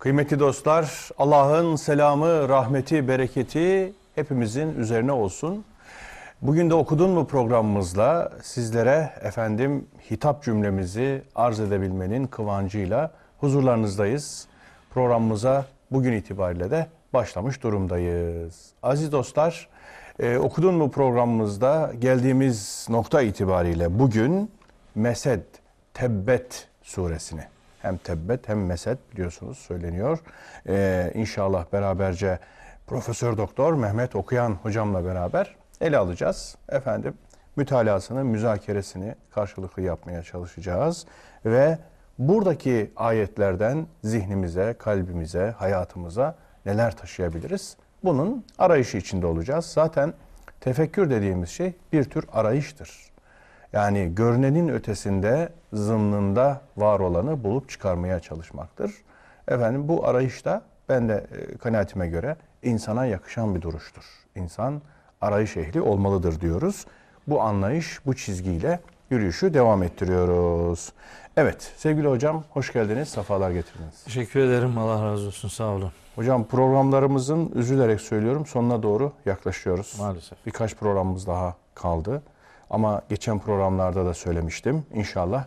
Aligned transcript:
Kıymetli 0.00 0.38
dostlar, 0.38 1.08
Allah'ın 1.18 1.76
selamı, 1.76 2.48
rahmeti, 2.48 3.08
bereketi 3.08 3.92
hepimizin 4.14 4.74
üzerine 4.74 5.12
olsun. 5.12 5.64
Bugün 6.42 6.70
de 6.70 6.74
okudun 6.74 7.10
mu 7.10 7.26
programımızla 7.26 8.32
sizlere 8.42 9.12
efendim 9.22 9.86
hitap 10.10 10.44
cümlemizi 10.44 11.22
arz 11.34 11.60
edebilmenin 11.60 12.26
kıvancıyla 12.26 13.10
huzurlarınızdayız. 13.40 14.46
Programımıza 14.90 15.64
bugün 15.90 16.12
itibariyle 16.12 16.70
de 16.70 16.86
başlamış 17.12 17.62
durumdayız. 17.62 18.72
Aziz 18.82 19.12
dostlar, 19.12 19.68
e, 20.20 20.36
okudun 20.36 20.74
mu 20.74 20.90
programımızda 20.90 21.92
geldiğimiz 21.98 22.86
nokta 22.90 23.22
itibariyle 23.22 23.98
bugün 23.98 24.50
Mesed, 24.94 25.42
Tebbet 25.94 26.68
suresini 26.82 27.59
hem 27.82 27.96
Tebbet 27.96 28.48
hem 28.48 28.66
Mesed 28.66 28.98
biliyorsunuz 29.12 29.58
söyleniyor. 29.58 30.18
Ee, 30.68 31.12
inşallah 31.14 31.64
beraberce 31.72 32.38
Profesör 32.86 33.36
Doktor 33.36 33.72
Mehmet 33.74 34.16
Okuyan 34.16 34.50
hocamla 34.50 35.04
beraber 35.04 35.56
ele 35.80 35.98
alacağız. 35.98 36.56
Efendim 36.68 37.14
mütalasını, 37.56 38.24
müzakeresini 38.24 39.14
karşılıklı 39.30 39.82
yapmaya 39.82 40.22
çalışacağız 40.22 41.06
ve 41.44 41.78
buradaki 42.18 42.90
ayetlerden 42.96 43.86
zihnimize, 44.04 44.74
kalbimize, 44.78 45.54
hayatımıza 45.58 46.34
neler 46.66 46.96
taşıyabiliriz? 46.96 47.76
Bunun 48.04 48.44
arayışı 48.58 48.96
içinde 48.96 49.26
olacağız. 49.26 49.66
Zaten 49.66 50.14
tefekkür 50.60 51.10
dediğimiz 51.10 51.48
şey 51.48 51.72
bir 51.92 52.04
tür 52.04 52.24
arayıştır. 52.32 53.09
Yani 53.72 54.14
görünenin 54.14 54.68
ötesinde 54.68 55.48
zımnında 55.72 56.60
var 56.76 57.00
olanı 57.00 57.44
bulup 57.44 57.68
çıkarmaya 57.68 58.20
çalışmaktır. 58.20 58.94
Efendim 59.48 59.88
bu 59.88 60.06
arayışta 60.06 60.62
ben 60.88 61.08
de 61.08 61.26
e, 61.32 61.56
kanaatime 61.58 62.08
göre 62.08 62.36
insana 62.62 63.06
yakışan 63.06 63.54
bir 63.54 63.62
duruştur. 63.62 64.04
İnsan 64.34 64.82
arayış 65.20 65.56
ehli 65.56 65.80
olmalıdır 65.80 66.40
diyoruz. 66.40 66.86
Bu 67.26 67.40
anlayış, 67.40 68.06
bu 68.06 68.16
çizgiyle 68.16 68.80
yürüyüşü 69.10 69.54
devam 69.54 69.82
ettiriyoruz. 69.82 70.92
Evet 71.36 71.72
sevgili 71.76 72.08
hocam 72.08 72.44
hoş 72.50 72.72
geldiniz, 72.72 73.08
sefalar 73.08 73.50
getirdiniz. 73.50 74.04
Teşekkür 74.04 74.40
ederim. 74.40 74.78
Allah 74.78 75.04
razı 75.04 75.26
olsun. 75.26 75.48
Sağ 75.48 75.64
olun. 75.64 75.92
Hocam 76.14 76.44
programlarımızın 76.44 77.52
üzülerek 77.54 78.00
söylüyorum 78.00 78.46
sonuna 78.46 78.82
doğru 78.82 79.12
yaklaşıyoruz. 79.26 79.96
Maalesef. 79.98 80.46
Birkaç 80.46 80.76
programımız 80.76 81.26
daha 81.26 81.54
kaldı. 81.74 82.22
Ama 82.70 83.02
geçen 83.08 83.38
programlarda 83.38 84.06
da 84.06 84.14
söylemiştim. 84.14 84.84
İnşallah 84.94 85.44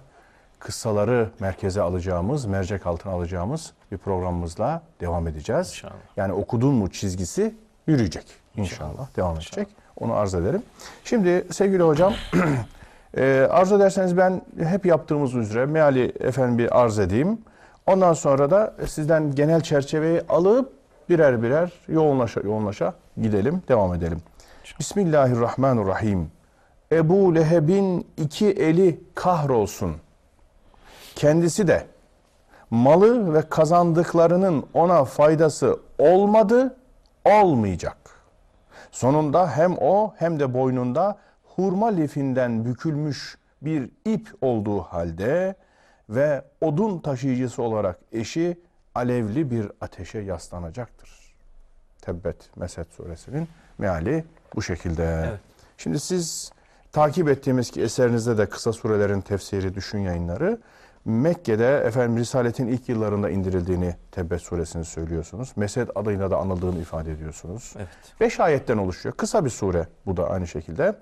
kıssaları 0.59 1.29
merkeze 1.39 1.81
alacağımız, 1.81 2.45
mercek 2.45 2.87
altına 2.87 3.13
alacağımız 3.13 3.73
bir 3.91 3.97
programımızla 3.97 4.81
devam 5.01 5.27
edeceğiz. 5.27 5.67
İnşallah. 5.67 5.93
Yani 6.17 6.33
okudun 6.33 6.73
mu 6.73 6.89
çizgisi 6.89 7.55
yürüyecek. 7.87 8.25
İnşallah, 8.55 9.15
devam 9.15 9.35
edecek. 9.35 9.67
Onu 9.99 10.13
arz 10.13 10.33
ederim. 10.33 10.61
Şimdi 11.03 11.47
sevgili 11.51 11.83
hocam 11.83 12.13
e, 13.17 13.47
arz 13.51 13.71
ederseniz 13.71 14.17
ben 14.17 14.41
hep 14.63 14.85
yaptığımız 14.85 15.35
üzere 15.35 15.65
meali 15.65 16.13
efendim 16.19 16.57
bir 16.57 16.81
arz 16.81 16.99
edeyim. 16.99 17.37
Ondan 17.85 18.13
sonra 18.13 18.51
da 18.51 18.73
sizden 18.87 19.35
genel 19.35 19.61
çerçeveyi 19.61 20.21
alıp 20.29 20.73
birer 21.09 21.43
birer 21.43 21.71
yoğunlaşa 21.87 22.41
yoğunlaşa 22.41 22.93
gidelim, 23.21 23.61
devam 23.67 23.93
edelim. 23.93 24.21
Bismillahirrahmanirrahim. 24.79 26.31
Ebu 26.93 27.35
Leheb'in 27.35 28.07
iki 28.17 28.47
eli 28.47 28.99
kahrolsun. 29.15 29.95
Kendisi 31.15 31.67
de 31.67 31.87
malı 32.69 33.33
ve 33.33 33.49
kazandıklarının 33.49 34.65
ona 34.73 35.05
faydası 35.05 35.79
olmadı, 35.99 36.75
olmayacak. 37.25 37.97
Sonunda 38.91 39.57
hem 39.57 39.77
o 39.77 40.13
hem 40.17 40.39
de 40.39 40.53
boynunda 40.53 41.17
hurma 41.43 41.87
lifinden 41.87 42.65
bükülmüş 42.65 43.37
bir 43.61 43.89
ip 44.05 44.29
olduğu 44.41 44.81
halde 44.81 45.55
ve 46.09 46.41
odun 46.61 46.99
taşıyıcısı 46.99 47.61
olarak 47.61 47.99
eşi 48.11 48.59
alevli 48.95 49.51
bir 49.51 49.71
ateşe 49.81 50.19
yaslanacaktır. 50.19 51.35
Tebbet 52.01 52.57
Mesed 52.57 52.85
suresinin 52.91 53.47
meali 53.77 54.25
bu 54.55 54.61
şekilde. 54.61 55.25
Evet. 55.27 55.39
Şimdi 55.77 55.99
siz 55.99 56.51
takip 56.93 57.29
ettiğimiz 57.29 57.71
ki 57.71 57.81
eserinizde 57.81 58.37
de 58.37 58.45
kısa 58.45 58.73
surelerin 58.73 59.21
tefsiri 59.21 59.75
düşün 59.75 59.99
yayınları 59.99 60.59
Mekke'de 61.05 61.77
efendim 61.77 62.17
Risaletin 62.17 62.67
ilk 62.67 62.89
yıllarında 62.89 63.29
indirildiğini 63.29 63.95
Tebbet 64.11 64.41
suresini 64.41 64.85
söylüyorsunuz. 64.85 65.51
Mesed 65.55 65.89
adıyla 65.95 66.31
da 66.31 66.37
anıldığını 66.37 66.79
ifade 66.79 67.11
ediyorsunuz. 67.11 67.73
Evet. 67.77 67.87
Beş 68.19 68.39
ayetten 68.39 68.77
oluşuyor. 68.77 69.15
Kısa 69.15 69.45
bir 69.45 69.49
sure 69.49 69.87
bu 70.05 70.17
da 70.17 70.29
aynı 70.29 70.47
şekilde. 70.47 70.95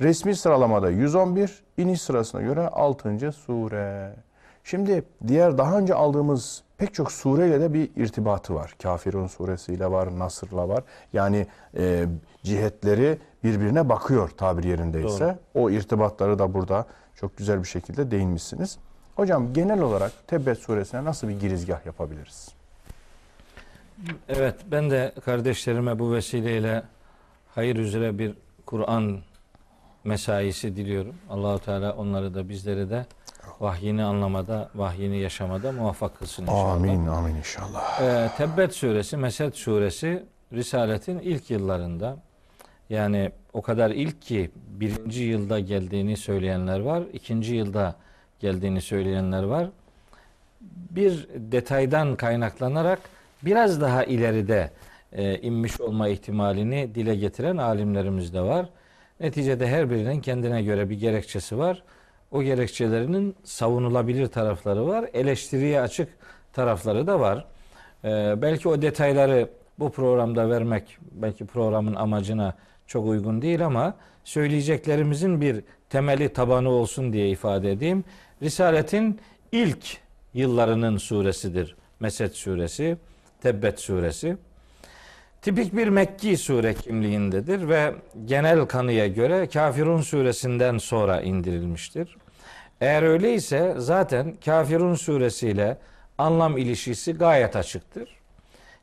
Resmi 0.00 0.36
sıralamada 0.36 0.90
111, 0.90 1.62
iniş 1.76 2.02
sırasına 2.02 2.42
göre 2.42 2.68
6. 2.68 3.32
sure. 3.32 4.16
Şimdi 4.64 5.04
diğer 5.26 5.58
daha 5.58 5.78
önce 5.78 5.94
aldığımız 5.94 6.62
pek 6.78 6.94
çok 6.94 7.12
sureyle 7.12 7.60
de 7.60 7.74
bir 7.74 7.90
irtibatı 7.96 8.54
var. 8.54 8.74
Kafirun 8.82 9.26
suresiyle 9.26 9.90
var, 9.90 10.18
Nasır'la 10.18 10.68
var. 10.68 10.84
Yani 11.12 11.46
e, 11.76 12.04
cihetleri 12.42 13.18
birbirine 13.44 13.88
bakıyor 13.88 14.28
tabir 14.28 14.64
yerindeyse. 14.64 15.38
O 15.54 15.70
irtibatları 15.70 16.38
da 16.38 16.54
burada 16.54 16.86
çok 17.14 17.36
güzel 17.36 17.62
bir 17.62 17.68
şekilde 17.68 18.10
değinmişsiniz. 18.10 18.78
Hocam 19.16 19.52
genel 19.52 19.80
olarak 19.80 20.12
Tebbet 20.28 20.58
suresine 20.58 21.04
nasıl 21.04 21.28
bir 21.28 21.40
girizgah 21.40 21.86
yapabiliriz? 21.86 22.48
Evet 24.28 24.54
ben 24.70 24.90
de 24.90 25.12
kardeşlerime 25.24 25.98
bu 25.98 26.12
vesileyle 26.12 26.82
hayır 27.54 27.76
üzere 27.76 28.18
bir 28.18 28.34
Kur'an 28.66 29.18
mesaisi 30.04 30.76
diliyorum. 30.76 31.14
Allahu 31.30 31.58
Teala 31.58 31.92
onları 31.92 32.34
da 32.34 32.48
bizleri 32.48 32.90
de 32.90 33.06
vahyini 33.60 34.04
anlamada, 34.04 34.70
vahyini 34.74 35.18
yaşamada 35.18 35.72
muvaffak 35.72 36.18
kılsın 36.18 36.42
inşallah. 36.42 36.72
Amin, 36.72 37.06
amin 37.06 37.34
inşallah. 37.34 38.00
Ee, 38.00 38.30
Tebbet 38.36 38.74
suresi, 38.74 39.16
Mesed 39.16 39.52
suresi 39.52 40.24
Risaletin 40.52 41.18
ilk 41.18 41.50
yıllarında 41.50 42.16
yani 42.90 43.30
o 43.52 43.62
kadar 43.62 43.90
ilk 43.90 44.22
ki 44.22 44.50
birinci 44.66 45.22
yılda 45.22 45.60
geldiğini 45.60 46.16
söyleyenler 46.16 46.80
var, 46.80 47.02
ikinci 47.12 47.54
yılda 47.54 47.94
geldiğini 48.40 48.80
söyleyenler 48.80 49.42
var. 49.42 49.68
Bir 50.90 51.28
detaydan 51.34 52.16
kaynaklanarak 52.16 52.98
biraz 53.42 53.80
daha 53.80 54.04
ileride 54.04 54.70
e, 55.12 55.38
inmiş 55.38 55.80
olma 55.80 56.08
ihtimalini 56.08 56.94
dile 56.94 57.16
getiren 57.16 57.56
alimlerimiz 57.56 58.34
de 58.34 58.40
var. 58.40 58.68
Neticede 59.20 59.68
her 59.68 59.90
birinin 59.90 60.20
kendine 60.20 60.62
göre 60.62 60.90
bir 60.90 61.00
gerekçesi 61.00 61.58
var. 61.58 61.82
O 62.30 62.42
gerekçelerinin 62.42 63.36
savunulabilir 63.44 64.26
tarafları 64.26 64.86
var, 64.86 65.10
eleştiriye 65.12 65.80
açık 65.80 66.08
tarafları 66.52 67.06
da 67.06 67.20
var. 67.20 67.44
Ee, 68.04 68.34
belki 68.42 68.68
o 68.68 68.82
detayları 68.82 69.48
bu 69.78 69.92
programda 69.92 70.50
vermek 70.50 70.98
belki 71.12 71.46
programın 71.46 71.94
amacına 71.94 72.54
çok 72.86 73.06
uygun 73.06 73.42
değil 73.42 73.66
ama 73.66 73.96
söyleyeceklerimizin 74.24 75.40
bir 75.40 75.60
temeli 75.90 76.28
tabanı 76.28 76.68
olsun 76.68 77.12
diye 77.12 77.30
ifade 77.30 77.72
edeyim. 77.72 78.04
Risaletin 78.42 79.20
ilk 79.52 79.98
yıllarının 80.34 80.96
suresidir. 80.96 81.76
Mesed 82.00 82.32
suresi, 82.32 82.96
Tebbet 83.42 83.80
suresi. 83.80 84.36
Tipik 85.42 85.76
bir 85.76 85.88
Mekki 85.88 86.36
sure 86.36 86.74
kimliğindedir 86.74 87.68
ve 87.68 87.94
genel 88.24 88.66
kanıya 88.66 89.06
göre 89.06 89.46
Kafirun 89.46 90.00
suresinden 90.00 90.78
sonra 90.78 91.20
indirilmiştir. 91.20 92.16
Eğer 92.80 93.02
öyleyse 93.02 93.74
zaten 93.78 94.34
Kafirun 94.44 94.94
suresiyle 94.94 95.78
anlam 96.18 96.58
ilişkisi 96.58 97.12
gayet 97.12 97.56
açıktır. 97.56 98.08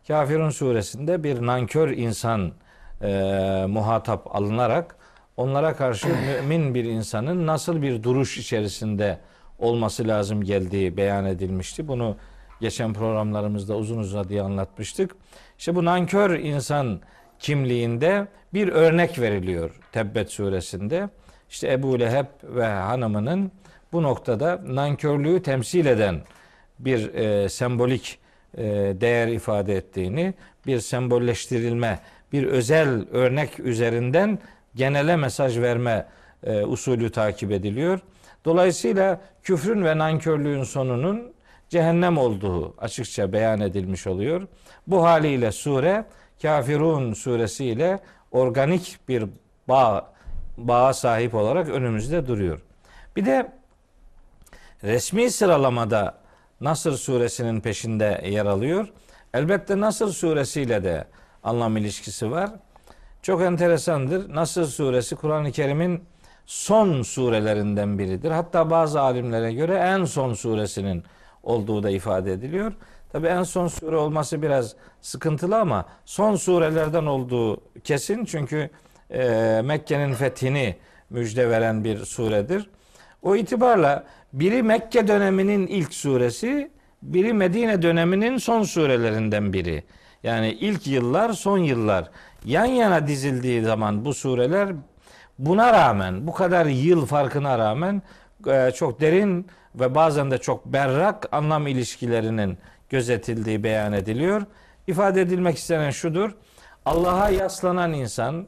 Kafirun 0.08 0.50
suresinde 0.50 1.24
bir 1.24 1.46
nankör 1.46 1.90
insan 1.90 2.52
e, 3.04 3.66
muhatap 3.70 4.36
alınarak 4.36 4.96
onlara 5.38 5.76
karşı 5.76 6.08
mümin 6.42 6.76
bir 6.76 6.84
insanın 6.84 7.48
nasıl 7.48 7.82
bir 7.82 8.04
duruş 8.04 8.38
içerisinde 8.38 9.20
olması 9.60 10.08
lazım 10.08 10.44
geldiği 10.44 10.98
beyan 10.98 11.26
edilmişti. 11.26 11.88
Bunu 11.88 12.16
geçen 12.62 12.94
programlarımızda 12.94 13.76
uzun 13.76 13.98
uzadıya 13.98 14.44
anlatmıştık. 14.44 15.16
İşte 15.58 15.76
bu 15.76 15.86
nankör 15.86 16.40
insan 16.40 17.02
kimliğinde 17.40 18.28
bir 18.54 18.68
örnek 18.68 19.20
veriliyor 19.20 19.80
Tebbet 19.92 20.32
suresinde. 20.32 21.10
İşte 21.50 21.72
Ebu 21.72 22.00
Leheb 22.00 22.26
ve 22.44 22.66
hanımının 22.66 23.52
bu 23.94 24.04
noktada 24.04 24.62
nankörlüğü 24.68 25.44
temsil 25.44 25.86
eden 25.86 26.22
bir 26.80 27.14
e, 27.14 27.50
sembolik 27.50 28.20
e, 28.58 28.64
değer 29.02 29.28
ifade 29.28 29.76
ettiğini, 29.76 30.34
bir 30.68 30.80
sembolleştirilme, 30.80 32.00
bir 32.32 32.44
özel 32.44 33.06
örnek 33.12 33.60
üzerinden 33.60 34.40
genele 34.76 35.16
mesaj 35.16 35.60
verme 35.60 36.06
e, 36.44 36.66
usulü 36.66 37.12
takip 37.12 37.52
ediliyor. 37.52 38.00
Dolayısıyla 38.46 39.22
küfrün 39.44 39.86
ve 39.86 39.98
nankörlüğün 39.98 40.64
sonunun 40.64 41.34
cehennem 41.70 42.18
olduğu 42.18 42.76
açıkça 42.78 43.34
beyan 43.34 43.62
edilmiş 43.62 44.08
oluyor. 44.08 44.48
Bu 44.88 45.04
haliyle 45.04 45.52
sure 45.52 46.06
Kafirun 46.42 47.14
suresiyle 47.14 48.00
organik 48.32 49.00
bir 49.08 49.26
bağ 49.68 50.14
bağa 50.58 50.94
sahip 50.94 51.36
olarak 51.36 51.70
önümüzde 51.70 52.28
duruyor. 52.28 52.62
Bir 53.16 53.26
de 53.26 53.52
resmi 54.84 55.32
sıralamada 55.32 56.22
Nasır 56.62 56.94
suresinin 56.94 57.62
peşinde 57.62 58.22
yer 58.26 58.46
alıyor. 58.46 58.88
Elbette 59.34 59.80
Nasır 59.80 60.08
suresiyle 60.08 60.84
de 60.84 61.06
anlam 61.44 61.78
ilişkisi 61.78 62.32
var. 62.32 62.50
Çok 63.22 63.42
enteresandır. 63.42 64.36
Nasır 64.36 64.66
suresi 64.66 65.16
Kur'an-ı 65.16 65.52
Kerim'in 65.52 66.04
son 66.46 67.02
surelerinden 67.02 68.00
biridir. 68.00 68.32
Hatta 68.32 68.70
bazı 68.70 69.02
alimlere 69.02 69.54
göre 69.54 69.76
en 69.76 70.06
son 70.06 70.34
suresinin 70.34 71.04
olduğu 71.44 71.84
da 71.84 71.90
ifade 71.90 72.34
ediliyor. 72.34 72.74
Tabi 73.12 73.28
en 73.28 73.44
son 73.44 73.68
sure 73.68 73.96
olması 73.96 74.42
biraz 74.42 74.76
sıkıntılı 75.02 75.60
ama 75.60 75.86
son 76.06 76.36
surelerden 76.36 77.06
olduğu 77.06 77.62
kesin. 77.84 78.26
Çünkü 78.26 78.70
e, 79.10 79.62
Mekke'nin 79.64 80.14
fethini 80.14 80.76
müjde 81.10 81.50
veren 81.50 81.84
bir 81.84 82.06
suredir. 82.06 82.70
O 83.22 83.36
itibarla 83.36 84.04
biri 84.34 84.64
Mekke 84.64 85.08
döneminin 85.08 85.68
ilk 85.68 85.94
suresi, 85.94 86.72
biri 87.02 87.34
Medine 87.34 87.82
döneminin 87.82 88.38
son 88.38 88.64
surelerinden 88.64 89.54
biri. 89.54 89.84
Yani 90.24 90.52
ilk 90.52 90.88
yıllar, 90.88 91.34
son 91.34 91.58
yıllar 91.58 92.10
yan 92.46 92.66
yana 92.66 93.08
dizildiği 93.08 93.62
zaman 93.62 94.06
bu 94.06 94.14
sureler 94.14 94.70
buna 95.40 95.74
rağmen, 95.74 96.28
bu 96.28 96.34
kadar 96.34 96.66
yıl 96.66 97.06
farkına 97.06 97.60
rağmen 97.60 98.02
e, 98.48 98.72
çok 98.72 99.02
derin 99.02 99.48
ve 99.76 99.96
bazen 99.96 100.32
de 100.32 100.38
çok 100.38 100.66
berrak 100.66 101.28
anlam 101.32 101.68
ilişkilerinin 101.68 102.58
gözetildiği 102.90 103.64
beyan 103.64 103.94
ediliyor. 103.94 104.42
İfade 104.88 105.22
edilmek 105.22 105.58
istenen 105.58 105.92
şudur. 105.92 106.32
Allah'a 106.86 107.30
yaslanan 107.30 107.94
insan, 107.94 108.48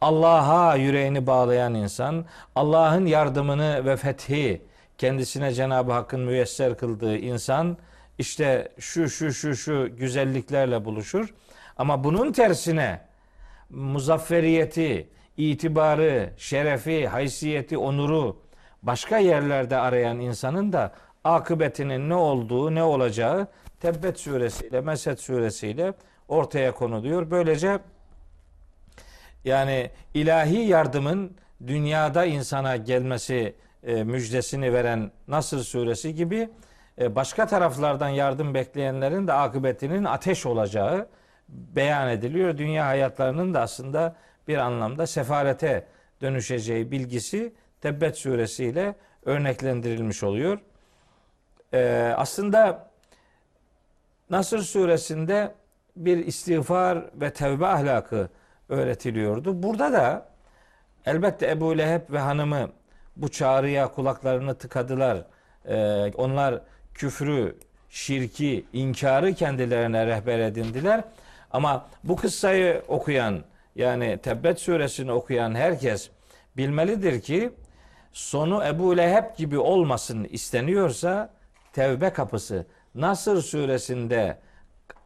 Allah'a 0.00 0.76
yüreğini 0.76 1.26
bağlayan 1.26 1.74
insan, 1.74 2.24
Allah'ın 2.56 3.06
yardımını 3.06 3.84
ve 3.84 3.96
fethi 3.96 4.62
kendisine 4.98 5.52
Cenab-ı 5.52 5.92
Hakk'ın 5.92 6.20
müyesser 6.20 6.78
kıldığı 6.78 7.16
insan 7.16 7.76
işte 8.18 8.72
şu 8.78 9.08
şu 9.08 9.32
şu 9.32 9.56
şu 9.56 9.96
güzelliklerle 9.96 10.84
buluşur. 10.84 11.34
Ama 11.76 12.04
bunun 12.04 12.32
tersine 12.32 13.00
muzafferiyeti, 13.70 15.08
itibarı, 15.36 16.30
şerefi, 16.36 17.08
haysiyeti, 17.08 17.78
onuru 17.78 18.42
başka 18.82 19.18
yerlerde 19.18 19.76
arayan 19.76 20.20
insanın 20.20 20.72
da 20.72 20.92
akıbetinin 21.24 22.08
ne 22.08 22.14
olduğu, 22.14 22.74
ne 22.74 22.82
olacağı 22.82 23.46
Tebbet 23.80 24.20
suresiyle, 24.20 24.80
Mesed 24.80 25.18
suresiyle 25.18 25.94
ortaya 26.28 26.72
konuluyor. 26.72 27.30
Böylece 27.30 27.78
yani 29.44 29.90
ilahi 30.14 30.58
yardımın 30.58 31.36
dünyada 31.66 32.24
insana 32.24 32.76
gelmesi 32.76 33.54
e, 33.82 34.04
müjdesini 34.04 34.72
veren 34.72 35.10
Nasr 35.28 35.56
suresi 35.56 36.14
gibi 36.14 36.48
başka 36.98 37.46
taraflardan 37.46 38.08
yardım 38.08 38.54
bekleyenlerin 38.54 39.26
de 39.26 39.32
akıbetinin 39.32 40.04
ateş 40.04 40.46
olacağı 40.46 41.08
beyan 41.48 42.08
ediliyor. 42.08 42.58
Dünya 42.58 42.86
hayatlarının 42.86 43.54
da 43.54 43.60
aslında 43.60 44.16
bir 44.48 44.56
anlamda 44.56 45.06
sefarete 45.06 45.86
dönüşeceği 46.20 46.90
bilgisi 46.90 47.54
Tebbet 47.80 48.18
suresiyle 48.18 48.94
örneklendirilmiş 49.24 50.22
oluyor. 50.22 50.58
E, 51.72 52.12
aslında 52.16 52.90
Nasr 54.30 54.58
suresinde 54.58 55.54
bir 55.96 56.26
istiğfar 56.26 57.04
ve 57.14 57.32
tevbe 57.32 57.66
ahlakı 57.66 58.28
öğretiliyordu. 58.68 59.62
Burada 59.62 59.92
da 59.92 60.28
elbette 61.06 61.50
Ebu 61.50 61.78
Leheb 61.78 62.10
ve 62.10 62.18
hanımı 62.18 62.70
bu 63.16 63.28
çağrıya 63.28 63.92
kulaklarını 63.92 64.54
tıkadılar. 64.54 65.24
Ee, 65.68 66.12
onlar 66.16 66.62
küfrü, 66.94 67.56
şirki, 67.90 68.64
inkarı 68.72 69.34
kendilerine 69.34 70.06
rehber 70.06 70.38
edindiler. 70.38 71.04
Ama 71.50 71.86
bu 72.04 72.16
kıssayı 72.16 72.82
okuyan 72.88 73.44
yani 73.76 74.18
Tebbet 74.22 74.60
suresini 74.60 75.12
okuyan 75.12 75.54
herkes 75.54 76.10
bilmelidir 76.56 77.20
ki 77.20 77.52
sonu 78.12 78.64
Ebu 78.64 78.96
Leheb 78.96 79.36
gibi 79.36 79.58
olmasın 79.58 80.24
isteniyorsa 80.24 81.30
tevbe 81.72 82.10
kapısı 82.10 82.66
Nasır 82.94 83.42
suresinde 83.42 84.38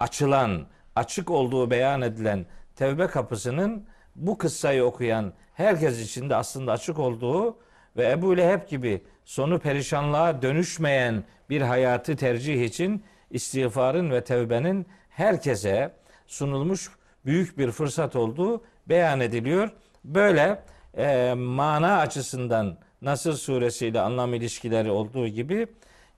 açılan, 0.01 0.67
açık 0.97 1.31
olduğu 1.31 1.71
beyan 1.71 2.03
edilen 2.03 2.47
tevbe 2.77 3.07
kapısının 3.07 3.87
bu 4.17 4.39
kıssayı 4.39 4.85
okuyan 4.85 5.33
herkes 5.55 6.01
için 6.01 6.31
de 6.31 6.37
aslında 6.37 6.73
açık 6.73 6.99
olduğu 6.99 7.57
ve 7.97 8.11
Ebu 8.11 8.37
Leheb 8.37 8.69
gibi 8.69 9.03
sonu 9.25 9.59
perişanlığa 9.59 10.43
dönüşmeyen 10.43 11.25
bir 11.51 11.61
hayatı 11.61 12.17
tercih 12.17 12.65
için 12.65 13.05
istiğfarın 13.31 14.11
ve 14.11 14.25
tevbenin 14.25 14.87
herkese 15.09 15.93
sunulmuş 16.27 16.91
büyük 17.25 17.59
bir 17.59 17.71
fırsat 17.71 18.17
olduğu 18.17 18.65
beyan 18.89 19.21
ediliyor. 19.21 19.71
Böyle 20.05 20.63
e, 20.97 21.35
mana 21.35 21.99
açısından 21.99 22.79
Nasır 23.03 23.33
suresiyle 23.33 24.01
anlam 24.01 24.35
ilişkileri 24.35 24.91
olduğu 24.91 25.29
gibi 25.29 25.67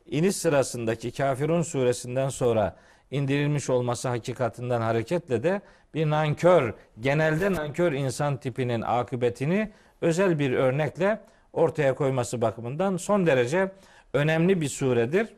iniş 0.06 0.36
sırasındaki 0.36 1.10
Kafirun 1.10 1.62
suresinden 1.62 2.28
sonra 2.28 2.76
indirilmiş 3.10 3.70
olması 3.70 4.08
hakikatinden 4.08 4.80
hareketle 4.80 5.42
de 5.42 5.60
bir 5.94 6.10
nankör, 6.10 6.74
genelde 7.00 7.52
nankör 7.52 7.92
insan 7.92 8.36
tipinin 8.36 8.82
akıbetini 8.82 9.72
özel 10.00 10.38
bir 10.38 10.52
örnekle 10.52 11.20
ortaya 11.52 11.94
koyması 11.94 12.40
bakımından 12.40 12.96
son 12.96 13.26
derece 13.26 13.72
önemli 14.12 14.60
bir 14.60 14.68
suredir. 14.68 15.28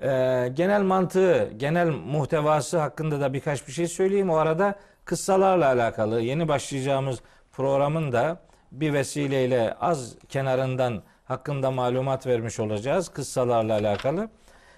Ee, 0.00 0.48
genel 0.54 0.82
mantığı, 0.82 1.52
genel 1.56 1.88
muhtevası 1.90 2.78
hakkında 2.78 3.20
da 3.20 3.32
birkaç 3.32 3.66
bir 3.66 3.72
şey 3.72 3.88
söyleyeyim. 3.88 4.30
O 4.30 4.36
arada 4.36 4.78
kıssalarla 5.04 5.66
alakalı 5.66 6.20
yeni 6.20 6.48
başlayacağımız 6.48 7.20
programın 7.52 8.12
da 8.12 8.40
bir 8.72 8.92
vesileyle 8.92 9.74
az 9.80 10.16
kenarından 10.28 11.02
hakkında 11.24 11.70
malumat 11.70 12.26
vermiş 12.26 12.60
olacağız 12.60 13.08
kıssalarla 13.08 13.74
alakalı. 13.74 14.28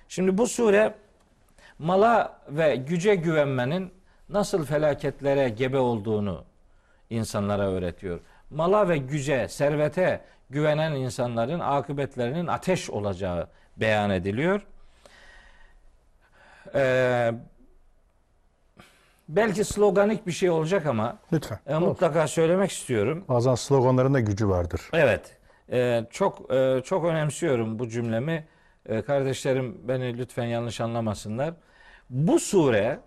Şimdi 0.09 0.39
bu 0.39 0.47
sure 0.47 0.95
mala 1.79 2.41
ve 2.49 2.77
güce 2.77 3.15
güvenmenin 3.15 3.93
nasıl 4.29 4.65
felaketlere 4.65 5.49
gebe 5.49 5.79
olduğunu 5.79 6.45
insanlara 7.11 7.71
öğretiyor. 7.71 8.21
Mala 8.51 8.89
ve 8.89 8.99
güce, 8.99 9.49
servete 9.49 10.21
güvenen 10.51 10.93
insanların 10.93 11.61
akıbetlerinin 11.61 12.47
ateş 12.47 12.91
olacağı 12.91 13.49
beyan 13.77 14.11
ediliyor. 14.11 14.67
Ee, 16.75 17.33
belki 19.29 19.65
sloganik 19.65 20.27
bir 20.27 20.33
şey 20.33 20.51
olacak 20.51 20.87
ama 20.87 21.19
Lütfen. 21.33 21.59
e, 21.67 21.75
mutlaka 21.79 22.29
söylemek 22.29 22.71
istiyorum. 22.71 23.25
Bazen 23.29 23.55
sloganların 23.55 24.15
da 24.15 24.21
gücü 24.21 24.49
vardır. 24.49 24.81
Evet. 24.93 25.37
Ee, 25.73 26.05
çok 26.11 26.53
e, 26.55 26.83
çok 26.85 27.05
önemsiyorum 27.05 27.79
bu 27.79 27.89
cümlemi. 27.89 28.47
Ee, 28.87 29.03
kardeşlerim 29.03 29.79
beni 29.89 30.19
lütfen 30.19 30.45
yanlış 30.45 30.81
anlamasınlar. 30.81 31.55
Bu 32.11 32.39
sure 32.41 33.01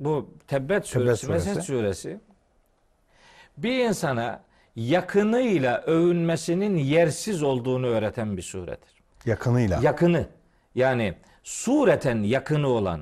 bu 0.00 0.30
Tebbet 0.48 0.86
suresi, 0.86 1.26
suresi. 1.26 1.48
Mesed 1.48 1.62
suresi 1.62 2.20
bir 3.56 3.78
insana 3.78 4.40
yakınıyla 4.76 5.80
övünmesinin 5.80 6.76
yersiz 6.76 7.42
olduğunu 7.42 7.86
öğreten 7.86 8.36
bir 8.36 8.42
suredir. 8.42 9.02
Yakınıyla. 9.26 9.80
Yakını 9.82 10.26
yani 10.74 11.14
sureten 11.44 12.22
yakını 12.22 12.68
olan, 12.68 13.00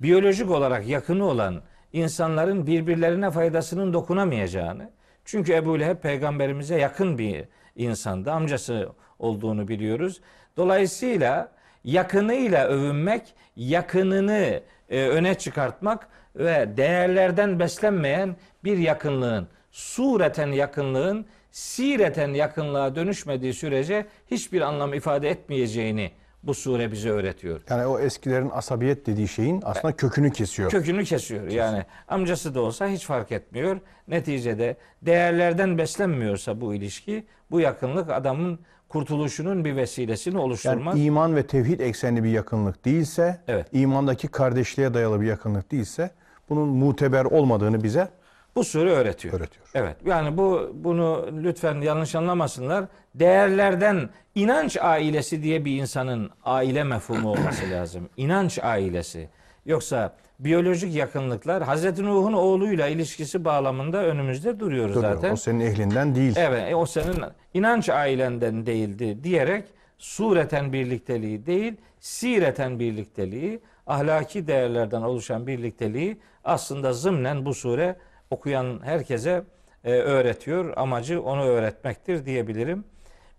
biyolojik 0.00 0.50
olarak 0.50 0.88
yakını 0.88 1.24
olan 1.24 1.62
insanların 1.92 2.66
birbirlerine 2.66 3.30
faydasının 3.30 3.92
dokunamayacağını. 3.92 4.90
Çünkü 5.24 5.52
Ebu 5.52 5.80
Leheb 5.80 5.96
peygamberimize 5.96 6.80
yakın 6.80 7.18
bir 7.18 7.44
insandı. 7.76 8.32
Amcası 8.32 8.88
olduğunu 9.18 9.68
biliyoruz. 9.68 10.20
Dolayısıyla 10.56 11.52
yakınıyla 11.84 12.66
övünmek, 12.66 13.34
yakınını 13.56 14.60
e, 14.88 15.06
öne 15.08 15.34
çıkartmak 15.34 16.08
ve 16.36 16.76
değerlerden 16.76 17.58
beslenmeyen 17.58 18.36
bir 18.64 18.78
yakınlığın, 18.78 19.48
sureten 19.70 20.52
yakınlığın, 20.52 21.26
sireten 21.50 22.28
yakınlığa 22.28 22.94
dönüşmediği 22.96 23.54
sürece 23.54 24.06
hiçbir 24.30 24.60
anlam 24.60 24.94
ifade 24.94 25.30
etmeyeceğini 25.30 26.10
bu 26.42 26.54
sure 26.54 26.92
bize 26.92 27.10
öğretiyor. 27.10 27.60
Yani 27.70 27.86
o 27.86 27.98
eskilerin 27.98 28.50
asabiyet 28.50 29.06
dediği 29.06 29.28
şeyin 29.28 29.60
aslında 29.64 29.96
kökünü 29.96 30.32
kesiyor. 30.32 30.70
Kökünü 30.70 31.04
kesiyor. 31.04 31.48
Yani 31.48 31.84
amcası 32.08 32.54
da 32.54 32.60
olsa 32.60 32.88
hiç 32.88 33.04
fark 33.04 33.32
etmiyor. 33.32 33.76
Neticede 34.08 34.76
değerlerden 35.02 35.78
beslenmiyorsa 35.78 36.60
bu 36.60 36.74
ilişki, 36.74 37.26
bu 37.50 37.60
yakınlık 37.60 38.10
adamın 38.10 38.58
kurtuluşunun 38.88 39.64
bir 39.64 39.76
vesilesini 39.76 40.38
oluşturmak. 40.38 40.94
Yani 40.94 41.04
iman 41.04 41.36
ve 41.36 41.46
tevhid 41.46 41.80
eksenli 41.80 42.24
bir 42.24 42.30
yakınlık 42.30 42.84
değilse, 42.84 43.40
Evet. 43.48 43.66
imandaki 43.72 44.28
kardeşliğe 44.28 44.94
dayalı 44.94 45.20
bir 45.20 45.26
yakınlık 45.26 45.72
değilse 45.72 46.10
bunun 46.48 46.68
muteber 46.68 47.24
olmadığını 47.24 47.82
bize 47.82 48.08
bu 48.56 48.64
sure 48.64 48.90
öğretiyor. 48.90 49.34
öğretiyor. 49.34 49.66
Evet. 49.74 49.96
Yani 50.06 50.36
bu 50.36 50.70
bunu 50.74 51.26
lütfen 51.42 51.80
yanlış 51.80 52.14
anlamasınlar. 52.14 52.84
Değerlerden 53.14 54.08
inanç 54.34 54.76
ailesi 54.76 55.42
diye 55.42 55.64
bir 55.64 55.76
insanın 55.76 56.30
aile 56.44 56.84
mefhumu 56.84 57.30
olması 57.30 57.70
lazım. 57.70 58.08
İnanç 58.16 58.58
ailesi. 58.58 59.28
Yoksa 59.66 60.16
biyolojik 60.38 60.94
yakınlıklar 60.94 61.62
Hazreti 61.62 62.04
Nuh'un 62.04 62.32
oğluyla 62.32 62.86
ilişkisi 62.86 63.44
bağlamında 63.44 64.04
önümüzde 64.04 64.60
duruyor 64.60 64.88
Duruyor. 64.88 65.14
zaten. 65.14 65.32
O 65.32 65.36
senin 65.36 65.60
ehlinden 65.60 66.14
değil. 66.14 66.34
Evet, 66.36 66.72
e, 66.72 66.74
o 66.76 66.86
senin 66.86 67.16
inanç 67.54 67.88
ailenden 67.88 68.66
değildi 68.66 69.24
diyerek 69.24 69.64
sureten 69.98 70.72
birlikteliği 70.72 71.46
değil, 71.46 71.74
sireten 72.00 72.78
birlikteliği, 72.78 73.60
ahlaki 73.86 74.46
değerlerden 74.46 75.02
oluşan 75.02 75.46
birlikteliği 75.46 76.16
aslında 76.44 76.92
zımnen 76.92 77.46
bu 77.46 77.54
sure 77.54 77.96
okuyan 78.30 78.80
herkese 78.84 79.42
e, 79.84 79.92
öğretiyor. 79.92 80.72
Amacı 80.76 81.22
onu 81.22 81.44
öğretmektir 81.44 82.26
diyebilirim. 82.26 82.84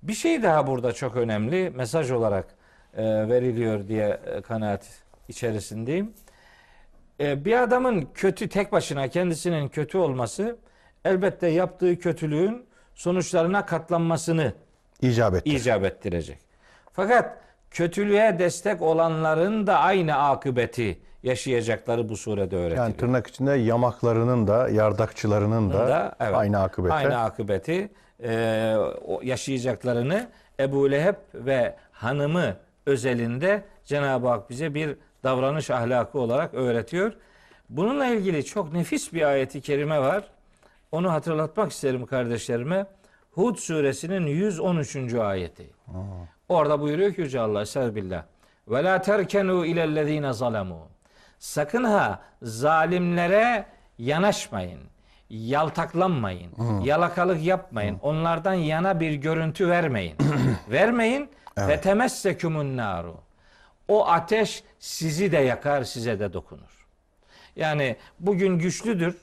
Bir 0.04 0.14
şey 0.14 0.44
daha 0.44 0.68
burada 0.68 0.94
çok 0.94 1.16
önemli 1.16 1.70
mesaj 1.70 2.12
olarak 2.12 2.46
e, 2.98 3.04
veriliyor 3.04 3.88
diye 3.88 4.20
e, 4.26 4.42
kanaat 4.42 4.88
içerisindeyim. 5.28 6.14
E, 7.20 7.46
bir 7.46 7.62
adamın 7.64 8.08
kötü 8.14 8.50
tek 8.50 8.72
başına 8.72 9.08
kendisinin 9.08 9.68
kötü 9.68 9.98
olması 9.98 10.58
elbette 11.06 11.48
yaptığı 11.48 12.00
kötülüğün 12.00 12.66
sonuçlarına 12.96 13.66
katlanmasını 13.66 14.54
İcap 15.02 15.34
etti. 15.36 15.50
icap 15.50 15.84
ettirecek. 15.86 16.40
Fakat 16.94 17.38
kötülüğe 17.72 18.40
destek 18.40 18.82
olanların 18.82 19.68
da 19.68 19.80
aynı 19.80 20.16
akıbeti 20.16 21.00
yaşayacakları 21.24 22.10
bu 22.10 22.18
surede 22.18 22.56
öğretiliyor. 22.56 22.86
Yani 22.86 22.98
tırnak 22.98 23.28
içinde 23.28 23.52
yamaklarının 23.52 24.48
da 24.48 24.70
yardakçılarının 24.70 25.70
da, 25.70 25.88
da, 25.88 26.16
evet, 26.20 26.36
aynı 26.36 26.60
akıbete. 26.60 26.94
Aynı 26.94 27.20
akıbeti 27.20 27.90
e, 28.24 28.34
yaşayacaklarını 29.24 30.28
Ebu 30.60 30.92
Leheb 30.92 31.16
ve 31.34 31.76
hanımı 31.92 32.56
özelinde 32.86 33.64
Cenab-ı 33.86 34.28
Hak 34.28 34.50
bize 34.50 34.74
bir 34.74 34.98
davranış 35.24 35.70
ahlakı 35.70 36.20
olarak 36.20 36.54
öğretiyor. 36.54 37.14
Bununla 37.70 38.06
ilgili 38.06 38.46
çok 38.46 38.74
nefis 38.74 39.14
bir 39.14 39.22
ayeti 39.22 39.62
kerime 39.62 40.00
var. 40.00 40.24
Onu 40.92 41.12
hatırlatmak 41.12 41.72
isterim 41.72 42.06
kardeşlerime. 42.06 42.86
Hud 43.32 43.56
suresinin 43.56 44.26
113. 44.26 45.14
ayeti. 45.14 45.70
Orada 46.50 46.80
buyuruyor 46.82 47.14
ki 47.14 47.22
Yüce 47.22 47.40
Allah 47.40 47.62
Estağfirullah. 47.62 48.24
Ve 48.68 48.84
la 48.84 49.02
terkenu 49.02 49.66
ilellezine 49.66 50.34
zalemu. 50.34 50.91
Sakın 51.42 51.84
ha 51.84 52.20
zalimlere 52.42 53.66
yanaşmayın. 53.98 54.80
Yaltaklanmayın. 55.30 56.82
Yalakalık 56.84 57.44
yapmayın. 57.44 58.00
Onlardan 58.02 58.54
yana 58.54 59.00
bir 59.00 59.14
görüntü 59.14 59.70
vermeyin. 59.70 60.16
vermeyin. 60.72 61.30
Ve 61.58 61.82
temessekumun 61.82 62.78
naru. 62.78 63.16
O 63.88 64.08
ateş 64.08 64.64
sizi 64.80 65.32
de 65.32 65.38
yakar, 65.38 65.84
size 65.84 66.20
de 66.20 66.34
dokunur. 66.34 66.88
Yani 67.56 67.96
bugün 68.20 68.60
güçlüdür. 68.60 69.18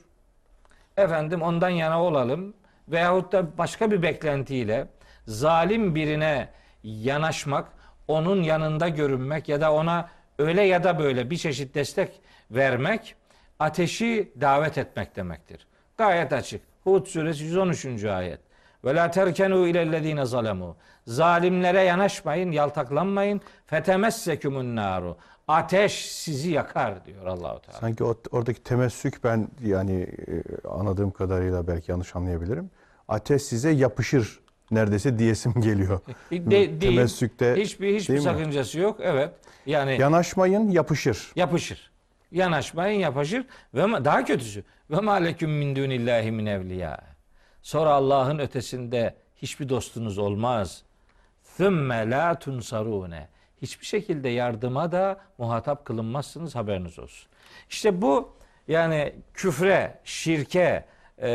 Efendim 0.96 1.42
ondan 1.42 1.70
yana 1.70 2.02
olalım 2.02 2.54
veyahut 2.88 3.32
da 3.32 3.58
başka 3.58 3.90
bir 3.90 4.02
beklentiyle 4.02 4.88
zalim 5.26 5.94
birine 5.94 6.48
yanaşmak, 6.82 7.68
onun 8.08 8.42
yanında 8.42 8.88
görünmek 8.88 9.48
ya 9.48 9.60
da 9.60 9.72
ona 9.72 10.08
öyle 10.38 10.62
ya 10.62 10.84
da 10.84 10.98
böyle 10.98 11.30
bir 11.30 11.36
çeşit 11.36 11.74
destek 11.74 12.20
vermek 12.50 13.16
ateşi 13.58 14.32
davet 14.40 14.78
etmek 14.78 15.16
demektir. 15.16 15.66
Gayet 15.98 16.32
açık. 16.32 16.62
Hud 16.84 17.06
suresi 17.06 17.44
113. 17.44 18.04
ayet. 18.04 18.40
Ve 18.84 18.94
la 18.94 19.10
terkenu 19.10 19.68
ilellezine 19.68 20.26
zalemu. 20.26 20.76
Zalimlere 21.06 21.82
yanaşmayın, 21.82 22.52
yaltaklanmayın. 22.52 23.40
Fetemessekumun 23.66 24.76
naru. 24.76 25.16
Ateş 25.48 26.12
sizi 26.12 26.50
yakar 26.50 27.04
diyor 27.04 27.26
Allahu 27.26 27.60
Teala. 27.62 27.78
Sanki 27.78 28.04
oradaki 28.04 28.62
temessük 28.62 29.24
ben 29.24 29.48
yani 29.64 30.00
e, 30.02 30.68
anladığım 30.68 31.10
kadarıyla 31.10 31.66
belki 31.66 31.90
yanlış 31.90 32.16
anlayabilirim. 32.16 32.70
Ateş 33.08 33.42
size 33.42 33.70
yapışır 33.70 34.40
neredeyse 34.70 35.18
diyesim 35.18 35.60
geliyor. 35.60 36.00
De. 36.32 36.78
Temessükte 36.78 37.54
hiçbir 37.56 37.94
hiçbir 37.96 38.14
değil 38.14 38.26
mi? 38.26 38.32
sakıncası 38.32 38.80
yok. 38.80 39.00
Evet. 39.02 39.30
Yani 39.66 39.96
Yanaşmayın 40.00 40.70
yapışır. 40.70 41.32
yapışır. 41.36 41.90
Yanaşmayın 42.32 43.00
yapışır 43.00 43.46
ve 43.74 44.04
daha 44.04 44.24
kötüsü 44.24 44.64
ve 44.90 45.00
maleküm 45.00 45.50
min 45.50 45.76
dunillahi 45.76 46.30
min 46.32 46.46
evliya. 46.46 47.00
Sonra 47.62 47.90
Allah'ın 47.90 48.38
ötesinde 48.38 49.14
hiçbir 49.36 49.68
dostunuz 49.68 50.18
olmaz. 50.18 50.82
Thümme 51.56 52.10
la 52.10 52.38
tunsarune. 52.38 53.28
Hiçbir 53.62 53.86
şekilde 53.86 54.28
yardıma 54.28 54.92
da 54.92 55.20
muhatap 55.38 55.84
kılınmazsınız 55.84 56.54
haberiniz 56.54 56.98
olsun. 56.98 57.28
İşte 57.70 58.02
bu 58.02 58.32
yani 58.68 59.12
küfre, 59.34 59.98
şirke 60.04 60.84
e, 61.22 61.26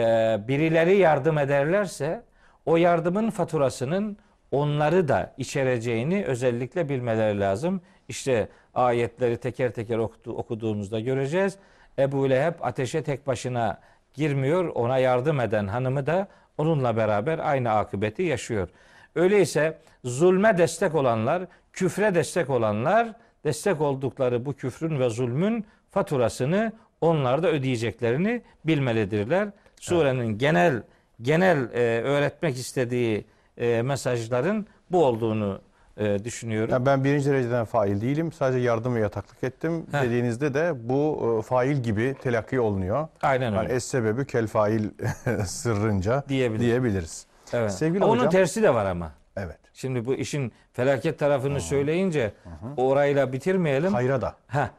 birileri 0.47 0.97
yardım 0.97 1.37
ederlerse 1.37 2.23
o 2.65 2.77
yardımın 2.77 3.29
faturasının 3.29 4.17
onları 4.51 5.07
da 5.07 5.33
içereceğini 5.37 6.25
özellikle 6.25 6.89
bilmeleri 6.89 7.39
lazım. 7.39 7.81
İşte 8.09 8.47
ayetleri 8.73 9.37
teker 9.37 9.71
teker 9.71 9.97
okudu- 9.97 10.31
okuduğumuzda 10.35 10.99
göreceğiz. 10.99 11.57
Ebu 11.99 12.29
Leheb 12.29 12.53
ateşe 12.61 13.03
tek 13.03 13.27
başına 13.27 13.79
girmiyor. 14.13 14.65
Ona 14.65 14.97
yardım 14.97 15.39
eden 15.39 15.67
hanımı 15.67 16.05
da 16.05 16.27
onunla 16.57 16.97
beraber 16.97 17.39
aynı 17.39 17.71
akıbeti 17.71 18.23
yaşıyor. 18.23 18.69
Öyleyse 19.15 19.77
zulme 20.03 20.57
destek 20.57 20.95
olanlar, 20.95 21.43
küfre 21.73 22.15
destek 22.15 22.49
olanlar 22.49 23.13
destek 23.43 23.81
oldukları 23.81 24.45
bu 24.45 24.53
küfrün 24.53 24.99
ve 24.99 25.09
zulmün 25.09 25.65
faturasını 25.91 26.71
onlar 27.01 27.43
da 27.43 27.47
ödeyeceklerini 27.47 28.41
bilmelidirler. 28.65 29.49
Surenin 29.79 30.37
genel 30.37 30.83
genel 31.23 31.57
e, 31.73 32.01
öğretmek 32.01 32.57
istediği 32.57 33.25
e, 33.57 33.81
mesajların 33.81 34.67
bu 34.91 35.05
olduğunu 35.05 35.61
e, 35.97 36.23
düşünüyorum. 36.23 36.71
Yani 36.73 36.85
ben 36.85 37.03
birinci 37.03 37.29
dereceden 37.29 37.65
fail 37.65 38.01
değilim. 38.01 38.31
Sadece 38.31 38.59
yardım 38.59 38.95
ve 38.95 38.99
yataklık 38.99 39.43
ettim. 39.43 39.85
Heh. 39.91 40.01
Dediğinizde 40.01 40.53
de 40.53 40.71
bu 40.89 41.35
e, 41.39 41.41
fail 41.41 41.77
gibi 41.77 42.15
telakki 42.23 42.59
olunuyor. 42.59 43.07
Aynen 43.21 43.45
Yani 43.51 43.59
öyle. 43.59 43.73
es 43.73 43.83
sebebi 43.83 44.25
kel 44.27 44.47
fail 44.47 44.89
sırrınca 45.45 46.23
Diyebiliriz. 46.29 46.61
diyebiliriz. 46.65 47.25
Evet. 47.53 47.71
Sevgili 47.73 48.03
Onun 48.05 48.17
hocam- 48.19 48.29
tersi 48.31 48.63
de 48.63 48.73
var 48.73 48.85
ama. 48.85 49.11
Evet. 49.37 49.57
Şimdi 49.73 50.05
bu 50.05 50.13
işin 50.13 50.51
felaket 50.73 51.19
tarafını 51.19 51.61
söyleyince 51.61 52.33
orayla 52.77 53.33
bitirmeyelim. 53.33 53.93
Hayra 53.93 54.21
da. 54.21 54.35
Ha, 54.47 54.69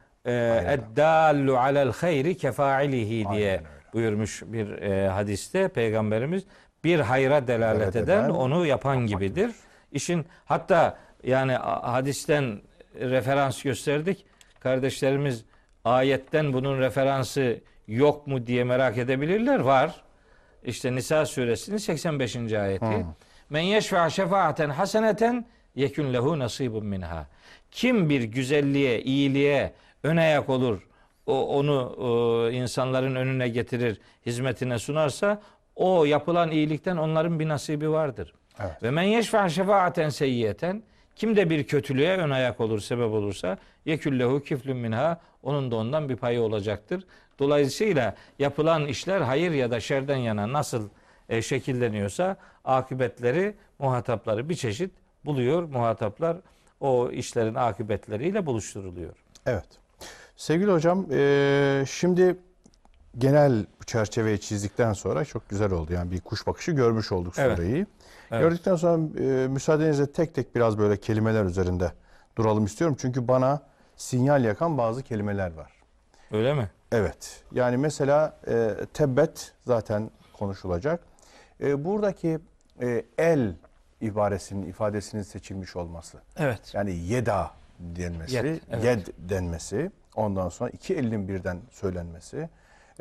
eddallu 0.73 1.59
alel 1.59 1.93
hayri 1.93 2.37
kefailihi 2.37 3.25
diye 3.33 3.51
Aynen. 3.51 3.65
Buyurmuş 3.95 4.43
bir 4.47 4.71
e, 4.71 5.09
hadiste 5.09 5.69
peygamberimiz. 5.69 6.45
Bir 6.85 7.01
hayra 7.01 7.47
delalet 7.47 7.97
eden 7.97 8.25
eden 8.25 8.31
onu 8.31 8.67
yapan 8.67 9.07
gibidir. 9.07 9.51
İşin 9.93 10.27
hatta 10.45 10.99
yani 11.23 11.53
hadisten 11.83 12.61
referans 13.01 13.63
gösterdik. 13.63 14.27
Kardeşlerimiz 14.61 15.45
ayetten 15.85 16.53
bunun 16.53 16.81
referansı 16.81 17.61
yok 17.89 18.27
mu 18.27 18.47
diye 18.47 18.65
merak 18.65 18.99
edebilirler. 18.99 19.61
Var. 19.61 20.05
İşte 20.65 20.95
Nisa 20.95 21.27
suresinin 21.27 21.77
85. 21.77 22.37
ayeti. 22.53 23.07
Men 23.51 23.61
yeşfa 23.61 24.11
şefaaten 24.11 24.71
haseneten 24.71 25.47
yekun 25.75 26.13
lehu 26.13 26.39
nasibun 26.39 26.87
minha. 26.87 27.27
Kim 27.71 28.09
bir 28.11 28.23
güzelliğe, 28.23 29.03
iyiliğe 29.03 29.73
ön 30.03 30.17
ayak 30.17 30.49
olur, 30.49 30.89
o, 31.27 31.59
onu 31.59 31.87
o, 31.87 32.51
insanların 32.51 33.15
önüne 33.15 33.49
getirir, 33.49 34.01
hizmetine 34.27 34.79
sunarsa 34.79 35.43
o 35.77 36.05
yapılan 36.05 36.51
iyilikten 36.51 36.97
onların 36.97 37.41
bir 37.41 37.49
nasibi 37.49 37.91
vardır. 37.91 38.35
Evet. 38.61 38.83
Ve 38.83 38.91
men 38.91 39.03
yeşfa 39.03 39.49
şefaaten 39.49 40.09
seyyiyeten 40.09 40.83
kim 41.17 41.37
de 41.37 41.51
bir 41.51 41.65
kötülüğe 41.65 42.17
ön 42.17 42.31
ayak 42.31 42.61
olur, 42.61 42.81
sebep 42.81 43.13
olursa 43.13 43.59
yeküllehu 43.85 44.43
kiflün 44.43 44.77
minha 44.77 45.21
onun 45.43 45.71
da 45.71 45.77
ondan 45.77 46.09
bir 46.09 46.17
payı 46.17 46.41
olacaktır. 46.41 47.05
Dolayısıyla 47.39 48.15
yapılan 48.39 48.87
işler 48.87 49.21
hayır 49.21 49.51
ya 49.51 49.71
da 49.71 49.81
şerden 49.81 50.17
yana 50.17 50.53
nasıl 50.53 50.89
e, 51.29 51.43
şekilleniyorsa 51.43 52.37
akıbetleri 52.65 53.55
muhatapları 53.79 54.49
bir 54.49 54.55
çeşit 54.55 54.91
buluyor. 55.25 55.63
Muhataplar 55.63 56.37
o 56.81 57.11
işlerin 57.11 57.55
akıbetleriyle 57.55 58.47
buluşturuluyor. 58.47 59.15
Evet. 59.47 59.84
Sevgili 60.37 60.73
hocam, 60.73 61.07
e, 61.13 61.85
şimdi 61.89 62.37
genel 63.19 63.67
çerçeveyi 63.87 64.41
çizdikten 64.41 64.93
sonra 64.93 65.25
çok 65.25 65.49
güzel 65.49 65.73
oldu. 65.73 65.93
Yani 65.93 66.11
bir 66.11 66.21
kuş 66.21 66.47
bakışı 66.47 66.73
görmüş 66.73 67.13
olduk 67.13 67.35
Evet. 67.39 67.57
sureyi. 67.57 67.87
Evet. 68.31 68.43
Gördükten 68.43 68.77
sonra 68.77 69.03
e, 69.23 69.49
müsaadenizle 69.49 70.13
tek 70.13 70.35
tek 70.35 70.55
biraz 70.55 70.79
böyle 70.79 70.97
kelimeler 70.97 71.45
üzerinde 71.45 71.93
duralım 72.37 72.65
istiyorum. 72.65 72.97
Çünkü 73.01 73.29
bana 73.29 73.61
sinyal 73.97 74.45
yakan 74.45 74.79
bazı 74.79 75.03
kelimeler 75.03 75.53
var. 75.55 75.73
Öyle 76.33 76.55
mi? 76.55 76.71
Evet. 76.93 77.43
Yani 77.53 77.77
mesela 77.77 78.41
e, 78.49 78.71
tebbet 78.95 79.53
zaten 79.67 80.11
konuşulacak. 80.33 81.01
E, 81.61 81.85
buradaki 81.85 82.39
e, 82.83 83.05
el 83.19 83.55
ibaresinin 84.01 84.67
ifadesinin 84.67 85.23
seçilmiş 85.23 85.77
olması. 85.77 86.19
Evet. 86.37 86.61
Yani 86.75 86.95
yeda 86.95 87.51
denmesi, 87.79 88.37
Yed, 88.37 88.45
evet. 88.45 88.85
yed 88.85 89.07
denmesi, 89.31 89.91
ondan 90.17 90.49
sonra 90.49 90.71
iki 90.71 90.95
elin 90.95 91.29
birden 91.29 91.59
söylenmesi. 91.71 92.49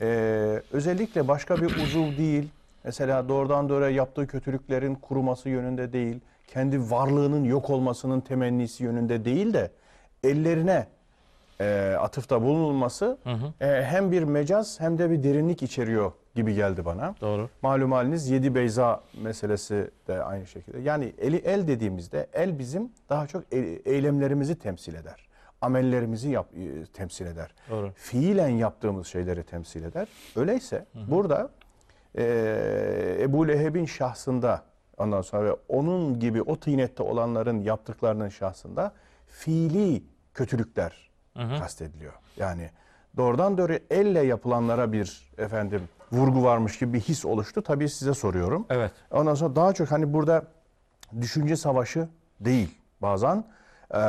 Ee, 0.01 0.61
özellikle 0.71 1.27
başka 1.27 1.57
bir 1.57 1.75
uzuv 1.75 2.17
değil, 2.17 2.49
mesela 2.83 3.29
doğrudan 3.29 3.69
doğruya 3.69 3.89
yaptığı 3.89 4.27
kötülüklerin 4.27 4.95
kuruması 4.95 5.49
yönünde 5.49 5.93
değil, 5.93 6.19
kendi 6.47 6.91
varlığının 6.91 7.43
yok 7.43 7.69
olmasının 7.69 8.21
temennisi 8.21 8.83
yönünde 8.83 9.25
değil 9.25 9.53
de 9.53 9.71
ellerine 10.23 10.87
e, 11.61 11.95
atıfta 11.99 12.41
bulunulması 12.41 13.17
Hı 13.23 13.29
hı. 13.29 13.65
e, 13.65 13.83
hem 13.83 14.11
bir 14.11 14.23
mecaz 14.23 14.79
hem 14.79 14.97
de 14.97 15.11
bir 15.11 15.23
derinlik 15.23 15.63
içeriyor 15.63 16.11
gibi 16.35 16.55
geldi 16.55 16.85
bana. 16.85 17.15
Doğru. 17.21 17.49
Malum 17.61 17.91
haliniz 17.91 18.29
yedi 18.29 18.55
beyza 18.55 19.03
meselesi 19.21 19.91
de 20.07 20.23
aynı 20.23 20.47
şekilde. 20.47 20.79
Yani 20.81 21.13
eli 21.17 21.37
el 21.37 21.67
dediğimizde 21.67 22.27
el 22.33 22.59
bizim 22.59 22.91
daha 23.09 23.27
çok 23.27 23.43
e- 23.53 23.57
eylemlerimizi 23.85 24.55
temsil 24.59 24.93
eder. 24.95 25.27
Amellerimizi 25.61 26.29
yap, 26.29 26.47
e, 26.57 26.85
temsil 26.85 27.25
eder. 27.25 27.53
Doğru. 27.69 27.91
Fiilen 27.95 28.47
yaptığımız 28.49 29.07
şeyleri 29.07 29.43
temsil 29.43 29.83
eder. 29.83 30.07
Öyleyse 30.35 30.85
burada 31.07 31.49
e, 32.17 33.17
Ebu 33.19 33.47
Leheb'in 33.47 33.85
şahsında 33.85 34.63
ondan 34.97 35.21
sonra 35.21 35.45
ve 35.45 35.55
onun 35.67 36.19
gibi 36.19 36.41
o 36.41 36.59
tıynette 36.59 37.03
olanların 37.03 37.59
yaptıklarının 37.59 38.29
şahsında 38.29 38.93
fiili 39.27 40.03
kötülükler 40.33 41.09
Hı 41.37 41.43
hı. 41.43 41.59
kastediliyor. 41.59 42.13
Yani 42.37 42.69
doğrudan 43.17 43.57
doğru 43.57 43.73
elle 43.89 44.21
yapılanlara 44.25 44.91
bir 44.91 45.31
efendim 45.37 45.81
vurgu 46.13 46.43
varmış 46.43 46.79
gibi 46.79 46.93
bir 46.93 46.99
his 46.99 47.25
oluştu. 47.25 47.61
Tabii 47.61 47.89
size 47.89 48.13
soruyorum. 48.13 48.65
Evet. 48.69 48.91
Ondan 49.11 49.33
sonra 49.35 49.55
daha 49.55 49.73
çok 49.73 49.91
hani 49.91 50.13
burada 50.13 50.43
düşünce 51.21 51.55
savaşı 51.55 52.07
değil. 52.39 52.77
Bazen 53.01 53.43
e, 53.93 53.99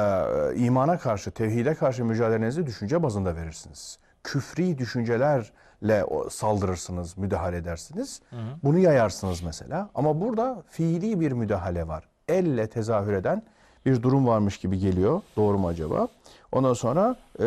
imana 0.56 0.98
karşı, 0.98 1.30
tevhide 1.30 1.74
karşı 1.74 2.04
mücadelenizi 2.04 2.66
düşünce 2.66 3.02
bazında 3.02 3.36
verirsiniz. 3.36 3.98
Küfri 4.24 4.78
düşüncelerle 4.78 6.04
o- 6.04 6.30
saldırırsınız, 6.30 7.18
müdahale 7.18 7.56
edersiniz. 7.56 8.20
Bunu 8.62 8.78
yayarsınız 8.78 9.42
mesela. 9.42 9.88
Ama 9.94 10.20
burada 10.20 10.62
fiili 10.68 11.20
bir 11.20 11.32
müdahale 11.32 11.88
var. 11.88 12.04
Elle 12.28 12.66
tezahür 12.66 13.12
eden 13.12 13.42
bir 13.86 14.02
durum 14.02 14.26
varmış 14.26 14.58
gibi 14.58 14.78
geliyor. 14.78 15.20
Doğru 15.36 15.58
mu 15.58 15.68
acaba? 15.68 16.08
Ondan 16.52 16.72
sonra 16.72 17.16
e, 17.40 17.44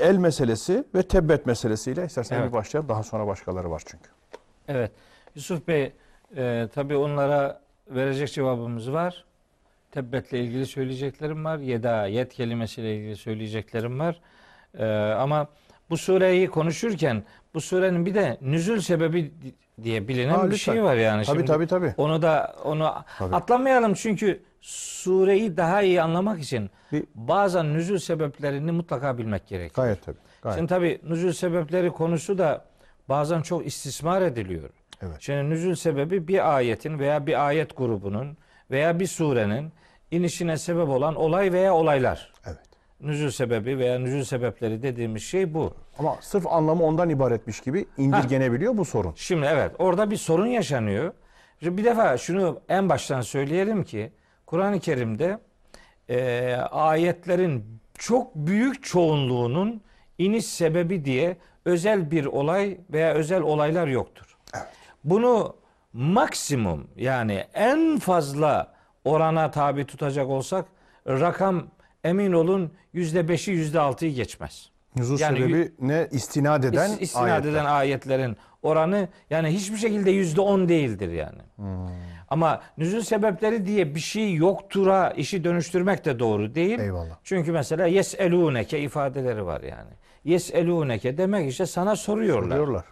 el 0.00 0.16
meselesi 0.16 0.84
ve 0.94 1.02
tebbet 1.02 1.46
meselesiyle 1.46 2.04
istersen 2.04 2.36
Evet. 2.36 2.48
bir 2.48 2.52
başlayalım. 2.52 2.88
Daha 2.88 3.02
sonra 3.02 3.26
başkaları 3.26 3.70
var 3.70 3.82
çünkü. 3.86 4.10
Evet. 4.68 4.92
Yusuf 5.34 5.68
Bey, 5.68 5.92
e, 6.36 6.68
tabii 6.74 6.96
onlara 6.96 7.60
verecek 7.88 8.32
cevabımız 8.32 8.92
var. 8.92 9.24
Tebbetle 9.90 10.40
ilgili 10.40 10.66
söyleyeceklerim 10.66 11.44
var. 11.44 11.58
Yeda, 11.58 12.06
yet 12.06 12.34
kelimesiyle 12.34 12.96
ilgili 12.96 13.16
söyleyeceklerim 13.16 13.98
var. 13.98 14.20
E, 14.78 14.86
ama 15.12 15.48
bu 15.90 15.96
sureyi 15.96 16.46
konuşurken 16.48 17.22
bu 17.54 17.60
surenin 17.60 18.06
bir 18.06 18.14
de 18.14 18.38
nüzül 18.40 18.80
sebebi 18.80 19.32
diye 19.82 20.08
bilinen 20.08 20.34
Ha, 20.34 20.46
bir 20.46 20.50
lütfen. 20.50 20.72
şey 20.72 20.82
var 20.82 20.94
yani. 20.96 21.24
Tabii 21.24 21.36
Şimdi 21.36 21.46
tabii 21.50 21.66
tabii. 21.66 21.94
Onu 21.96 22.22
da 22.22 22.56
onu 22.64 22.92
Tabii. 23.18 23.34
atlamayalım 23.36 23.94
çünkü 23.94 24.42
sureyi 24.60 25.56
daha 25.56 25.82
iyi 25.82 26.02
anlamak 26.02 26.40
için 26.42 26.70
Bir- 26.92 27.04
bazen 27.14 27.74
nüzül 27.74 27.98
sebeplerini 27.98 28.72
mutlaka 28.72 29.18
bilmek 29.18 29.46
gerekiyor. 29.46 29.86
Gayet 29.86 30.04
tabii. 30.04 30.16
Gayet. 30.42 30.58
Şimdi 30.58 30.68
tabii 30.68 31.00
nüzül 31.08 31.32
sebepleri 31.32 31.90
konusu 31.90 32.38
da 32.38 32.64
bazen 33.08 33.42
çok 33.42 33.66
istismar 33.66 34.22
ediliyor. 34.22 34.70
Evet. 35.02 35.16
Şimdi 35.20 35.50
nüzül 35.50 35.74
sebebi 35.74 36.28
bir 36.28 36.54
ayetin 36.56 36.98
veya 36.98 37.26
bir 37.26 37.46
ayet 37.46 37.76
grubunun 37.76 38.36
veya 38.70 39.00
bir 39.00 39.06
surenin 39.06 39.72
inişine 40.10 40.56
sebep 40.58 40.88
olan 40.88 41.14
olay 41.14 41.52
veya 41.52 41.74
olaylar. 41.74 42.32
Evet. 42.46 42.58
Nüzül 43.04 43.30
sebebi 43.30 43.78
veya 43.78 43.98
nüzül 43.98 44.24
sebepleri 44.24 44.82
dediğimiz 44.82 45.22
şey 45.22 45.54
bu. 45.54 45.74
Ama 45.98 46.16
sırf 46.20 46.46
anlamı 46.46 46.84
ondan 46.84 47.10
ibaretmiş 47.10 47.60
gibi 47.60 47.86
indirgenebiliyor 47.96 48.76
bu 48.76 48.84
sorun. 48.84 49.12
Şimdi 49.16 49.46
evet 49.46 49.72
orada 49.78 50.10
bir 50.10 50.16
sorun 50.16 50.46
yaşanıyor. 50.46 51.12
Şimdi 51.60 51.76
bir 51.76 51.84
defa 51.84 52.16
şunu 52.18 52.60
en 52.68 52.88
baştan 52.88 53.20
söyleyelim 53.20 53.84
ki 53.84 54.12
Kur'an-ı 54.46 54.80
Kerim'de 54.80 55.38
e, 56.08 56.54
ayetlerin 56.70 57.80
çok 57.98 58.34
büyük 58.34 58.84
çoğunluğunun 58.84 59.82
iniş 60.18 60.46
sebebi 60.46 61.04
diye 61.04 61.36
özel 61.64 62.10
bir 62.10 62.26
olay 62.26 62.78
veya 62.90 63.14
özel 63.14 63.42
olaylar 63.42 63.86
yoktur. 63.86 64.36
Bunu 65.04 65.56
maksimum 65.92 66.86
yani 66.96 67.44
en 67.54 67.98
fazla 67.98 68.74
orana 69.04 69.50
tabi 69.50 69.84
tutacak 69.84 70.28
olsak 70.28 70.64
rakam 71.08 71.66
emin 72.04 72.32
olun 72.32 72.72
yüzde 72.92 73.28
beşi 73.28 73.50
yüzde 73.50 73.80
altıyı 73.80 74.14
geçmez. 74.14 74.70
Nüzul 74.96 75.18
Yani 75.18 75.38
sebebi 75.38 75.72
ne 75.80 76.08
istinad 76.10 76.64
eden 76.64 76.90
İst- 76.90 77.02
istinad 77.02 77.24
ayetler. 77.28 77.50
eden 77.52 77.64
ayetlerin 77.64 78.36
oranı 78.62 79.08
yani 79.30 79.48
hiçbir 79.48 79.76
şekilde 79.76 80.10
yüzde 80.10 80.40
on 80.40 80.68
değildir 80.68 81.12
yani. 81.12 81.38
Hmm. 81.56 81.88
Ama 82.28 82.62
nüzul 82.78 83.00
sebepleri 83.00 83.66
diye 83.66 83.94
bir 83.94 84.00
şey 84.00 84.34
yoktura 84.34 85.10
işi 85.10 85.44
dönüştürmek 85.44 86.04
de 86.04 86.18
doğru 86.18 86.54
değil. 86.54 86.78
Eyvallah. 86.78 87.16
Çünkü 87.24 87.52
mesela 87.52 87.86
yeselûneke 87.86 88.80
ifadeleri 88.80 89.46
var 89.46 89.60
yani. 89.60 89.90
Yeselûneke 90.24 91.18
demek 91.18 91.50
işte 91.50 91.66
sana 91.66 91.96
soruyorlar. 91.96 92.56
Diyorlar. 92.56 92.84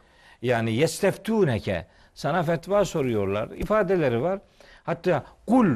Yani 0.43 0.73
yesteftûneke 0.73 1.87
sana 2.15 2.43
fetva 2.43 2.85
soruyorlar. 2.85 3.49
ifadeleri 3.51 4.23
var. 4.23 4.41
Hatta 4.85 5.25
kul 5.47 5.67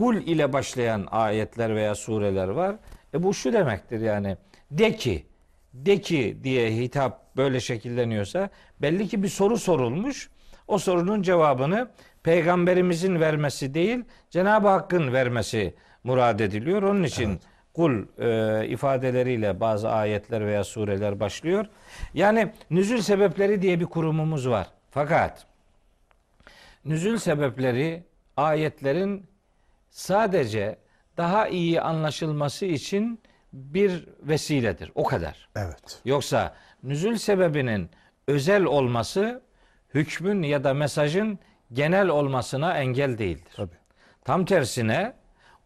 kul 0.00 0.16
ile 0.16 0.52
başlayan 0.52 1.06
ayetler 1.10 1.76
veya 1.76 1.94
sureler 1.94 2.48
var. 2.48 2.76
E 3.14 3.22
bu 3.22 3.34
şu 3.34 3.52
demektir 3.52 4.00
yani 4.00 4.36
de 4.70 4.96
ki 4.96 5.26
de 5.74 6.00
ki 6.00 6.38
diye 6.42 6.76
hitap 6.76 7.36
böyle 7.36 7.60
şekilleniyorsa 7.60 8.50
belli 8.82 9.08
ki 9.08 9.22
bir 9.22 9.28
soru 9.28 9.58
sorulmuş. 9.58 10.30
O 10.68 10.78
sorunun 10.78 11.22
cevabını 11.22 11.90
peygamberimizin 12.22 13.20
vermesi 13.20 13.74
değil 13.74 14.04
Cenab-ı 14.30 14.68
Hakk'ın 14.68 15.12
vermesi 15.12 15.74
murad 16.04 16.40
ediliyor. 16.40 16.82
Onun 16.82 17.02
için 17.02 17.40
kul 17.74 18.02
e, 18.18 18.68
ifadeleriyle 18.68 19.60
bazı 19.60 19.90
ayetler 19.90 20.46
veya 20.46 20.64
sureler 20.64 21.20
başlıyor. 21.20 21.66
Yani 22.14 22.52
nüzül 22.70 23.00
sebepleri 23.00 23.62
diye 23.62 23.80
bir 23.80 23.86
kurumumuz 23.86 24.48
var. 24.48 24.66
Fakat 24.90 25.46
nüzül 26.84 27.18
sebepleri 27.18 28.02
ayetlerin 28.36 29.29
sadece 29.90 30.78
daha 31.16 31.48
iyi 31.48 31.80
anlaşılması 31.80 32.66
için 32.66 33.20
bir 33.52 34.08
vesiledir. 34.22 34.92
O 34.94 35.04
kadar. 35.04 35.48
Evet. 35.56 36.00
Yoksa 36.04 36.54
nüzül 36.82 37.16
sebebinin 37.16 37.90
özel 38.28 38.64
olması 38.64 39.42
hükmün 39.94 40.42
ya 40.42 40.64
da 40.64 40.74
mesajın 40.74 41.38
genel 41.72 42.08
olmasına 42.08 42.78
engel 42.78 43.18
değildir. 43.18 43.52
Tabii. 43.56 43.76
Tam 44.24 44.44
tersine 44.44 45.12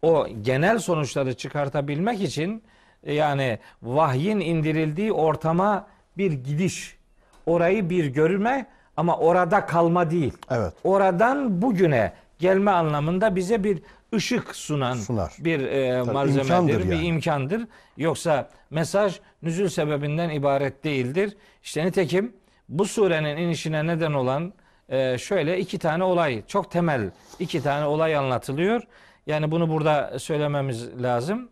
o 0.01 0.27
genel 0.41 0.79
sonuçları 0.79 1.33
çıkartabilmek 1.33 2.21
için 2.21 2.63
e, 3.03 3.13
yani 3.13 3.59
vahyin 3.83 4.39
indirildiği 4.39 5.11
ortama 5.11 5.87
bir 6.17 6.31
gidiş, 6.31 6.97
orayı 7.45 7.89
bir 7.89 8.05
görme 8.05 8.65
ama 8.97 9.17
orada 9.17 9.65
kalma 9.65 10.11
değil. 10.11 10.33
Evet. 10.51 10.73
Oradan 10.83 11.61
bugüne 11.61 12.13
gelme 12.39 12.71
anlamında 12.71 13.35
bize 13.35 13.63
bir 13.63 13.81
ışık 14.15 14.55
sunan 14.55 14.93
Sunar. 14.95 15.33
bir 15.39 15.59
e, 15.59 16.03
Tabii, 16.03 16.11
malzemedir, 16.11 16.43
imkandır 16.43 16.79
bir 16.89 16.95
yani. 16.95 17.05
imkandır. 17.05 17.67
Yoksa 17.97 18.49
mesaj 18.69 19.19
nüzül 19.41 19.69
sebebinden 19.69 20.29
ibaret 20.29 20.83
değildir. 20.83 21.37
İşte 21.63 21.85
nitekim 21.85 22.33
bu 22.69 22.85
surenin 22.85 23.37
inişine 23.37 23.87
neden 23.87 24.13
olan 24.13 24.53
e, 24.89 25.17
şöyle 25.17 25.59
iki 25.59 25.79
tane 25.79 26.03
olay, 26.03 26.43
çok 26.47 26.71
temel 26.71 27.09
iki 27.39 27.63
tane 27.63 27.85
olay 27.85 28.15
anlatılıyor. 28.15 28.81
Yani 29.27 29.51
bunu 29.51 29.69
burada 29.69 30.19
söylememiz 30.19 31.03
lazım. 31.03 31.49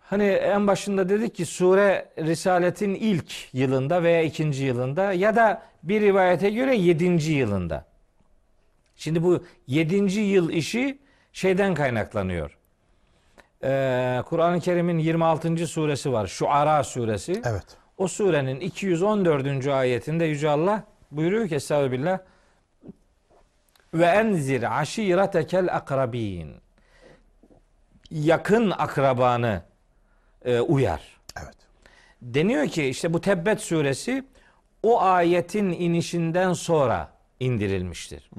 Hani 0.00 0.24
en 0.24 0.66
başında 0.66 1.08
dedik 1.08 1.34
ki 1.34 1.46
sure 1.46 2.08
Risaletin 2.18 2.94
ilk 2.94 3.54
yılında 3.54 4.02
veya 4.02 4.22
ikinci 4.22 4.64
yılında 4.64 5.12
ya 5.12 5.36
da 5.36 5.62
bir 5.82 6.00
rivayete 6.00 6.50
göre 6.50 6.76
yedinci 6.76 7.32
yılında. 7.32 7.84
Şimdi 8.96 9.22
bu 9.22 9.44
yedinci 9.66 10.20
yıl 10.20 10.50
işi 10.50 10.98
şeyden 11.32 11.74
kaynaklanıyor. 11.74 12.56
Ee, 13.64 14.22
Kur'an-ı 14.26 14.60
Kerim'in 14.60 14.98
26. 14.98 15.66
suresi 15.66 16.12
var. 16.12 16.26
Şuara 16.26 16.84
suresi. 16.84 17.42
Evet. 17.44 17.64
o 17.98 18.08
surenin 18.08 18.60
214. 18.60 19.66
ayetinde 19.66 20.24
Yüce 20.24 20.48
Allah 20.48 20.84
buyuruyor 21.10 21.48
ki 21.48 21.54
Estağfirullah 21.54 22.18
ve 23.94 24.04
enzir 24.04 24.80
aşiretekel 24.80 25.76
akrabin 25.76 26.54
yakın 28.10 28.70
akrabanı 28.70 29.62
e, 30.44 30.60
uyar. 30.60 31.20
Evet. 31.42 31.56
Deniyor 32.22 32.66
ki 32.68 32.84
işte 32.84 33.12
bu 33.12 33.20
Tebbet 33.20 33.60
suresi 33.60 34.24
o 34.82 35.02
ayetin 35.02 35.70
inişinden 35.70 36.52
sonra 36.52 37.12
indirilmiştir. 37.40 38.30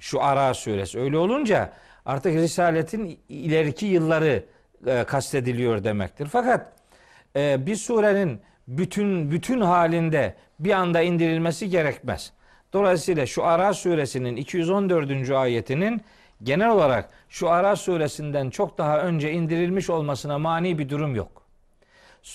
Şu 0.00 0.22
Ara 0.22 0.54
suresi. 0.54 1.00
Öyle 1.00 1.18
olunca 1.18 1.72
artık 2.06 2.34
Risaletin 2.34 3.20
ileriki 3.28 3.86
yılları 3.86 4.44
e, 4.86 5.04
kastediliyor 5.04 5.84
demektir. 5.84 6.26
Fakat 6.26 6.72
e, 7.36 7.66
bir 7.66 7.76
surenin 7.76 8.40
bütün 8.68 9.30
bütün 9.30 9.60
halinde 9.60 10.34
bir 10.60 10.72
anda 10.72 11.02
indirilmesi 11.02 11.70
gerekmez. 11.70 12.32
Dolayısıyla 12.72 13.26
şu 13.26 13.44
Ara 13.44 13.74
suresinin 13.74 14.36
214. 14.36 15.30
ayetinin 15.30 16.02
genel 16.42 16.70
olarak 16.70 17.10
şu 17.28 17.50
Ara 17.50 17.76
suresinden 17.76 18.50
çok 18.50 18.78
daha 18.78 19.00
önce 19.00 19.32
indirilmiş 19.32 19.90
olmasına 19.90 20.38
mani 20.38 20.78
bir 20.78 20.88
durum 20.88 21.14
yok. 21.14 21.42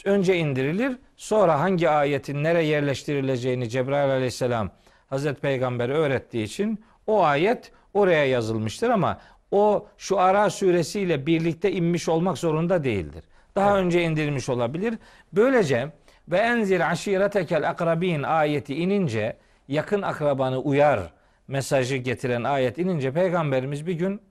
Önce 0.06 0.38
indirilir, 0.38 0.98
sonra 1.18 1.60
hangi 1.60 1.90
ayetin 1.90 2.44
nereye 2.44 2.68
yerleştirileceğini 2.68 3.70
Cebrail 3.70 4.12
aleyhisselam 4.12 4.72
Hazreti 5.10 5.42
Peygamber'e 5.42 5.94
öğrettiği 5.94 6.44
için 6.44 6.86
o 7.08 7.24
ayet 7.24 7.72
oraya 7.94 8.26
yazılmıştır 8.26 8.90
ama 8.90 9.20
o 9.52 9.88
şu 9.98 10.20
Ara 10.20 10.50
suresiyle 10.50 11.26
birlikte 11.26 11.72
inmiş 11.72 12.10
olmak 12.10 12.38
zorunda 12.38 12.84
değildir. 12.84 13.24
Daha 13.56 13.78
önce 13.78 14.04
indirilmiş 14.04 14.50
olabilir. 14.50 14.98
Böylece 15.34 15.92
ve 16.28 16.38
enzir 16.38 16.92
aşiretekel 16.92 17.70
akrabin 17.70 18.24
ayeti 18.24 18.76
inince 18.76 19.38
yakın 19.68 20.02
akrabanı 20.02 20.58
uyar 20.58 21.00
mesajı 21.48 21.96
getiren 21.96 22.44
ayet 22.44 22.78
inince 22.78 23.12
peygamberimiz 23.14 23.88
bir 23.88 23.94
gün 23.94 24.22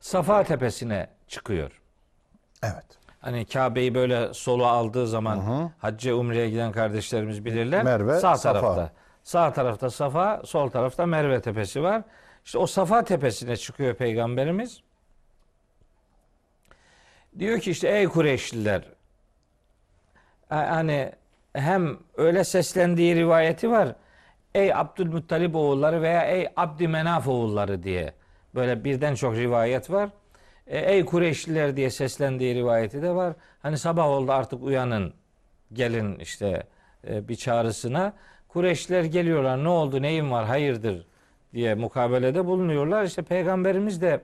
Safa 0.00 0.44
tepesine 0.44 1.06
çıkıyor. 1.28 1.80
Evet. 2.62 2.84
Hani 3.20 3.44
Kabe'yi 3.44 3.94
böyle 3.94 4.34
solu 4.34 4.66
aldığı 4.66 5.06
zaman 5.06 5.70
hacca 5.78 6.14
umreye 6.14 6.50
giden 6.50 6.72
kardeşlerimiz 6.72 7.44
bilirler. 7.44 7.84
Merve, 7.84 8.20
sağ 8.20 8.36
Safa. 8.36 8.60
tarafta. 8.60 8.92
Sağ 9.22 9.52
tarafta 9.52 9.90
Safa, 9.90 10.42
sol 10.44 10.70
tarafta 10.70 11.06
Merve 11.06 11.40
tepesi 11.40 11.82
var. 11.82 12.02
İşte 12.44 12.58
o 12.58 12.66
Safa 12.66 13.04
tepesine 13.04 13.56
çıkıyor 13.56 13.94
peygamberimiz. 13.94 14.80
Diyor 17.38 17.60
ki 17.60 17.70
işte 17.70 17.88
ey 17.88 18.08
Kureyşliler 18.08 18.82
hani 20.48 21.12
hem 21.52 21.98
öyle 22.16 22.44
seslendiği 22.44 23.16
rivayeti 23.16 23.70
var. 23.70 23.94
Ey 24.54 24.74
Abdülmuttalip 24.74 25.54
oğulları 25.54 26.02
veya 26.02 26.22
ey 26.22 26.48
Abdümenaf 26.56 27.28
oğulları 27.28 27.82
diye 27.82 28.12
böyle 28.54 28.84
birden 28.84 29.14
çok 29.14 29.36
rivayet 29.36 29.90
var. 29.90 30.10
E, 30.66 30.78
ey 30.78 31.04
Kureyşliler 31.04 31.76
diye 31.76 31.90
seslendiği 31.90 32.54
rivayeti 32.54 33.02
de 33.02 33.14
var. 33.14 33.32
Hani 33.62 33.78
sabah 33.78 34.06
oldu 34.06 34.32
artık 34.32 34.62
uyanın 34.62 35.14
gelin 35.72 36.18
işte 36.18 36.62
e, 37.08 37.28
bir 37.28 37.36
çağrısına. 37.36 38.12
Kureyşliler 38.48 39.04
geliyorlar 39.04 39.64
ne 39.64 39.68
oldu 39.68 40.02
neyin 40.02 40.30
var 40.30 40.46
hayırdır 40.46 41.06
diye 41.54 41.74
mukabelede 41.74 42.46
bulunuyorlar. 42.46 43.04
İşte 43.04 43.22
peygamberimiz 43.22 44.02
de 44.02 44.20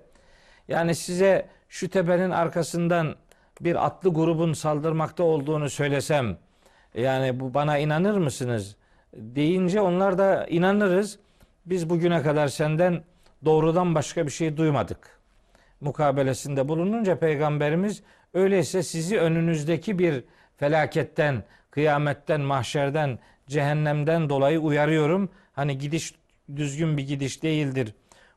yani 0.68 0.94
size 0.94 1.46
şu 1.68 1.90
tepenin 1.90 2.30
arkasından 2.30 3.14
bir 3.60 3.86
atlı 3.86 4.14
grubun 4.14 4.52
saldırmakta 4.52 5.22
olduğunu 5.22 5.70
söylesem 5.70 6.36
yani 6.94 7.40
bu 7.40 7.54
bana 7.54 7.78
inanır 7.78 8.16
mısınız 8.16 8.76
deyince 9.16 9.80
onlar 9.80 10.18
da 10.18 10.46
inanırız. 10.46 11.18
Biz 11.66 11.90
bugüne 11.90 12.22
kadar 12.22 12.48
senden 12.48 13.02
doğrudan 13.44 13.94
başka 13.94 14.26
bir 14.26 14.30
şey 14.30 14.56
duymadık. 14.56 15.18
Mukabelesinde 15.80 16.68
bulununca 16.68 17.18
peygamberimiz 17.18 18.02
öyleyse 18.34 18.82
sizi 18.82 19.18
önünüzdeki 19.18 19.98
bir 19.98 20.24
felaketten, 20.56 21.42
kıyametten, 21.70 22.40
mahşerden, 22.40 23.18
cehennemden 23.46 24.28
dolayı 24.28 24.60
uyarıyorum. 24.60 25.30
Hani 25.52 25.78
gidiş 25.78 26.14
düzgün 26.56 26.96
bir 26.96 27.06
gidiş 27.06 27.42
değildir. 27.42 27.94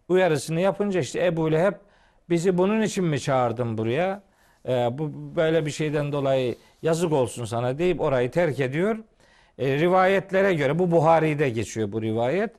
Uyarısını 0.09 0.61
yapınca 0.61 0.99
işte 0.99 1.25
Ebu 1.25 1.51
Leheb 1.51 1.73
bizi 2.29 2.57
bunun 2.57 2.81
için 2.81 3.05
mi 3.05 3.19
çağırdın 3.19 3.77
buraya? 3.77 4.23
Ee, 4.67 4.71
bu 4.91 5.35
böyle 5.35 5.65
bir 5.65 5.71
şeyden 5.71 6.11
dolayı 6.11 6.55
yazık 6.81 7.13
olsun 7.13 7.45
sana 7.45 7.77
deyip 7.77 8.01
orayı 8.01 8.31
terk 8.31 8.59
ediyor. 8.59 8.97
E, 9.57 9.79
rivayetlere 9.79 10.53
göre 10.53 10.79
bu 10.79 10.91
Buhari'de 10.91 11.49
geçiyor 11.49 11.91
bu 11.91 12.01
rivayet. 12.01 12.51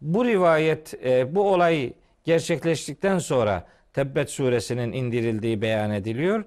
Bu 0.00 0.24
rivayet 0.24 0.94
e, 1.04 1.34
bu 1.34 1.52
olay 1.52 1.92
gerçekleştikten 2.24 3.18
sonra 3.18 3.66
Tebbet 3.92 4.30
suresinin 4.30 4.92
indirildiği 4.92 5.62
beyan 5.62 5.90
ediliyor. 5.90 6.44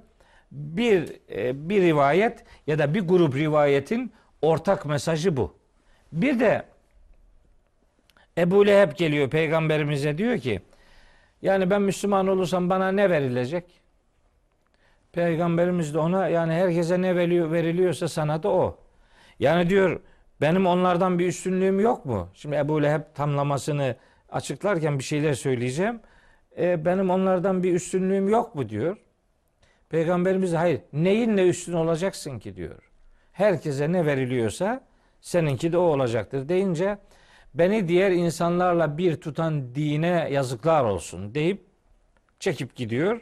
Bir 0.52 1.16
e, 1.32 1.70
bir 1.70 1.82
rivayet 1.82 2.44
ya 2.68 2.80
da 2.80 2.94
bir 2.94 3.02
grup 3.02 3.36
rivayetin 3.36 4.12
ortak 4.42 4.86
mesajı 4.86 5.38
bu. 5.38 5.56
Bir 6.12 6.40
de 6.40 6.64
Ebu 8.40 8.68
Leheb 8.68 8.92
geliyor 8.98 9.30
peygamberimize 9.30 10.18
diyor 10.18 10.38
ki 10.38 10.62
yani 11.42 11.70
ben 11.70 11.82
Müslüman 11.82 12.28
olursam 12.28 12.70
bana 12.70 12.92
ne 12.92 13.10
verilecek? 13.10 13.66
Peygamberimiz 15.12 15.94
de 15.94 16.00
ona 16.00 16.28
yani 16.28 16.54
herkese 16.54 17.02
ne 17.02 17.16
veriliyor, 17.16 17.52
veriliyorsa 17.52 18.08
sana 18.08 18.44
da 18.44 18.50
o. 18.50 18.78
Yani 19.40 19.70
diyor 19.70 20.00
benim 20.42 20.66
onlardan 20.66 21.20
bir 21.20 21.28
üstünlüğüm 21.28 21.80
yok 21.80 22.06
mu? 22.06 22.30
Şimdi 22.34 22.56
Ebu 22.56 22.84
Leheb 22.84 23.02
tamlamasını 23.16 23.96
açıklarken 24.32 25.00
bir 25.00 25.04
şeyler 25.04 25.34
söyleyeceğim. 25.34 26.00
E, 26.58 26.86
benim 26.86 27.10
onlardan 27.10 27.64
bir 27.64 27.74
üstünlüğüm 27.74 28.30
yok 28.30 28.56
mu 28.56 28.70
diyor. 28.70 28.98
Peygamberimiz 29.90 30.54
hayır 30.54 30.82
neyinle 30.94 31.48
üstün 31.48 31.74
olacaksın 31.74 32.40
ki 32.40 32.56
diyor. 32.56 32.92
Herkese 33.32 33.92
ne 33.92 34.06
veriliyorsa 34.06 34.82
seninki 35.22 35.72
de 35.72 35.78
o 35.78 35.82
olacaktır 35.82 36.50
deyince 36.50 36.98
beni 37.54 37.88
diğer 37.88 38.12
insanlarla 38.12 38.98
bir 38.98 39.16
tutan 39.16 39.76
dine 39.76 40.28
yazıklar 40.32 40.84
olsun 40.84 41.36
deyip 41.36 41.62
çekip 42.40 42.76
gidiyor. 42.76 43.22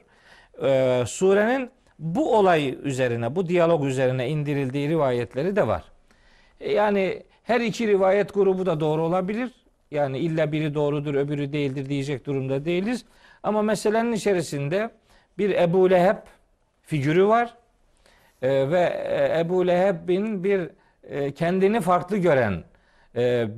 Ee, 0.64 1.04
surenin 1.08 1.70
bu 2.00 2.38
olay 2.38 2.78
üzerine, 2.84 3.36
bu 3.36 3.48
diyalog 3.50 3.86
üzerine 3.86 4.30
indirildiği 4.30 4.90
rivayetleri 4.90 5.56
de 5.56 5.68
var. 5.68 5.84
E, 6.60 6.74
Yani 6.74 7.24
her 7.44 7.62
iki 7.62 7.88
rivayet 7.88 8.34
grubu 8.34 8.66
da 8.66 8.80
doğru 8.80 9.02
olabilir. 9.04 9.52
Yani 9.92 10.18
illa 10.20 10.52
biri 10.52 10.74
doğrudur, 10.74 11.16
öbürü 11.16 11.54
değildir 11.54 11.90
diyecek 11.90 12.26
durumda 12.26 12.66
değiliz. 12.66 13.06
Ama 13.44 13.62
meselenin 13.62 14.12
içerisinde 14.14 14.90
bir 15.38 15.50
Ebu 15.50 15.90
Leheb 15.90 16.18
figürü 16.82 17.28
var. 17.28 17.54
Ee, 18.42 18.72
ve 18.72 18.80
e, 19.08 19.40
Ebu 19.40 19.68
Leheb'in 19.68 20.44
bir 20.44 20.70
e, 21.04 21.32
kendini 21.32 21.82
farklı 21.82 22.18
gören, 22.18 22.64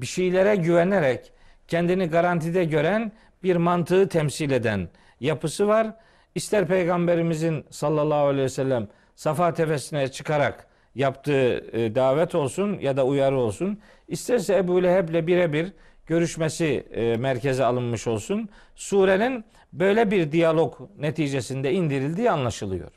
bir 0.02 0.06
şeylere 0.06 0.56
güvenerek 0.56 1.32
kendini 1.68 2.06
garantide 2.06 2.66
gören 2.66 3.12
bir 3.44 3.56
mantığı 3.56 4.10
temsil 4.10 4.52
eden 4.52 4.90
yapısı 5.20 5.68
var. 5.68 5.96
İster 6.36 6.68
Peygamberimizin 6.68 7.66
sallallahu 7.70 8.28
aleyhi 8.28 8.44
ve 8.44 8.50
sellem 8.50 8.88
Safa 9.16 9.54
tepesine 9.54 10.08
çıkarak 10.08 10.68
yaptığı 10.96 11.66
e, 11.78 11.96
davet 11.96 12.36
olsun 12.36 12.80
ya 12.80 12.98
da 12.98 13.06
uyarı 13.06 13.38
olsun. 13.38 13.80
İsterse 14.08 14.56
Ebu 14.56 14.84
Leheb'le 14.84 15.28
birebir 15.28 15.74
görüşmesi 16.08 16.88
e, 16.92 17.18
merkeze 17.18 17.66
alınmış 17.66 18.08
olsun. 18.08 18.50
Surenin 18.76 19.46
böyle 19.74 20.12
bir 20.12 20.32
diyalog 20.32 20.80
neticesinde 20.98 21.74
indirildiği 21.74 22.32
anlaşılıyor. 22.32 22.92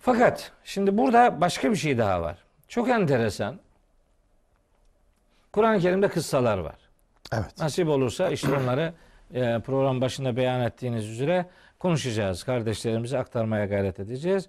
Fakat 0.00 0.52
şimdi 0.64 0.98
burada 0.98 1.40
başka 1.40 1.70
bir 1.70 1.76
şey 1.76 1.98
daha 1.98 2.22
var. 2.22 2.38
Çok 2.68 2.88
enteresan. 2.88 3.63
Kur'an-ı 5.54 5.80
Kerim'de 5.80 6.08
kıssalar 6.08 6.58
var. 6.58 6.74
Evet. 7.32 7.58
Nasip 7.58 7.88
olursa 7.88 8.30
işte 8.30 8.48
onları 8.56 8.92
e, 9.34 9.60
program 9.60 10.00
başında 10.00 10.36
beyan 10.36 10.60
ettiğiniz 10.60 11.08
üzere 11.08 11.46
konuşacağız. 11.78 12.42
Kardeşlerimize 12.42 13.18
aktarmaya 13.18 13.66
gayret 13.66 14.00
edeceğiz. 14.00 14.48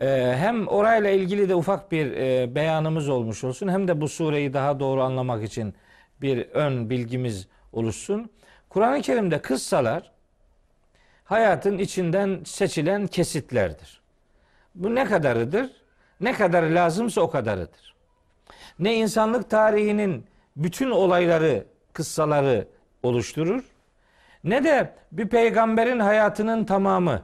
E, 0.00 0.34
hem 0.38 0.68
orayla 0.68 1.10
ilgili 1.10 1.48
de 1.48 1.54
ufak 1.54 1.92
bir 1.92 2.12
e, 2.12 2.54
beyanımız 2.54 3.08
olmuş 3.08 3.44
olsun 3.44 3.68
hem 3.68 3.88
de 3.88 4.00
bu 4.00 4.08
sureyi 4.08 4.52
daha 4.52 4.80
doğru 4.80 5.02
anlamak 5.02 5.44
için 5.44 5.74
bir 6.20 6.48
ön 6.50 6.90
bilgimiz 6.90 7.48
oluşsun. 7.72 8.30
Kur'an-ı 8.68 9.02
Kerim'de 9.02 9.42
kıssalar 9.42 10.12
hayatın 11.24 11.78
içinden 11.78 12.40
seçilen 12.44 13.06
kesitlerdir. 13.06 14.00
Bu 14.74 14.94
ne 14.94 15.04
kadarıdır? 15.04 15.70
Ne 16.20 16.32
kadar 16.32 16.62
lazımsa 16.62 17.20
o 17.20 17.30
kadarıdır. 17.30 17.91
Ne 18.78 18.94
insanlık 18.94 19.50
tarihinin 19.50 20.26
bütün 20.56 20.90
olayları, 20.90 21.66
kıssaları 21.92 22.68
oluşturur. 23.02 23.64
Ne 24.44 24.64
de 24.64 24.94
bir 25.12 25.28
peygamberin 25.28 25.98
hayatının 25.98 26.64
tamamı 26.64 27.22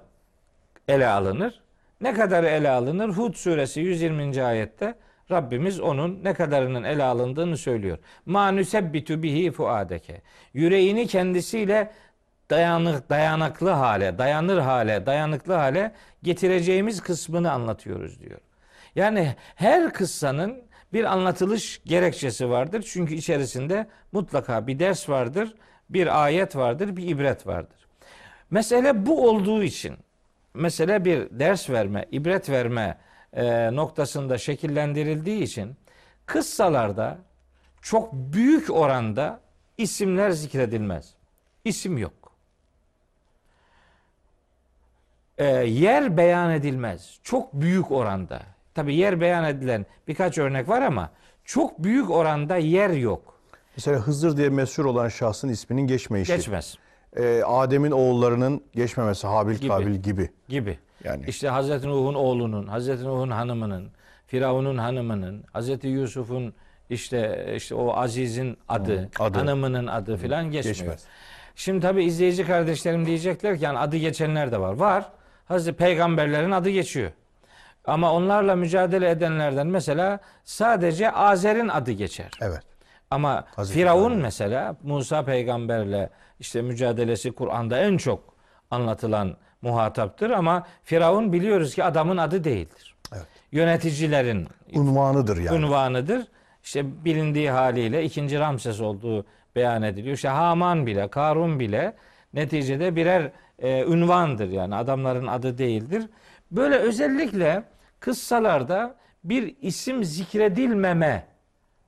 ele 0.88 1.06
alınır. 1.06 1.60
Ne 2.00 2.14
kadar 2.14 2.44
ele 2.44 2.70
alınır? 2.70 3.08
Hud 3.08 3.34
suresi 3.34 3.80
120. 3.80 4.44
ayette 4.44 4.94
Rabbimiz 5.30 5.80
onun 5.80 6.24
ne 6.24 6.34
kadarının 6.34 6.84
ele 6.84 7.02
alındığını 7.02 7.56
söylüyor. 7.56 7.98
Ma 8.26 8.50
nusebbitu 8.50 9.22
bihi 9.22 9.50
fuadeke. 9.50 10.22
Yüreğini 10.54 11.06
kendisiyle 11.06 11.92
dayanık, 12.50 13.10
dayanıklı 13.10 13.70
hale, 13.70 14.18
dayanır 14.18 14.58
hale, 14.58 15.06
dayanıklı 15.06 15.54
hale 15.54 15.92
getireceğimiz 16.22 17.00
kısmını 17.00 17.52
anlatıyoruz 17.52 18.20
diyor. 18.20 18.40
Yani 18.94 19.34
her 19.54 19.92
kıssanın 19.92 20.62
bir 20.92 21.04
anlatılış 21.04 21.80
gerekçesi 21.86 22.50
vardır. 22.50 22.84
Çünkü 22.92 23.14
içerisinde 23.14 23.86
mutlaka 24.12 24.66
bir 24.66 24.78
ders 24.78 25.08
vardır, 25.08 25.54
bir 25.90 26.24
ayet 26.24 26.56
vardır, 26.56 26.96
bir 26.96 27.08
ibret 27.08 27.46
vardır. 27.46 27.86
Mesele 28.50 29.06
bu 29.06 29.28
olduğu 29.28 29.62
için, 29.62 29.96
mesele 30.54 31.04
bir 31.04 31.28
ders 31.30 31.70
verme, 31.70 32.06
ibret 32.12 32.50
verme 32.50 32.98
e, 33.32 33.74
noktasında 33.76 34.38
şekillendirildiği 34.38 35.42
için 35.42 35.76
kıssalarda 36.26 37.18
çok 37.82 38.12
büyük 38.12 38.70
oranda 38.70 39.40
isimler 39.78 40.30
zikredilmez. 40.30 41.14
İsim 41.64 41.98
yok. 41.98 42.12
E, 45.38 45.46
yer 45.56 46.16
beyan 46.16 46.50
edilmez. 46.50 47.18
Çok 47.22 47.52
büyük 47.52 47.90
oranda. 47.90 48.42
Tabi 48.78 48.94
yer 48.94 49.20
beyan 49.20 49.44
edilen 49.44 49.86
birkaç 50.08 50.38
örnek 50.38 50.68
var 50.68 50.82
ama 50.82 51.10
çok 51.44 51.84
büyük 51.84 52.10
oranda 52.10 52.56
yer 52.56 52.90
yok. 52.90 53.34
Mesela 53.76 53.98
Hızır 53.98 54.36
diye 54.36 54.48
meşhur 54.48 54.84
olan 54.84 55.08
şahsın 55.08 55.48
isminin 55.48 55.86
geçmeyişi. 55.86 56.36
Geçmez 56.36 56.78
Ee, 57.16 57.42
Adem'in 57.46 57.90
oğullarının 57.90 58.62
geçmemesi 58.74 59.26
Habil 59.26 59.54
Gibi. 59.54 59.68
Kabil 59.68 59.94
gibi. 59.94 60.30
gibi. 60.48 60.78
Yani 61.04 61.24
İşte 61.28 61.48
Hazreti 61.48 61.88
Nuh'un 61.88 62.14
oğlunun, 62.14 62.66
Hazreti 62.66 63.04
Nuh'un 63.04 63.30
hanımının, 63.30 63.88
Firavun'un 64.26 64.78
hanımının, 64.78 65.44
Hazreti 65.52 65.88
Yusuf'un 65.88 66.54
işte 66.90 67.52
işte 67.56 67.74
o 67.74 67.92
Aziz'in 67.92 68.56
adı, 68.68 69.10
adı. 69.18 69.38
hanımının 69.38 69.86
adı 69.86 70.16
filan 70.16 70.50
geçmiyor. 70.50 70.76
Geçmez. 70.76 71.04
Şimdi 71.54 71.80
tabi 71.80 72.04
izleyici 72.04 72.46
kardeşlerim 72.46 73.06
diyecekler 73.06 73.58
ki 73.58 73.64
yani 73.64 73.78
adı 73.78 73.96
geçenler 73.96 74.52
de 74.52 74.60
var. 74.60 74.72
Var. 74.72 75.08
Hazreti 75.44 75.76
peygamberlerin 75.76 76.50
adı 76.50 76.70
geçiyor. 76.70 77.10
Ama 77.88 78.12
onlarla 78.12 78.56
mücadele 78.56 79.10
edenlerden 79.10 79.66
mesela 79.66 80.20
sadece 80.44 81.10
Azer'in 81.12 81.68
adı 81.68 81.92
geçer. 81.92 82.30
evet. 82.40 82.62
Ama 83.10 83.44
Hazreti 83.56 83.78
Firavun 83.80 84.04
İbrahim. 84.06 84.20
mesela 84.22 84.76
Musa 84.82 85.24
peygamberle 85.24 86.10
işte 86.40 86.62
mücadelesi 86.62 87.32
Kur'an'da 87.32 87.78
en 87.78 87.96
çok 87.96 88.34
anlatılan 88.70 89.36
muhataptır 89.62 90.30
ama 90.30 90.66
Firavun 90.84 91.32
biliyoruz 91.32 91.74
ki 91.74 91.84
adamın 91.84 92.16
adı 92.16 92.44
değildir. 92.44 92.94
Evet. 93.12 93.26
Yöneticilerin 93.52 94.48
Unvanıdır 94.74 95.36
yani. 95.36 95.58
unvanıdır. 95.66 96.26
İşte 96.64 97.04
bilindiği 97.04 97.50
haliyle 97.50 98.04
ikinci 98.04 98.38
Ramses 98.38 98.80
olduğu 98.80 99.26
beyan 99.56 99.82
ediliyor. 99.82 100.14
İşte 100.14 100.28
Haman 100.28 100.86
bile, 100.86 101.08
Karun 101.08 101.60
bile 101.60 101.94
neticede 102.34 102.96
birer 102.96 103.30
e, 103.58 103.82
ünvandır 103.84 104.48
yani 104.48 104.74
adamların 104.74 105.26
adı 105.26 105.58
değildir. 105.58 106.06
Böyle 106.50 106.74
özellikle 106.76 107.62
kıssalarda 108.00 108.94
bir 109.24 109.56
isim 109.60 110.04
zikredilmeme 110.04 111.26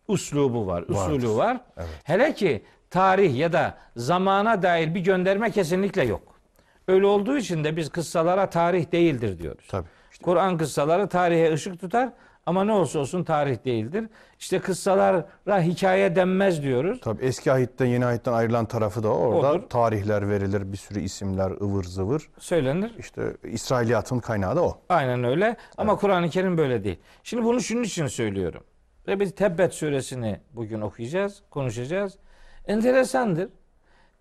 uslubu 0.08 0.66
var, 0.66 0.82
usulü 0.82 1.28
Vardır. 1.28 1.28
var. 1.28 1.60
Evet. 1.76 1.88
Hele 2.04 2.34
ki 2.34 2.64
tarih 2.90 3.38
ya 3.38 3.52
da 3.52 3.78
zamana 3.96 4.62
dair 4.62 4.94
bir 4.94 5.00
gönderme 5.00 5.50
kesinlikle 5.50 6.04
yok. 6.04 6.40
Öyle 6.88 7.06
olduğu 7.06 7.36
için 7.36 7.64
de 7.64 7.76
biz 7.76 7.88
kıssalara 7.90 8.50
tarih 8.50 8.92
değildir 8.92 9.38
diyoruz. 9.38 9.66
Tabii. 9.70 9.88
Kur'an 10.22 10.58
kıssaları 10.58 11.08
tarihe 11.08 11.52
ışık 11.52 11.80
tutar 11.80 12.08
ama 12.46 12.64
ne 12.64 12.72
olsa 12.72 12.98
olsun 12.98 13.24
tarih 13.24 13.64
değildir. 13.64 14.04
İşte 14.38 14.58
kıssalara 14.58 15.26
hikaye 15.60 16.16
denmez 16.16 16.62
diyoruz. 16.62 17.00
Tabii 17.00 17.24
eski 17.24 17.52
ahitten 17.52 17.86
yeni 17.86 18.06
ahitten 18.06 18.32
ayrılan 18.32 18.66
tarafı 18.66 19.02
da 19.02 19.08
orada 19.08 19.52
Olur. 19.52 19.68
tarihler 19.68 20.28
verilir, 20.28 20.72
bir 20.72 20.76
sürü 20.76 21.00
isimler 21.00 21.50
ıvır 21.50 21.84
zıvır. 21.84 22.28
Söylenir. 22.38 22.94
İşte 22.98 23.36
İsrailiyatın 23.44 24.18
kaynağı 24.18 24.56
da 24.56 24.64
o. 24.64 24.78
Aynen 24.88 25.24
öyle. 25.24 25.56
Ama 25.78 25.96
Kur'an-ı 25.96 26.30
Kerim 26.30 26.58
böyle 26.58 26.84
değil. 26.84 26.98
Şimdi 27.22 27.44
bunu 27.44 27.60
şunun 27.60 27.82
için 27.82 28.06
söylüyorum. 28.06 28.62
Ve 29.06 29.20
biz 29.20 29.34
Tebbet 29.34 29.74
suresini 29.74 30.40
bugün 30.52 30.80
okuyacağız, 30.80 31.42
konuşacağız. 31.50 32.18
Enteresandır. 32.66 33.48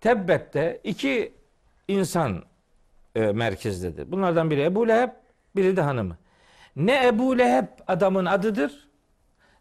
Tebbet'te 0.00 0.80
iki 0.84 1.32
insan 1.88 2.42
e, 3.14 3.20
merkezdedir. 3.20 4.12
Bunlardan 4.12 4.50
biri 4.50 4.62
Ebu 4.62 4.88
Leheb, 4.88 5.10
biri 5.56 5.76
de 5.76 5.80
hanımı. 5.82 6.16
Ne 6.80 7.06
Ebu 7.06 7.38
Leheb 7.38 7.66
adamın 7.86 8.24
adıdır, 8.24 8.88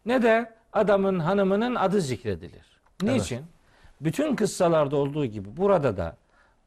ne 0.05 0.21
de 0.23 0.53
adamın 0.73 1.19
hanımının 1.19 1.75
adı 1.75 2.01
zikredilir. 2.01 2.81
Niçin? 3.01 3.45
Bütün 4.01 4.35
kıssalarda 4.35 4.95
olduğu 4.95 5.25
gibi 5.25 5.57
burada 5.57 5.97
da 5.97 6.17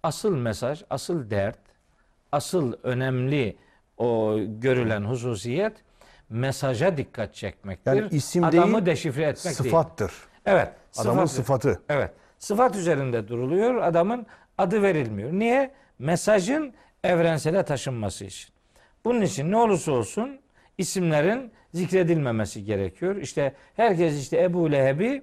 asıl 0.03 0.37
mesaj, 0.37 0.83
asıl 0.91 1.31
dert, 1.31 1.59
asıl 2.33 2.73
önemli 2.83 3.57
o 3.99 4.39
görülen 4.47 5.03
hususiyet 5.05 5.73
mesaja 6.29 6.97
dikkat 6.97 7.35
çekmektir. 7.35 7.93
Yani 7.93 8.09
isim 8.11 8.45
Adamı 8.45 8.73
değil, 8.75 8.87
deşifre 8.87 9.23
etmek 9.23 9.45
değil. 9.45 9.57
Sıfattır. 9.57 10.13
Evet. 10.47 10.73
Adamın 10.99 11.25
sıfat- 11.25 11.29
sıfatı. 11.29 11.83
Evet. 11.89 12.11
Sıfat 12.39 12.77
üzerinde 12.77 13.29
duruluyor. 13.29 13.75
Adamın 13.75 14.27
adı 14.59 14.83
verilmiyor. 14.83 15.33
Niye? 15.33 15.75
Mesajın 15.99 16.75
evrensele 17.05 17.65
taşınması 17.65 18.25
için. 18.25 18.53
Bunun 19.05 19.21
için 19.21 19.51
ne 19.51 19.57
olursa 19.57 19.93
olsun 19.93 20.42
isimlerin 20.79 21.53
zikredilmemesi 21.75 22.65
gerekiyor. 22.65 23.17
İşte 23.17 23.55
herkes 23.77 24.21
işte 24.23 24.43
Ebu 24.43 24.73
Leheb'i 24.73 25.23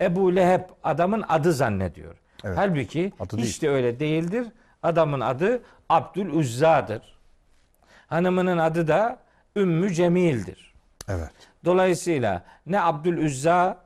Ebu 0.00 0.36
Leheb 0.36 0.62
adamın 0.84 1.24
adı 1.28 1.52
zannediyor. 1.52 2.14
Evet. 2.44 2.58
Halbuki 2.58 3.12
Adı 3.20 3.36
hiç 3.36 3.62
de 3.62 3.70
öyle 3.70 4.00
değildir. 4.00 4.46
Adamın 4.82 5.20
adı 5.20 5.62
Abdül 5.88 6.30
Uzza'dır. 6.30 7.02
Hanımının 8.06 8.58
adı 8.58 8.88
da 8.88 9.18
Ümmü 9.56 9.94
Cemil'dir. 9.94 10.74
Evet. 11.08 11.30
Dolayısıyla 11.64 12.42
ne 12.66 12.80
Abdülüzza 12.80 13.84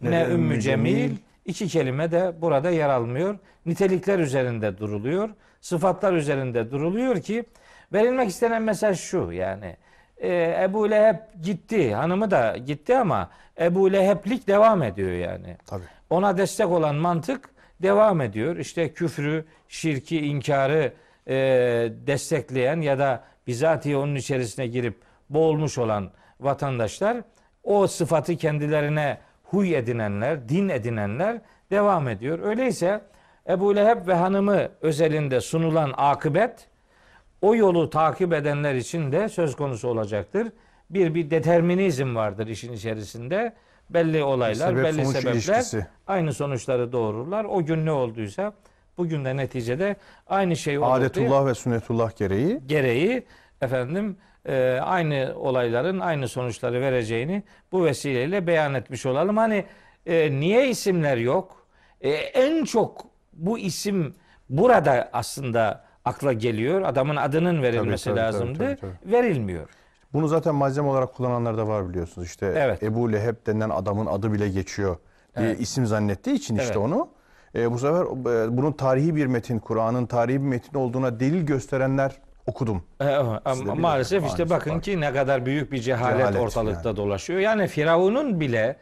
ne, 0.00 0.10
Ne 0.10 0.20
de 0.20 0.24
Ümmü 0.24 0.34
Ümmü 0.34 0.60
Cemil, 0.60 0.96
Cemil. 0.96 1.16
iki 1.44 1.68
kelime 1.68 2.10
de 2.10 2.32
burada 2.40 2.70
yer 2.70 2.88
almıyor. 2.88 3.38
Nitelikler 3.66 4.18
üzerinde 4.18 4.78
duruluyor. 4.78 5.30
Sıfatlar 5.60 6.12
üzerinde 6.12 6.70
duruluyor 6.70 7.20
ki 7.20 7.44
verilmek 7.92 8.28
istenen 8.28 8.62
mesaj 8.62 9.00
şu 9.00 9.32
yani 9.32 9.76
e, 10.18 10.62
Ebu 10.62 10.90
Leheb 10.90 11.16
gitti, 11.42 11.94
hanımı 11.94 12.30
da 12.30 12.56
gitti 12.56 12.96
ama 12.96 13.30
Ebu 13.60 13.92
Leheb'lik 13.92 14.48
devam 14.48 14.82
ediyor 14.82 15.12
yani. 15.12 15.56
Tabii. 15.66 15.84
Ona 16.10 16.38
destek 16.38 16.66
olan 16.66 16.94
mantık 16.94 17.50
devam 17.82 18.20
ediyor. 18.20 18.56
İşte 18.56 18.92
küfrü, 18.92 19.44
şirki, 19.68 20.26
inkarı 20.26 20.92
e, 21.26 21.34
destekleyen 22.06 22.80
ya 22.80 22.98
da 22.98 23.24
bizatihi 23.46 23.96
onun 23.96 24.14
içerisine 24.14 24.66
girip 24.66 24.96
boğulmuş 25.30 25.78
olan 25.78 26.10
vatandaşlar 26.40 27.16
o 27.64 27.86
sıfatı 27.86 28.36
kendilerine 28.36 29.18
huy 29.44 29.76
edinenler, 29.76 30.48
din 30.48 30.68
edinenler 30.68 31.40
devam 31.70 32.08
ediyor. 32.08 32.38
Öyleyse 32.38 33.00
Ebu 33.48 33.76
Leheb 33.76 34.06
ve 34.06 34.14
hanımı 34.14 34.68
özelinde 34.80 35.40
sunulan 35.40 35.94
akıbet 35.96 36.68
o 37.42 37.54
yolu 37.54 37.90
takip 37.90 38.32
edenler 38.32 38.74
için 38.74 39.12
de 39.12 39.28
söz 39.28 39.56
konusu 39.56 39.88
olacaktır. 39.88 40.48
Bir 40.90 41.14
bir 41.14 41.30
determinizm 41.30 42.14
vardır 42.16 42.46
işin 42.46 42.72
içerisinde. 42.72 43.52
Belli 43.90 44.22
olaylar, 44.22 44.68
Sebep 44.68 44.84
belli 44.84 45.06
sebepler 45.06 45.32
ilişkisi. 45.32 45.86
aynı 46.06 46.32
sonuçları 46.34 46.92
doğururlar. 46.92 47.44
O 47.44 47.64
gün 47.64 47.86
ne 47.86 47.92
olduysa 47.92 48.52
bugün 48.98 49.24
de 49.24 49.36
neticede 49.36 49.96
aynı 50.26 50.56
şey 50.56 50.78
olur 50.78 50.86
diye 50.86 50.94
Adetullah 50.94 51.46
ve 51.46 51.54
sünnetullah 51.54 52.16
gereği 52.16 52.60
gereği 52.66 53.22
efendim 53.60 54.16
e, 54.48 54.78
aynı 54.82 55.32
olayların 55.36 56.00
aynı 56.00 56.28
sonuçları 56.28 56.80
vereceğini 56.80 57.42
bu 57.72 57.84
vesileyle 57.84 58.46
beyan 58.46 58.74
etmiş 58.74 59.06
olalım. 59.06 59.36
Hani 59.36 59.64
e, 60.06 60.30
niye 60.40 60.68
isimler 60.68 61.16
yok? 61.16 61.66
E, 62.00 62.10
en 62.10 62.64
çok 62.64 63.04
bu 63.32 63.58
isim 63.58 64.14
burada 64.50 65.10
aslında 65.12 65.84
akla 66.08 66.32
geliyor. 66.32 66.82
Adamın 66.82 67.16
adının 67.16 67.62
verilmesi 67.62 68.04
Tabii, 68.04 68.14
tabii, 68.14 68.24
lazımdı. 68.26 68.58
tabii, 68.58 68.76
tabii, 68.80 69.12
Verilmiyor. 69.12 69.68
Bunu 70.12 70.28
zaten 70.28 70.54
malzeme 70.54 70.88
olarak 70.88 71.14
kullananlar 71.14 71.58
da 71.58 71.68
var 71.68 71.88
biliyorsunuz. 71.88 72.26
İşte 72.28 72.46
Evet. 72.56 72.82
Ebu 72.82 73.12
Leheb 73.12 73.34
denilen 73.46 73.70
adamın 73.70 74.06
adı 74.06 74.32
bile 74.32 74.48
geçiyor 74.48 74.96
diye 75.38 75.48
Evet. 75.48 75.60
isim 75.60 75.86
zannettiği 75.86 76.36
için 76.36 76.54
işte 76.54 76.66
Evet. 76.66 76.76
onu. 76.76 77.08
e, 77.54 77.72
bu 77.72 77.78
sefer 77.78 78.02
e, 78.44 78.56
bunun 78.56 78.72
tarihi 78.72 79.16
bir 79.16 79.26
metin, 79.26 79.58
Kur'an'ın 79.58 80.06
tarihi 80.06 80.40
bir 80.42 80.46
metin 80.46 80.78
olduğuna 80.78 81.20
delil 81.20 81.46
gösterenler 81.46 82.12
okudum. 82.46 82.82
E, 83.00 83.04
ama 83.04 83.40
biliyorsunuz. 83.44 83.78
maalesef 83.78 84.18
işte 84.24 84.26
Maalesef 84.44 84.50
bakın 84.50 84.70
var. 84.74 84.82
ki 84.82 85.00
ne 85.00 85.12
kadar 85.12 85.46
büyük 85.46 85.72
bir 85.72 85.78
cehalet, 85.78 86.18
Cehalet 86.18 86.40
ortalıkta 86.40 86.88
yani. 86.88 86.96
dolaşıyor. 86.96 87.40
Yani 87.40 87.66
Firavun'un 87.66 88.40
bile 88.40 88.76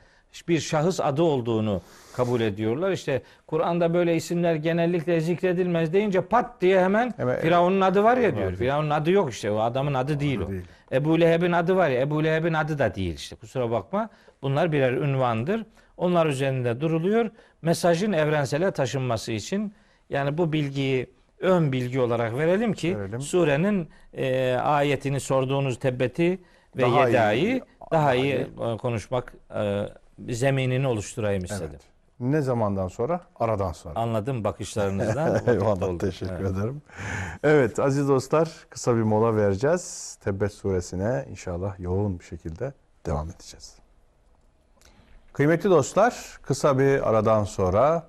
bir 0.49 0.61
şahıs 0.61 1.01
adı 1.01 1.23
olduğunu 1.23 1.81
kabul 2.17 2.41
ediyorlar. 2.41 2.91
İşte 2.93 3.23
Kur'an'da 3.47 3.95
böyle 3.95 4.17
isimler 4.17 4.55
genellikle 4.55 5.21
zikredilmez 5.21 5.93
deyince 5.93 6.21
pat 6.21 6.61
diye 6.61 6.81
hemen 6.85 7.15
Hemen- 7.17 7.41
Firavun'un 7.41 7.81
adı 7.81 8.03
var 8.05 8.17
ya 8.17 8.37
diyor. 8.37 8.53
Firavun'un 8.55 8.91
adı 8.91 9.11
yok 9.11 9.33
işte. 9.33 9.51
O 9.51 9.59
adamın 9.61 9.95
adı 9.95 10.21
değil 10.21 10.41
o. 10.41 10.49
değil. 10.49 10.65
Ebu 10.93 11.21
Leheb'in 11.21 11.53
adı 11.53 11.77
var 11.77 11.89
ya. 11.91 12.01
Ebu 12.01 12.25
Leheb'in 12.25 12.53
adı 12.53 12.79
da 12.79 12.95
değil 12.95 13.15
işte. 13.15 13.37
Kusura 13.37 13.71
bakma. 13.71 14.09
Bunlar 14.43 14.73
birer 14.73 14.93
ünvandır. 14.93 15.65
Onlar 15.97 16.27
üzerinde 16.27 16.81
duruluyor. 16.81 17.31
Mesajın 17.63 18.13
evrensele 18.13 18.71
taşınması 18.71 19.33
için 19.33 19.75
yani 20.11 20.39
bu 20.39 20.53
bilgiyi 20.53 21.07
ön 21.41 21.73
bilgi 21.73 22.01
olarak 22.01 22.39
verelim 22.39 22.73
ki 22.73 22.99
Verelim. 22.99 23.21
surenin 23.21 23.89
e, 24.15 24.55
ayetini 24.55 25.21
sorduğunuz 25.21 25.79
tebbeti 25.79 26.39
ve 26.77 26.83
Daha 26.83 27.09
iyi- 27.09 27.13
yedayı 27.13 27.61
daha 27.81 27.91
daha 28.03 28.15
iyi 28.15 28.35
iyi. 28.35 28.77
konuşmak 28.79 29.35
e, 29.55 29.83
zeminini 30.29 30.87
oluşturayım 30.87 31.45
istedim. 31.45 31.67
Evet. 31.71 31.83
Ne 32.21 32.43
zamandan 32.43 32.89
sonra? 32.89 33.21
Aradan 33.37 33.73
sonra. 33.73 34.01
Anladım 34.01 34.45
bakışlarınızdan. 34.45 35.41
Eyvallah 35.47 35.99
teşekkür 35.99 36.35
Evet. 36.35 36.51
ederim. 36.51 36.83
Evet 37.43 37.79
aziz 37.79 38.09
dostlar 38.09 38.67
kısa 38.71 38.97
bir 38.97 39.03
mola 39.03 39.37
vereceğiz. 39.37 40.17
Tebbet 40.25 40.53
suresine 40.53 41.27
inşallah 41.31 41.81
yoğun 41.81 42.19
bir 42.19 42.25
şekilde 42.25 42.73
devam 43.07 43.31
edeceğiz. 43.31 43.75
Kıymetli 45.33 45.71
dostlar 45.71 46.39
kısa 46.43 46.79
bir 46.79 47.09
aradan 47.09 47.45
sonra 47.45 48.07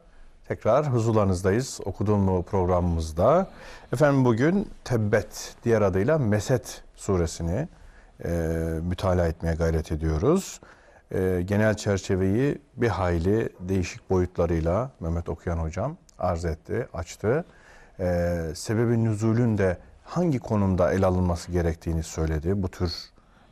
tekrar 0.48 0.94
huzurlarınızdayız. 0.94 1.80
Okudun 1.86 2.20
mu 2.20 2.44
programımızda. 2.44 3.48
Efendim 3.94 4.26
bugün 4.26 4.70
Tebbet 4.84 5.56
diğer 5.64 5.82
adıyla 5.82 6.18
Mesed 6.18 6.66
suresini 6.96 7.68
e, 8.26 8.30
mütalaa 8.82 9.28
etmeye 9.28 9.56
gayret 9.56 9.92
ediyoruz. 9.92 10.62
E, 11.12 11.42
genel 11.46 11.74
çerçeveyi 11.74 12.58
bir 12.78 12.88
hayli 12.88 13.50
değişik 13.60 14.10
boyutlarıyla 14.10 14.92
Mehmet 15.00 15.30
Okuyan 15.30 15.58
hocam 15.58 15.98
arz 16.20 16.46
etti, 16.46 16.88
açtı. 16.94 17.46
E, 18.00 18.38
sebebi 18.56 19.04
nüzulün 19.04 19.58
de 19.58 19.78
hangi 20.04 20.40
konumda 20.40 20.94
ele 20.94 21.06
alınması 21.06 21.52
gerektiğini 21.52 22.04
söyledi. 22.04 22.64
Bu 22.64 22.70
tür 22.70 22.94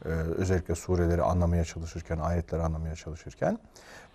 e, 0.05 0.09
özellikle 0.09 0.75
sureleri 0.75 1.21
anlamaya 1.21 1.65
çalışırken, 1.65 2.17
ayetleri 2.17 2.61
anlamaya 2.61 2.95
çalışırken. 2.95 3.59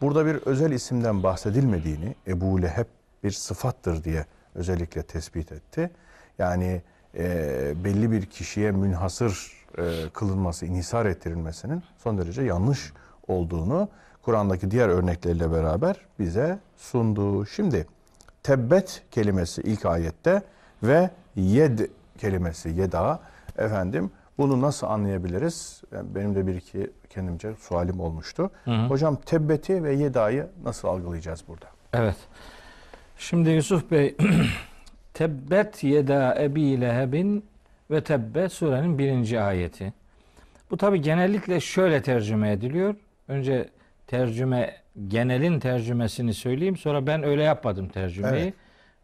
Burada 0.01 0.27
bir 0.27 0.35
özel 0.35 0.73
isimden 0.73 1.23
bahsedilmediğini, 1.23 2.15
Ebu 2.27 2.63
Leheb 2.63 2.87
bir 3.25 3.31
sıfattır 3.31 4.05
diye 4.05 4.27
özellikle 4.55 5.03
tespit 5.03 5.53
etti. 5.53 5.91
Yani 6.39 6.83
e, 7.19 7.25
belli 7.85 8.11
bir 8.11 8.27
kişiye 8.27 8.71
münhasır 8.71 9.53
e, 9.79 10.09
kılınması, 10.13 10.67
inhisar 10.67 11.07
ettirilmesinin 11.07 11.83
son 11.99 12.19
derece 12.19 12.43
yanlış 12.43 12.93
olduğunu 13.31 13.89
Kur'an'daki 14.23 14.71
diğer 14.71 14.89
örnekleriyle 14.89 15.53
beraber 15.53 15.97
bize 16.19 16.59
sundu. 16.77 17.47
Şimdi 17.47 17.87
tebbet 18.43 19.03
kelimesi 19.11 19.63
ilk 19.63 19.87
ayette 19.87 20.43
ve 20.83 21.11
yed 21.37 21.79
kelimesi 22.19 22.69
yeda 22.69 23.21
efendim 23.59 24.11
bunu 24.39 24.61
nasıl 24.61 24.87
anlayabiliriz? 24.87 25.83
Yani 25.93 26.15
Benim 26.15 26.35
de 26.35 26.47
bir 26.47 26.55
iki 26.55 26.91
kendimce 27.11 27.55
sualim 27.55 28.01
olmuştu. 28.01 28.51
Hocam 28.89 29.17
tebbeti 29.17 29.85
ve 29.85 29.95
yedayı 29.95 30.47
nasıl 30.65 30.89
algılayacağız 30.89 31.45
burada? 31.49 31.67
Evet. 31.93 32.17
Şimdi 33.19 33.51
Yusuf 33.51 33.91
Bey 33.91 34.17
Tebbet 35.15 35.85
yeda 35.85 36.43
ebi 36.43 36.81
lehebin 36.81 37.45
ve 37.91 38.05
tebbe 38.05 38.49
surenin 38.49 38.99
birinci 38.99 39.41
ayeti. 39.41 39.93
Bu 40.71 40.77
tabi 40.77 41.03
genellikle 41.03 41.61
şöyle 41.61 42.03
tercüme 42.03 42.53
ediliyor. 42.53 42.95
Önce 43.31 43.69
tercüme 44.07 44.77
genelin 45.09 45.61
tercümesini 45.61 46.35
söyleyeyim. 46.35 46.77
Sonra 46.77 47.07
ben 47.07 47.23
öyle 47.23 47.43
yapmadım 47.43 47.89
tercümeyi. 47.89 48.43
Evet. 48.43 48.55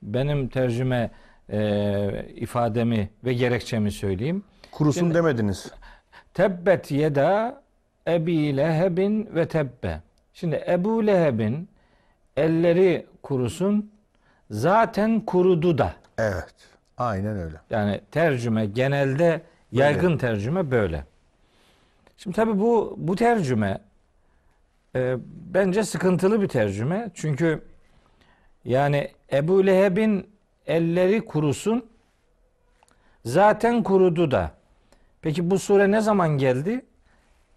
Benim 0.03 0.49
tercüme 0.49 1.11
e, 1.53 2.27
ifademi 2.35 3.11
ve 3.25 3.33
gerekçemi 3.35 3.93
söyleyeyim. 3.93 4.43
Kurusun 4.73 5.01
Şimdi- 5.01 5.15
demediniz. 5.15 5.73
Tebbet 6.35 6.91
yeda 6.91 7.63
Ebi 8.09 8.57
Lehebin 8.57 9.29
ve 9.35 9.49
tebbe. 9.49 10.01
Şimdi 10.35 10.65
Ebu 10.69 11.07
Leheb'in 11.07 11.69
elleri 12.37 13.07
kurusun 13.23 13.91
zaten 14.51 15.21
kurudu 15.21 15.79
da. 15.79 15.95
Evet. 16.19 16.55
Aynen 16.99 17.39
öyle. 17.39 17.57
Yani 17.71 18.01
tercüme 18.11 18.67
genelde 18.67 19.41
yaygın 19.73 20.19
tercüme 20.19 20.71
böyle. 20.71 21.05
Şimdi 22.17 22.37
tabi 22.37 22.59
bu 22.61 22.95
bu 22.99 23.17
tercüme 23.17 23.79
e, 24.97 25.17
bence 25.55 25.83
sıkıntılı 25.85 26.43
bir 26.43 26.49
tercüme. 26.49 27.11
Çünkü 27.15 27.63
yani 28.65 29.11
Ebu 29.33 29.67
Leheb'in 29.67 30.27
elleri 30.67 31.25
kurusun 31.25 31.87
zaten 33.25 33.83
kurudu 33.83 34.31
da. 34.31 34.51
Peki 35.23 35.51
bu 35.51 35.59
sure 35.59 35.91
ne 35.91 36.01
zaman 36.01 36.29
geldi? 36.39 36.85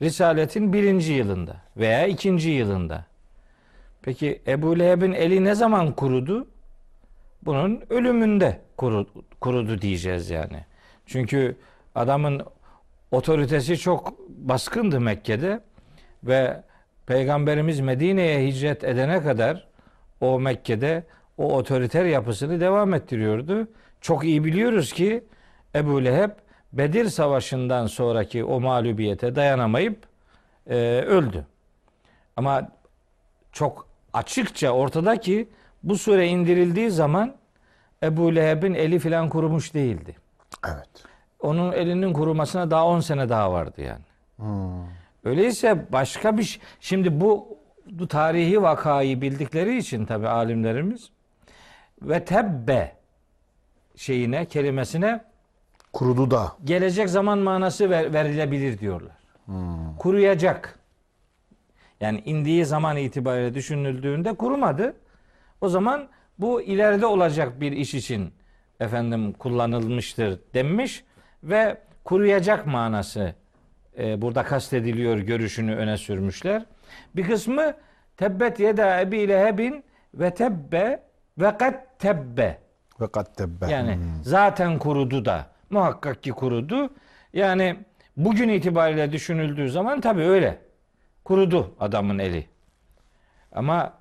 Risaletin 0.02 0.74
birinci 0.74 1.14
yılında 1.14 1.56
veya 1.78 2.08
ikinci 2.08 2.50
yılında. 2.50 3.06
Peki 4.02 4.42
Ebu 4.48 4.80
Leheb'in 4.80 5.14
eli 5.14 5.44
ne 5.44 5.56
zaman 5.56 5.92
kurudu? 5.96 6.48
Bunun 7.42 7.84
ölümünde 7.90 8.62
kuru- 8.78 9.08
kurudu 9.42 9.82
diyeceğiz 9.82 10.30
yani. 10.30 10.66
Çünkü 11.06 11.58
adamın 11.96 12.42
otoritesi 13.12 13.78
çok 13.78 14.30
baskındı 14.30 15.00
Mekke'de 15.00 15.60
ve 16.24 16.64
Peygamberimiz 17.10 17.80
Medine'ye 17.80 18.48
hicret 18.48 18.84
edene 18.84 19.24
kadar 19.24 19.68
o 20.22 20.40
Mekke'de 20.40 21.04
o 21.38 21.58
otoriter 21.58 22.06
yapısını 22.06 22.60
devam 22.60 22.94
ettiriyordu. 22.94 23.68
Çok 24.02 24.24
iyi 24.24 24.44
biliyoruz 24.44 24.94
ki 24.94 25.24
Ebu 25.76 26.06
Leheb 26.06 26.30
Bedir 26.74 27.06
Savaşı'ndan 27.06 27.88
sonraki 27.88 28.44
o 28.44 28.60
mağlubiyete 28.60 29.36
dayanamayıp 29.36 30.04
e, 30.68 30.76
öldü. 31.08 31.46
Ama 32.38 32.70
çok 33.52 33.88
açıkça 34.14 34.70
ortada 34.70 35.20
ki 35.20 35.50
bu 35.84 35.98
sure 35.98 36.28
indirildiği 36.28 36.92
zaman 36.92 37.36
Ebu 38.04 38.36
Leheb'in 38.36 38.74
eli 38.74 39.00
filan 39.00 39.30
kurumuş 39.30 39.74
değildi. 39.74 40.16
Evet. 40.68 40.90
Onun 41.40 41.72
elinin 41.72 42.14
kurumasına 42.14 42.72
daha 42.72 42.86
10 42.86 43.00
sene 43.00 43.30
daha 43.30 43.52
vardı 43.52 43.82
yani. 43.82 44.06
Hmm. 44.38 44.99
Öyleyse 45.24 45.86
başka 45.92 46.38
bir 46.38 46.44
şey. 46.44 46.62
Şimdi 46.80 47.22
bu, 47.22 47.58
bu 47.92 48.08
tarihi 48.08 48.62
vakayı 48.62 49.22
bildikleri 49.22 49.78
için 49.78 50.06
tabi 50.06 50.28
alimlerimiz 50.28 51.10
ve 52.02 52.26
tebbe 52.26 52.96
şeyine 53.96 54.46
kelimesine 54.46 55.22
Kurudu 55.94 56.32
da. 56.32 56.52
gelecek 56.64 57.10
zaman 57.10 57.40
manası 57.40 57.90
ver- 57.90 58.14
verilebilir 58.14 58.80
diyorlar. 58.80 59.18
Kuruyacak. 60.00 60.80
Yani 62.02 62.22
indiği 62.26 62.66
zaman 62.66 62.98
itibariyle 62.98 63.54
düşünüldüğünde 63.54 64.34
kurumadı. 64.34 64.94
O 65.62 65.70
zaman 65.70 66.08
bu 66.40 66.62
ileride 66.62 67.06
olacak 67.06 67.62
bir 67.62 67.72
iş 67.72 67.94
için 67.94 68.34
efendim 68.80 69.34
kullanılmıştır 69.34 70.40
denmiş 70.54 71.04
ve 71.44 71.78
kuruyacak 72.04 72.68
manası 72.68 73.36
e, 74.00 74.22
burada 74.22 74.44
kastediliyor 74.44 75.18
görüşünü 75.18 75.76
öne 75.76 75.98
sürmüşler. 75.98 76.66
Bir 77.16 77.24
kısmı 77.24 77.74
tebbet 78.18 78.60
yeda 78.60 79.02
ebi 79.02 79.28
lehebin 79.28 79.84
ve 80.14 80.34
tebbe 80.34 81.04
ve 81.38 81.58
kat 81.58 82.00
tebbe. 82.00 82.58
Ve 83.02 83.08
kat 83.12 83.38
tebbe. 83.38 83.72
Yani 83.72 83.94
Hmm. 83.96 84.02
zaten 84.24 84.80
kurudu 84.80 85.26
da 85.26 85.46
muhakkak 85.70 86.24
ki 86.24 86.32
kurudu. 86.32 86.90
Yani 87.34 87.76
bugün 88.18 88.50
itibariyle 88.50 89.12
düşünüldüğü 89.12 89.70
zaman 89.70 90.02
tabii 90.02 90.22
öyle. 90.24 90.58
Kurudu 91.24 91.76
adamın 91.80 92.20
eli. 92.20 92.46
Ama 93.52 93.94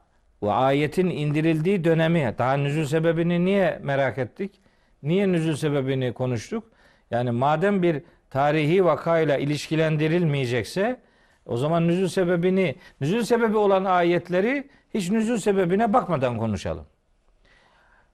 bu 0.42 0.52
ayetin 0.52 1.10
indirildiği 1.10 1.84
dönemi 1.84 2.34
daha 2.38 2.56
nüzul 2.56 2.84
sebebini 2.84 3.44
niye 3.44 3.78
merak 3.82 4.18
ettik? 4.18 4.60
Niye 5.02 5.32
nüzul 5.32 5.54
sebebini 5.56 6.12
konuştuk? 6.12 6.64
Yani 7.10 7.30
madem 7.30 7.82
bir 7.82 8.02
tarihi 8.30 8.84
vakayla 8.84 9.36
ilişkilendirilmeyecekse 9.36 11.00
o 11.46 11.56
zaman 11.56 11.88
nüzul 11.88 12.08
sebebini, 12.08 12.76
nüzul 13.00 13.22
sebebi 13.22 13.56
olan 13.56 13.84
ayetleri 13.84 14.68
hiç 14.94 15.10
nüzul 15.10 15.36
sebebine 15.36 15.92
bakmadan 15.92 16.38
konuşalım. 16.38 16.86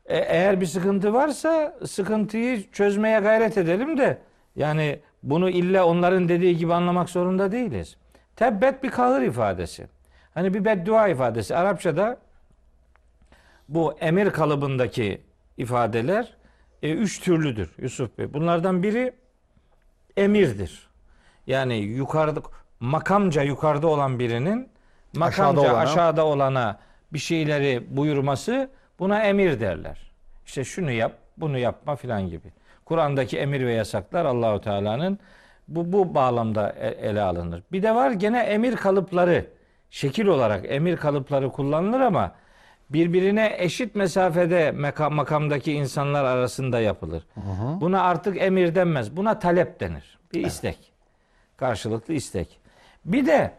E, 0.07 0.19
eğer 0.19 0.61
bir 0.61 0.67
sıkıntı 0.67 1.13
varsa 1.13 1.79
sıkıntıyı 1.87 2.71
çözmeye 2.71 3.21
gayret 3.21 3.59
edelim 3.59 3.99
de 3.99 4.19
yani 4.57 5.01
bunu 5.23 5.51
illa 5.51 5.87
onların 5.87 6.29
dediği 6.29 6.57
gibi 6.57 6.75
anlamak 6.75 7.11
zorunda 7.11 7.53
değiliz. 7.53 7.97
Tebbet 8.37 8.83
bir 8.83 8.91
kahır 8.91 9.23
ifadesi. 9.23 9.87
Hani 10.35 10.55
bir 10.55 10.65
beddua 10.65 11.09
ifadesi. 11.09 11.57
Arapçada 11.57 12.19
bu 13.69 13.95
emir 14.01 14.31
kalıbındaki 14.31 15.21
ifadeler 15.57 16.37
e, 16.83 16.93
üç 16.93 17.21
türlüdür 17.21 17.71
Yusuf 17.79 18.19
Bey. 18.19 18.35
Bunlardan 18.35 18.83
biri 18.83 19.13
emirdir. 20.17 20.87
Yani 21.47 21.77
yukarıda 21.77 22.41
makamca 22.81 23.43
yukarıda 23.43 23.87
olan 23.87 24.19
birinin 24.19 24.69
makamca 25.17 25.63
Aşağıda 25.63 25.79
aşağıda 25.79 26.25
olana. 26.27 26.45
olana, 26.45 26.79
bir 27.13 27.19
şeyleri 27.19 27.97
buyurması 27.97 28.71
buna 28.99 29.23
emir 29.23 29.61
derler. 29.61 30.11
İşte 30.47 30.65
şunu 30.65 30.91
yap, 30.91 31.13
bunu 31.37 31.59
yapma 31.59 31.97
filan 31.97 32.29
gibi. 32.29 32.49
Kur'an'daki 32.85 33.39
emir 33.39 33.67
ve 33.67 33.73
yasaklar 33.73 34.25
Allahu 34.25 34.61
Teala'nın 34.61 35.19
bu 35.69 35.93
bu 35.93 36.15
bağlamda 36.15 36.75
e- 36.81 37.09
ele 37.09 37.21
alınır. 37.23 37.63
Bir 37.73 37.83
de 37.83 37.95
var 37.95 38.11
gene 38.11 38.41
emir 38.41 38.77
kalıpları 38.77 39.47
şekil 39.91 40.27
olarak 40.27 40.65
emir 40.69 40.97
kalıpları 40.97 41.51
kullanılır 41.51 42.01
ama 42.01 42.33
birbirine 42.91 43.55
eşit 43.59 43.95
mesafede 43.95 44.71
makam, 44.71 45.15
makamdaki 45.15 45.73
insanlar 45.73 46.25
arasında 46.25 46.81
yapılır. 46.81 47.27
Buna 47.81 48.03
artık 48.03 48.43
emir 48.43 48.75
denmez. 48.75 49.17
Buna 49.17 49.39
talep 49.39 49.81
denir. 49.81 50.19
Bir 50.35 50.47
istek. 50.47 50.93
Karşılıklı 51.57 52.15
istek. 52.15 52.61
Bir 53.05 53.27
de 53.27 53.53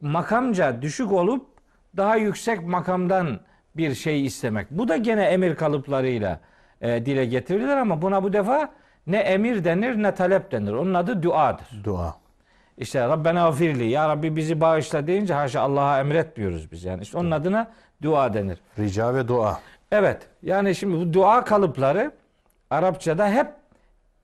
makamca 0.00 0.82
düşük 0.82 1.12
olup 1.12 1.46
daha 1.96 2.16
yüksek 2.16 2.62
makamdan 2.62 3.40
bir 3.76 3.94
şey 3.94 4.26
istemek. 4.26 4.70
Bu 4.70 4.88
da 4.88 4.96
gene 4.96 5.24
emir 5.24 5.54
kalıplarıyla 5.54 6.40
e, 6.80 7.06
dile 7.06 7.24
getirilir 7.24 7.76
ama 7.76 8.02
buna 8.02 8.22
bu 8.22 8.32
defa 8.32 8.70
ne 9.06 9.18
emir 9.18 9.64
denir 9.64 10.02
ne 10.02 10.14
talep 10.14 10.52
denir. 10.52 10.72
Onun 10.72 10.94
adı 10.94 11.22
duadır. 11.22 11.84
Dua. 11.84 12.16
İşte 12.78 13.08
Rabbena 13.08 13.40
gafirli 13.40 13.84
ya 13.84 14.08
Rabbi 14.08 14.36
bizi 14.36 14.60
bağışla 14.60 15.06
deyince 15.06 15.34
haşa 15.34 15.60
Allah'a 15.60 16.00
emretmiyoruz 16.00 16.72
biz 16.72 16.84
yani. 16.84 17.02
İşte 17.02 17.18
onun 17.18 17.30
adına 17.30 17.70
dua 18.02 18.34
denir. 18.34 18.58
Rica 18.78 19.14
ve 19.14 19.28
dua. 19.28 19.60
Evet. 19.92 20.26
Yani 20.42 20.74
şimdi 20.74 20.96
bu 20.96 21.12
dua 21.12 21.44
kalıpları 21.44 22.12
Arapçada 22.70 23.30
hep 23.30 23.48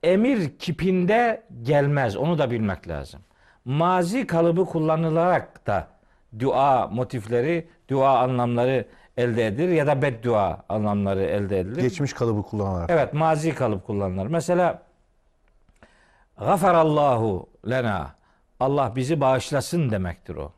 emir 0.03 0.57
kipinde 0.57 1.43
gelmez. 1.63 2.17
Onu 2.17 2.37
da 2.37 2.51
bilmek 2.51 2.87
lazım. 2.87 3.21
Mazi 3.65 4.27
kalıbı 4.27 4.65
kullanılarak 4.65 5.67
da 5.67 5.87
dua 6.39 6.87
motifleri, 6.87 7.67
dua 7.89 8.19
anlamları 8.19 8.85
elde 9.17 9.47
edilir 9.47 9.69
ya 9.69 9.87
da 9.87 10.01
beddua 10.01 10.63
anlamları 10.69 11.23
elde 11.23 11.59
edilir. 11.59 11.81
Geçmiş 11.81 12.13
kalıbı 12.13 12.43
kullanarak. 12.43 12.89
Evet, 12.89 13.13
mazi 13.13 13.55
kalıp 13.55 13.85
kullanılır. 13.85 14.27
Mesela 14.27 14.81
Gafarallahu 16.39 17.49
lena. 17.69 18.15
Allah 18.59 18.95
bizi 18.95 19.21
bağışlasın 19.21 19.89
demektir 19.89 20.35
o. 20.35 20.51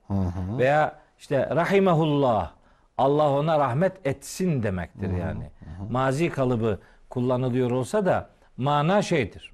Veya 0.58 0.96
işte 1.20 1.50
rahimehullah. 1.56 2.52
Allah 2.98 3.30
ona 3.30 3.60
rahmet 3.60 4.08
etsin 4.08 4.64
demektir 4.64 5.10
yani. 5.18 5.50
Mazi 5.90 6.30
kalıbı 6.30 6.80
kullanılıyor 7.10 7.72
olsa 7.72 8.06
da 8.06 8.30
mana 8.58 9.02
şeydir. 9.02 9.54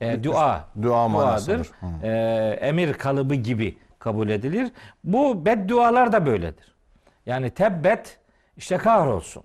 E, 0.00 0.24
dua. 0.24 0.64
Dua 0.82 1.08
manasıdır. 1.08 1.70
E, 2.02 2.58
emir 2.60 2.92
kalıbı 2.92 3.34
gibi 3.34 3.78
kabul 3.98 4.28
edilir. 4.28 4.72
Bu 5.04 5.46
beddualar 5.46 6.12
da 6.12 6.26
böyledir. 6.26 6.74
Yani 7.26 7.50
tebbet 7.50 8.18
işte 8.56 8.76
kahrolsun 8.76 9.42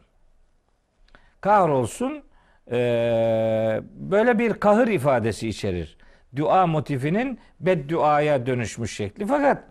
kahrolsun 1.41 2.23
eee, 2.71 3.81
böyle 3.93 4.39
bir 4.39 4.53
kahır 4.53 4.87
ifadesi 4.87 5.47
içerir. 5.49 5.97
Dua 6.35 6.67
motifinin 6.67 7.39
bedduaya 7.59 8.45
dönüşmüş 8.45 8.95
şekli. 8.95 9.25
Fakat 9.25 9.63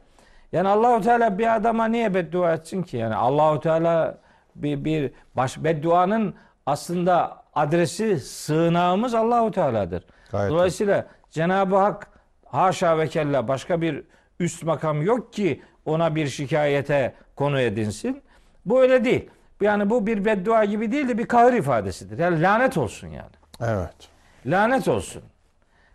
yani 0.53 0.68
Allahu 0.68 1.01
Teala 1.01 1.38
bir 1.38 1.55
adama 1.57 1.86
niye 1.86 2.14
beddua 2.14 2.53
etsin 2.53 2.82
ki? 2.82 2.97
Yani 2.97 3.14
Allahu 3.14 3.61
Teala 3.61 4.18
bir 4.55 4.84
bir 4.84 5.12
baş 5.34 5.64
bedduanın 5.64 6.34
aslında 6.66 7.42
adresi 7.55 8.20
sığınağımız 8.20 9.14
Allahu 9.14 9.51
Teala'dır. 9.51 10.05
Gayet 10.32 10.51
Dolayısıyla 10.51 11.07
Cenab-ı 11.30 11.76
Hak 11.76 12.09
haşa 12.44 12.99
ve 12.99 13.09
kella 13.09 13.49
başka 13.49 13.80
bir 13.80 14.03
üst 14.40 14.62
makam 14.62 15.03
yok 15.03 15.32
ki 15.32 15.62
ona 15.84 16.14
bir 16.14 16.26
şikayete 16.26 17.14
konu 17.36 17.61
edinsin. 17.61 18.22
Bu 18.66 18.82
öyle 18.82 19.05
değil. 19.05 19.30
Yani 19.61 19.90
bu 19.90 20.07
bir 20.07 20.24
beddua 20.24 20.64
gibi 20.64 20.92
değil 20.92 21.09
de 21.09 21.18
bir 21.18 21.26
kahır 21.26 21.53
ifadesidir. 21.53 22.18
Yani 22.18 22.42
lanet 22.42 22.76
olsun 22.78 23.09
yani. 23.09 23.30
Evet. 23.61 24.09
Lanet 24.47 24.88
olsun. 24.88 25.22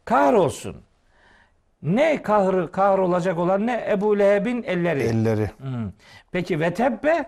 Kahr 0.06 0.34
olsun. 0.34 0.76
Ne 1.84 2.22
kahrı 2.22 2.72
kahr 2.72 3.00
olacak 3.00 3.38
olan 3.38 3.68
ne 3.68 3.86
Ebu 3.92 4.20
Leheb'in 4.20 4.64
elleri. 4.64 5.04
Elleri. 5.04 5.50
Hmm. 5.58 5.92
Peki 6.32 6.60
ve 6.60 6.74
tebbe 6.74 7.26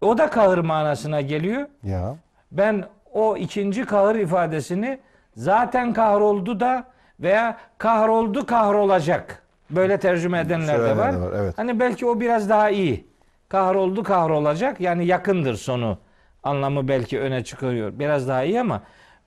o 0.00 0.18
da 0.18 0.30
kahır 0.30 0.58
manasına 0.58 1.20
geliyor. 1.20 1.66
Ya. 1.82 2.16
Ben 2.52 2.84
o 3.12 3.36
ikinci 3.36 3.84
kahır 3.84 4.14
ifadesini 4.14 4.98
zaten 5.36 5.92
kahroldu 5.92 6.60
da 6.60 6.84
veya 7.20 7.56
kahroldu 7.78 8.46
kahrolacak. 8.46 9.42
Böyle 9.70 9.98
tercüme 9.98 10.38
edenler 10.40 10.74
de 10.74 10.78
Söyleyenler 10.78 11.04
var. 11.04 11.12
de 11.14 11.20
var, 11.20 11.32
evet. 11.36 11.58
Hani 11.58 11.80
belki 11.80 12.06
o 12.06 12.20
biraz 12.20 12.50
daha 12.50 12.70
iyi. 12.70 13.06
Kahroldu 13.48 14.02
kahrolacak 14.02 14.80
yani 14.80 15.06
yakındır 15.06 15.54
sonu 15.54 15.98
anlamı 16.42 16.88
belki 16.88 17.20
öne 17.20 17.44
çıkıyor. 17.44 17.92
Biraz 17.98 18.28
daha 18.28 18.42
iyi 18.42 18.60
ama 18.60 18.82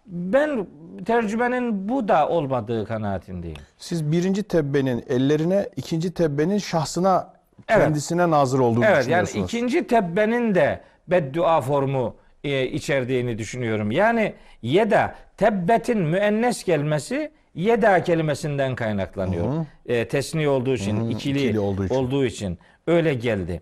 ben 0.10 0.68
tercümenin 1.06 1.90
bu 1.90 2.08
da 2.08 2.30
olmadığı 2.30 2.86
kanaatindeyim. 2.86 3.58
Siz 3.78 4.12
birinci 4.12 4.44
tebbenin 4.44 5.04
ellerine, 5.10 5.70
ikinci 5.76 6.14
tebbenin 6.14 6.58
şahsına, 6.58 7.34
Evet. 7.68 7.82
kendisine 7.84 8.30
nazır 8.30 8.60
olduğunu 8.60 8.86
Evet 8.86 9.08
yani 9.08 9.24
düşünüyorsunuz. 9.24 9.46
ikinci 9.54 9.88
tebbenin 9.88 10.56
de 10.56 10.82
beddua 11.08 11.62
formu 11.62 12.16
e, 12.44 12.68
içerdiğini 12.68 13.38
düşünüyorum. 13.38 13.92
Yani 13.92 14.34
yeda 14.62 15.16
tebbetin 15.38 16.00
müennes 16.02 16.64
gelmesi 16.64 17.32
yeda 17.56 18.04
kelimesinden 18.04 18.76
kaynaklanıyor. 18.76 19.66
E, 19.86 20.08
tesni 20.08 20.48
olduğu 20.50 20.74
için, 20.74 21.10
ikili, 21.10 21.40
ikili 21.46 21.60
olduğu 21.60 21.94
olduğu 21.94 22.26
için. 22.26 22.36
için. 22.46 22.60
öyle 22.88 23.14
geldi. 23.14 23.62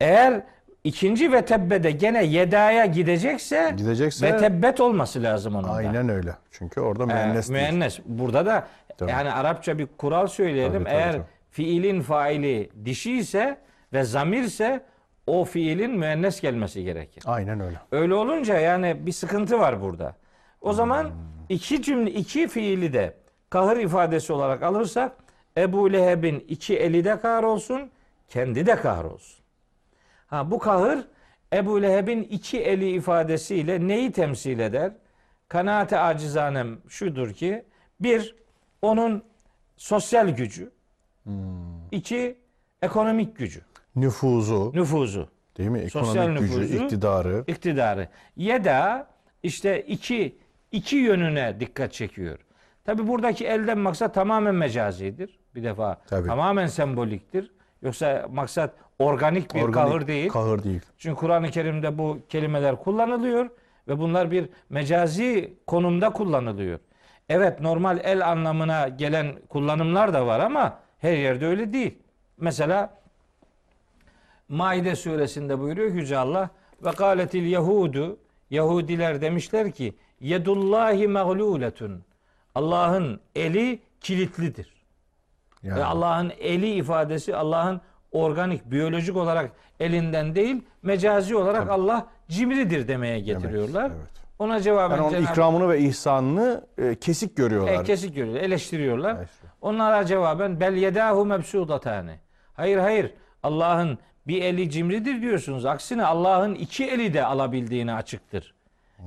Eğer 0.00 0.42
ikinci 0.86 1.32
ve 1.32 1.44
tebbede 1.44 1.90
gene 1.90 2.24
yedaya 2.24 2.86
gidecekse, 2.86 3.74
Gidecekse- 3.76 4.22
ve 4.32 4.36
tebbet 4.36 4.80
olması 4.80 5.22
lazım 5.22 5.54
onun 5.54 5.68
da. 5.68 5.72
Aynen 5.72 6.08
öyle. 6.08 6.34
Çünkü 6.50 6.80
orada 6.80 7.02
Ee, 7.02 7.06
müennes 7.06 7.48
değil. 7.50 7.60
müennes. 7.60 7.98
Burada 8.04 8.46
da 8.46 8.66
Tabii. 8.98 9.10
yani 9.10 9.32
Arapça 9.32 9.78
bir 9.78 9.86
kural 9.98 10.26
söyleyelim. 10.26 10.72
Tabii, 10.72 10.84
tabii, 10.84 10.94
Eğer 10.94 11.12
tabii. 11.12 11.22
fiilin 11.50 12.00
faili 12.02 12.70
dişi 12.84 13.12
ise 13.16 13.58
ve 13.92 14.04
zamirse 14.04 14.80
o 15.26 15.44
fiilin 15.44 15.90
müennes 15.98 16.40
gelmesi 16.40 16.84
gerekir. 16.84 17.22
Aynen 17.26 17.60
öyle. 17.60 17.76
Öyle 17.92 18.14
olunca 18.14 18.58
yani 18.60 19.06
bir 19.06 19.12
sıkıntı 19.12 19.58
var 19.58 19.80
burada. 19.82 20.14
O 20.60 20.72
zaman 20.72 21.04
Hmm. 21.04 21.10
iki 21.48 21.82
cümle 21.82 22.10
iki 22.10 22.48
fiili 22.48 22.92
de 22.92 23.14
kahır 23.50 23.76
ifadesi 23.76 24.32
olarak 24.32 24.62
alırsak 24.62 25.12
Ebu 25.58 25.92
Leheb'in 25.92 26.44
iki 26.48 26.76
eli 26.78 27.04
de 27.04 27.20
kahrolsun, 27.20 27.90
kendi 28.28 28.66
de 28.66 28.76
kahrolsun. 28.76 29.45
Ha 30.26 30.50
bu 30.50 30.58
kahır 30.58 30.98
Ebu 31.52 31.82
Leheb'in 31.82 32.22
iki 32.22 32.60
eli 32.60 32.90
ifadesiyle 32.90 33.88
neyi 33.88 34.12
temsil 34.12 34.58
eder? 34.58 34.92
Kanaate 35.48 35.98
acizanem 35.98 36.78
şudur 36.88 37.32
ki 37.32 37.64
bir 38.00 38.34
onun 38.82 39.22
sosyal 39.76 40.28
gücü, 40.28 40.70
Hmm. 41.24 41.32
iki 41.90 42.38
ekonomik 42.82 43.36
gücü, 43.36 43.60
Nüfuzu, 43.96 44.72
nüfuzu. 44.74 45.28
değil 45.58 45.68
mi? 45.70 45.90
Sosyal 45.90 46.16
Ekonomik 46.24 46.40
gücü, 46.40 46.60
nüfuzu, 46.60 46.84
iktidarı. 46.84 47.44
iktidarı 47.46 48.08
ya 48.36 48.64
da 48.64 49.06
işte 49.42 49.82
iki 49.82 50.38
iki 50.72 50.96
yönüne 50.96 51.60
dikkat 51.60 51.92
çekiyor. 51.92 52.38
Tabi 52.84 53.06
buradaki 53.08 53.46
elden 53.46 53.78
maksat 53.78 54.14
tamamen 54.14 54.54
mecazidir. 54.54 55.38
Bir 55.54 55.62
defa 55.64 56.00
Tabii. 56.06 56.26
tamamen 56.28 56.66
semboliktir. 56.66 57.50
Yoksa 57.82 58.26
maksat 58.30 58.74
organik 58.98 59.54
bir 59.54 59.62
Organik 59.62 59.74
kahır 59.74 60.06
değil. 60.06 60.28
Kahır 60.28 60.64
değil. 60.64 60.80
Çünkü 60.98 61.16
Kur'an-ı 61.16 61.50
Kerim'de 61.50 61.98
bu 61.98 62.18
kelimeler 62.28 62.76
kullanılıyor 62.76 63.50
ve 63.88 63.98
bunlar 63.98 64.30
bir 64.30 64.48
mecazi 64.70 65.54
konumda 65.66 66.10
kullanılıyor. 66.10 66.78
Evet 67.28 67.60
normal 67.60 68.00
el 68.02 68.28
anlamına 68.28 68.88
gelen 68.88 69.36
kullanımlar 69.48 70.14
da 70.14 70.26
var 70.26 70.40
ama 70.40 70.78
her 70.98 71.16
yerde 71.16 71.46
öyle 71.46 71.72
değil. 71.72 71.98
Mesela 72.36 72.94
Maide 74.48 74.96
suresinde 74.96 75.58
buyuruyor 75.58 75.90
Yüce 75.94 76.18
Allah 76.18 76.50
ve 76.84 76.90
kâletil 76.90 77.46
Yahudu 77.46 78.18
Yahudiler 78.50 79.20
demişler 79.20 79.72
ki 79.72 79.94
yedullahi 80.20 81.08
mağluletun 81.08 82.04
Allah'ın 82.54 83.20
eli 83.34 83.82
kilitlidir. 84.00 84.76
Yani 85.62 85.80
Ve 85.80 85.84
Allah'ın 85.84 86.32
eli 86.38 86.74
ifadesi 86.74 87.36
Allah'ın 87.36 87.80
organik, 88.16 88.70
biyolojik 88.70 89.16
olarak 89.16 89.50
elinden 89.80 90.34
değil, 90.34 90.62
mecazi 90.82 91.36
olarak 91.36 91.70
Allah 91.70 92.06
cimridir 92.28 92.88
demeye 92.88 93.20
getiriyorlar. 93.20 93.90
evet. 93.90 94.16
Ona 94.38 94.60
cevaben 94.60 94.96
yani 94.96 95.06
onun 95.06 95.22
ikramını 95.22 95.68
ve 95.68 95.78
ihsanını 95.78 96.64
e, 96.78 96.94
kesik 96.94 97.36
görüyorlar. 97.36 97.80
e, 97.80 97.84
kesik 97.84 98.14
görüyorlar, 98.14 98.40
eleştiriyorlar. 98.42 99.16
Evet. 99.18 99.28
Onlara 99.60 100.06
cevaben 100.06 100.60
bel 100.60 100.72
yedahu 100.72 101.26
mebsudatane. 101.26 102.18
Hayır 102.54 102.78
hayır 102.78 103.14
Allah'ın 103.42 103.98
bir 104.26 104.42
eli 104.42 104.70
cimridir 104.70 105.22
diyorsunuz. 105.22 105.64
Aksine 105.64 106.04
Allah'ın 106.04 106.54
iki 106.54 106.84
eli 106.84 107.14
de 107.14 107.24
alabildiğini 107.24 107.92
açıktır. 107.94 108.54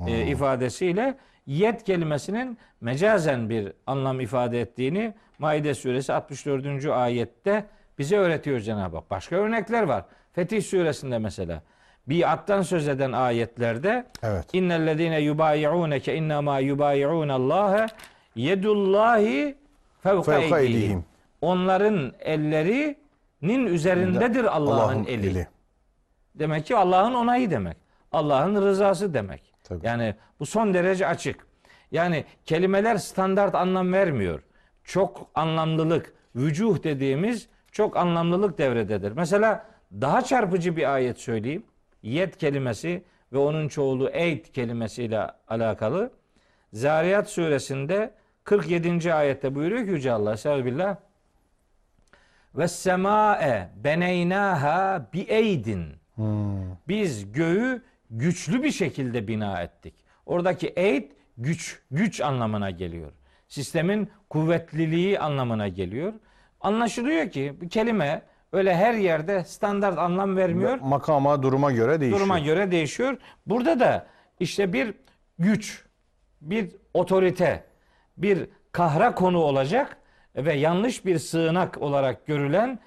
E, 0.08 0.26
ifadesiyle 0.28 1.18
yet 1.48 1.84
kelimesinin 1.84 2.58
mecazen 2.82 3.50
bir 3.50 3.74
anlam 3.88 4.20
ifade 4.20 4.62
ettiğini 4.62 5.14
Maide 5.40 5.74
suresi 5.74 6.14
64. 6.14 6.86
ayette 6.86 7.66
bize 8.00 8.18
öğretiyor 8.18 8.60
Cenab-ı 8.60 8.96
Hak. 8.96 9.12
Başka 9.12 9.36
örnekler 9.36 9.84
var. 9.84 10.06
Fetih 10.34 10.64
suresinde 10.64 11.18
mesela. 11.18 11.62
Biattan 12.08 12.62
söz 12.62 12.88
eden 12.88 13.12
ayetlerde 13.12 14.06
Evet. 14.24 14.46
İnnellezîne 14.54 15.20
yubayi'ûneke 15.22 16.16
innemâ 16.16 16.60
yubayi'ûne 16.60 17.34
Allâhe 17.34 17.88
yedullâhi 18.36 19.58
fevka 20.04 20.60
eydihim. 20.60 21.06
Onların 21.42 22.14
ellerinin 22.20 23.66
üzerindedir 23.66 24.44
Allah'ın 24.44 25.06
eli. 25.06 25.48
Demek 26.36 26.66
ki 26.66 26.76
Allah'ın 26.76 27.14
onayı 27.14 27.52
demek. 27.52 27.78
Allah'ın 28.12 28.62
rızası 28.62 29.14
demek. 29.14 29.54
Tabii. 29.64 29.86
Yani 29.88 30.16
bu 30.40 30.46
son 30.46 30.74
derece 30.74 31.08
açık. 31.08 31.48
Yani 31.92 32.26
kelimeler 32.46 32.98
standart 32.98 33.56
anlam 33.56 33.94
vermiyor. 33.94 34.44
Çok 34.84 35.28
anlamlılık, 35.36 36.14
vücuh 36.36 36.84
dediğimiz 36.84 37.48
çok 37.80 37.98
anlamlılık 37.98 38.58
devrededir. 38.58 39.12
Mesela 39.12 39.66
daha 40.02 40.22
çarpıcı 40.22 40.76
bir 40.78 40.94
ayet 40.94 41.20
söyleyeyim. 41.20 41.64
Yet 42.04 42.38
kelimesi 42.38 43.04
ve 43.34 43.38
onun 43.38 43.68
çoğulu 43.68 44.10
eyd 44.10 44.46
kelimesiyle 44.46 45.28
alakalı. 45.48 46.12
Zariyat 46.74 47.30
suresinde 47.30 48.14
47. 48.44 49.14
ayette 49.14 49.56
buyuruyor 49.56 49.86
ki 49.86 49.92
Yüce 49.92 50.12
Allah 50.12 50.34
Estağfirullah. 50.34 50.96
Ve 52.56 52.68
sema'e 52.68 53.70
beneynaha 53.84 55.08
bi 55.14 55.20
eydin. 55.20 55.86
Biz 56.88 57.32
göğü 57.32 57.82
güçlü 58.10 58.64
bir 58.64 58.72
şekilde 58.72 59.28
bina 59.28 59.62
ettik. 59.62 59.94
Oradaki 60.26 60.68
eyd 60.68 61.12
güç, 61.38 61.80
güç 61.92 62.22
anlamına 62.22 62.72
geliyor. 62.72 63.12
Sistemin 63.48 64.10
kuvvetliliği 64.30 65.20
anlamına 65.20 65.68
geliyor. 65.68 66.14
Anlaşılıyor 66.62 67.30
ki 67.30 67.54
bu 67.62 67.68
kelime 67.68 68.22
öyle 68.54 68.76
her 68.76 68.94
yerde 68.94 69.44
standart 69.44 69.98
anlam 69.98 70.38
vermiyor. 70.38 70.80
Makama, 70.82 71.44
duruma 71.44 71.72
göre 71.72 72.00
değişiyor. 72.00 72.20
Duruma 72.20 72.40
göre 72.40 72.72
değişiyor. 72.72 73.18
Burada 73.46 73.80
da 73.80 74.08
işte 74.40 74.74
bir 74.74 74.94
güç, 75.40 75.86
bir 76.42 76.70
otorite, 76.94 77.64
bir 78.18 78.48
kahra 78.72 79.16
konu 79.16 79.38
olacak 79.40 79.98
ve 80.36 80.54
yanlış 80.54 81.06
bir 81.06 81.20
sığınak 81.20 81.82
olarak 81.82 82.28
görülen 82.28 82.80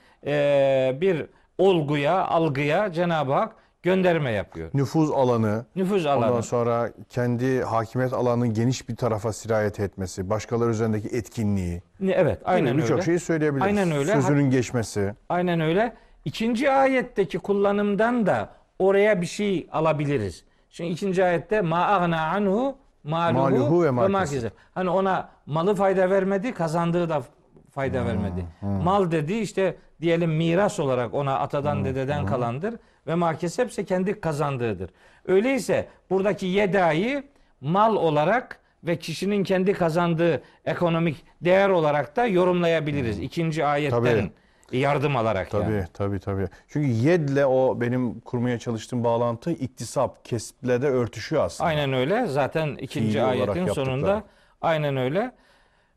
bir 1.00 1.26
olguya, 1.58 2.24
algıya 2.26 2.92
Cenab-ı 2.92 3.32
Hak 3.32 3.56
gönderme 3.82 4.30
yapıyor. 4.32 4.70
Nüfuz 4.74 5.10
alanı, 5.10 5.64
Nüfuz 5.76 6.06
ondan 6.06 6.28
alanı. 6.28 6.42
sonra 6.42 6.90
kendi 7.08 7.62
hakimiyet 7.62 8.12
alanının 8.12 8.54
geniş 8.54 8.88
bir 8.88 8.96
tarafa 8.96 9.32
sirayet 9.32 9.80
etmesi, 9.80 10.30
başkaları 10.30 10.70
üzerindeki 10.70 11.08
etkinliği. 11.16 11.82
Evet, 12.02 12.40
aynen 12.44 12.72
Gibi 12.72 12.82
Birçok 12.82 12.92
öyle. 12.96 13.02
şeyi 13.02 13.18
söyleyebiliriz. 13.20 13.66
Aynen 13.66 13.90
öyle. 13.96 14.12
Sözünün 14.12 14.50
geçmesi. 14.50 15.14
Aynen 15.28 15.60
öyle. 15.60 15.92
İkinci 16.24 16.70
ayetteki 16.70 17.38
kullanımdan 17.38 18.26
da 18.26 18.48
oraya 18.78 19.20
bir 19.20 19.26
şey 19.26 19.68
alabiliriz. 19.72 20.44
Şimdi 20.70 20.90
ikinci 20.90 21.24
ayette 21.24 21.60
ma 21.60 21.86
agna 21.86 22.20
anhu 22.26 22.76
maluhu, 23.04 23.42
Maluhu 23.42 23.82
ve 23.82 23.86
ve 23.86 23.90
ma 23.90 24.08
ma 24.08 24.20
keseb. 24.20 24.34
keseb. 24.34 24.50
Hani 24.74 24.90
ona 24.90 25.28
malı 25.46 25.74
fayda 25.74 26.10
vermedi, 26.10 26.52
kazandığı 26.54 27.08
da 27.08 27.22
fayda 27.70 28.06
vermedi. 28.06 28.46
Mal 28.62 29.10
dedi 29.10 29.34
işte 29.34 29.76
diyelim 30.00 30.30
miras 30.30 30.80
olarak 30.80 31.14
ona 31.14 31.38
atadan 31.38 31.84
dededen 31.84 32.26
kalandır 32.26 32.74
ve 33.06 33.14
ma 33.14 33.36
kesepse 33.36 33.84
kendi 33.84 34.20
kazandığıdır. 34.20 34.90
Öyleyse 35.26 35.88
buradaki 36.10 36.46
yedayı 36.46 37.24
mal 37.60 37.96
olarak 37.96 38.58
ve 38.84 38.98
kişinin 38.98 39.44
kendi 39.44 39.72
kazandığı 39.72 40.42
ekonomik 40.64 41.24
değer 41.40 41.68
olarak 41.68 42.16
da 42.16 42.26
yorumlayabiliriz. 42.26 43.18
İkinci 43.18 43.64
ayetten 43.64 44.04
Tabii. 44.04 44.30
yardım 44.78 45.16
alarak 45.16 45.50
Tabii 45.50 45.72
yani. 45.72 45.84
tabii 45.94 46.18
tabii. 46.20 46.48
Çünkü 46.68 46.88
yedle 46.88 47.46
o 47.46 47.80
benim 47.80 48.20
kurmaya 48.20 48.58
çalıştığım 48.58 49.04
bağlantı 49.04 49.50
iktisap, 49.50 50.24
kesple 50.24 50.82
de 50.82 50.86
örtüşüyor 50.88 51.44
aslında. 51.44 51.68
Aynen 51.68 51.92
öyle. 51.92 52.26
Zaten 52.26 52.76
ikinci 52.80 53.06
Fiili 53.08 53.22
ayetin 53.22 53.66
sonunda 53.66 54.22
aynen 54.60 54.96
öyle. 54.96 55.32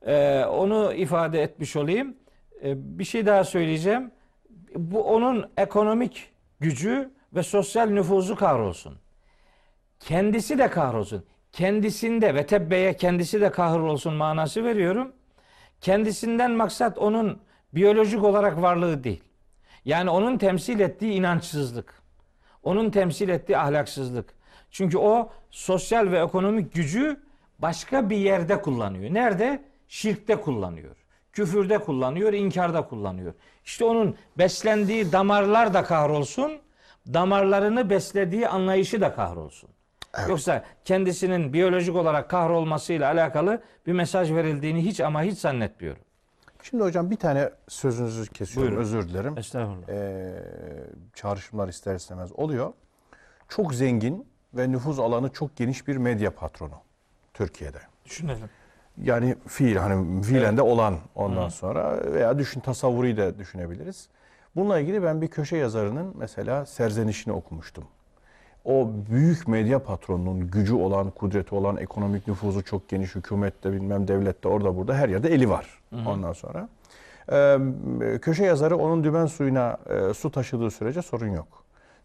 Ee, 0.06 0.46
onu 0.46 0.94
ifade 0.94 1.42
etmiş 1.42 1.76
olayım. 1.76 2.16
Ee, 2.64 2.74
bir 3.00 3.04
şey 3.04 3.26
daha 3.26 3.44
söyleyeceğim. 3.44 4.12
Bu 4.76 5.04
onun 5.04 5.50
ekonomik 5.58 6.30
gücü 6.60 7.12
ve 7.36 7.44
sosyal 7.44 7.90
nüfuzu 7.90 8.36
kahrolsun. 8.36 8.98
Kendisi 10.00 10.58
de 10.58 10.70
kahrolsun. 10.70 11.26
Kendisinde 11.52 12.36
ve 12.36 12.46
tebbeye 12.46 12.98
kendisi 12.98 13.42
de 13.42 13.52
kahrolsun 13.52 14.14
manası 14.14 14.64
veriyorum. 14.64 15.14
Kendisinden 15.82 16.52
maksat 16.52 16.98
onun 16.98 17.42
biyolojik 17.74 18.24
olarak 18.24 18.62
varlığı 18.62 19.04
değil. 19.04 19.24
Yani 19.86 20.10
onun 20.10 20.38
temsil 20.38 20.80
ettiği 20.80 21.14
inançsızlık. 21.14 22.02
Onun 22.64 22.90
temsil 22.90 23.30
ettiği 23.30 23.58
ahlaksızlık. 23.58 24.34
Çünkü 24.72 24.98
o 24.98 25.32
sosyal 25.52 26.12
ve 26.12 26.20
ekonomik 26.20 26.74
gücü 26.74 27.20
başka 27.60 28.10
bir 28.10 28.18
yerde 28.18 28.62
kullanıyor. 28.62 29.14
Nerede? 29.14 29.64
Şirkte 29.88 30.36
kullanıyor. 30.36 31.05
Küfürde 31.36 31.78
kullanıyor, 31.78 32.34
inkarda 32.34 32.88
kullanıyor. 32.88 33.34
İşte 33.66 33.86
onun 33.86 34.16
beslendiği 34.38 35.12
damarlar 35.12 35.74
da 35.74 35.84
kahrolsun, 35.84 36.60
damarlarını 37.14 37.90
beslediği 37.90 38.48
anlayışı 38.48 39.02
da 39.02 39.16
kahrolsun. 39.16 39.70
Yoksa 40.30 40.64
kendisinin 40.86 41.54
biyolojik 41.54 41.96
olarak 41.96 42.30
kahrolmasıyla 42.30 43.12
alakalı 43.12 43.62
bir 43.88 43.94
mesaj 43.94 44.32
verildiğini 44.32 44.86
hiç 44.86 45.02
ama 45.02 45.24
hiç 45.24 45.40
zannetmiyorum. 45.40 46.02
Şimdi 46.64 46.84
hocam 46.84 47.12
bir 47.12 47.16
tane 47.16 47.50
sözünüzü 47.68 48.28
kesiyorum. 48.28 48.72
Buyurun. 48.72 48.84
Özür 48.84 49.10
dilerim. 49.10 49.38
Estağfurullah. 49.38 49.90
Ee, 49.90 50.34
çağrışımlar 51.16 51.68
ister 51.68 51.96
istemez 51.96 52.32
oluyor. 52.32 52.74
Çok 53.50 53.74
zengin 53.74 54.28
ve 54.54 54.72
nüfuz 54.72 55.00
alanı 55.00 55.30
çok 55.30 55.56
geniş 55.56 55.88
bir 55.88 55.98
medya 55.98 56.36
patronu 56.36 56.76
Türkiye'de. 57.34 57.80
Düşünelim. 58.06 58.50
Yani 59.04 59.36
fiil 59.48 59.76
hani 59.76 60.22
fiilen 60.22 60.58
de 60.58 60.62
olan 60.62 60.96
ondan 61.16 61.50
sonra 61.50 62.14
veya 62.14 62.40
düşün 62.40 62.60
tasavvuru 62.60 63.18
da 63.18 63.40
düşünebiliriz. 63.40 64.08
Bununla 64.56 64.80
ilgili 64.80 65.04
ben 65.04 65.22
bir 65.22 65.28
köşe 65.28 65.58
yazarının 65.58 66.14
mesela 66.18 66.66
serzenişini 66.66 67.34
okumuştum. 67.34 67.84
O 68.66 68.90
büyük 69.12 69.48
medya 69.48 69.84
patronunun 69.84 70.48
gücü 70.48 70.74
olan, 70.74 71.12
kudreti 71.12 71.56
olan, 71.56 71.78
ekonomik 71.78 72.28
nüfuzu 72.28 72.64
çok 72.64 72.90
geniş, 72.90 73.16
hükümette 73.16 73.72
bilmem 73.72 74.08
devlette 74.08 74.48
orada 74.48 74.78
burada 74.78 74.96
her 74.96 75.10
yerde 75.10 75.30
eli 75.30 75.50
var 75.50 75.80
ondan 76.08 76.34
sonra. 76.34 76.70
Ee, 77.32 77.58
köşe 78.22 78.46
yazarı 78.46 78.78
onun 78.78 79.04
dümen 79.04 79.26
suyuna 79.26 79.78
e, 79.90 80.14
su 80.14 80.32
taşıdığı 80.32 80.72
sürece 80.72 81.02
sorun 81.02 81.28
yok. 81.28 81.48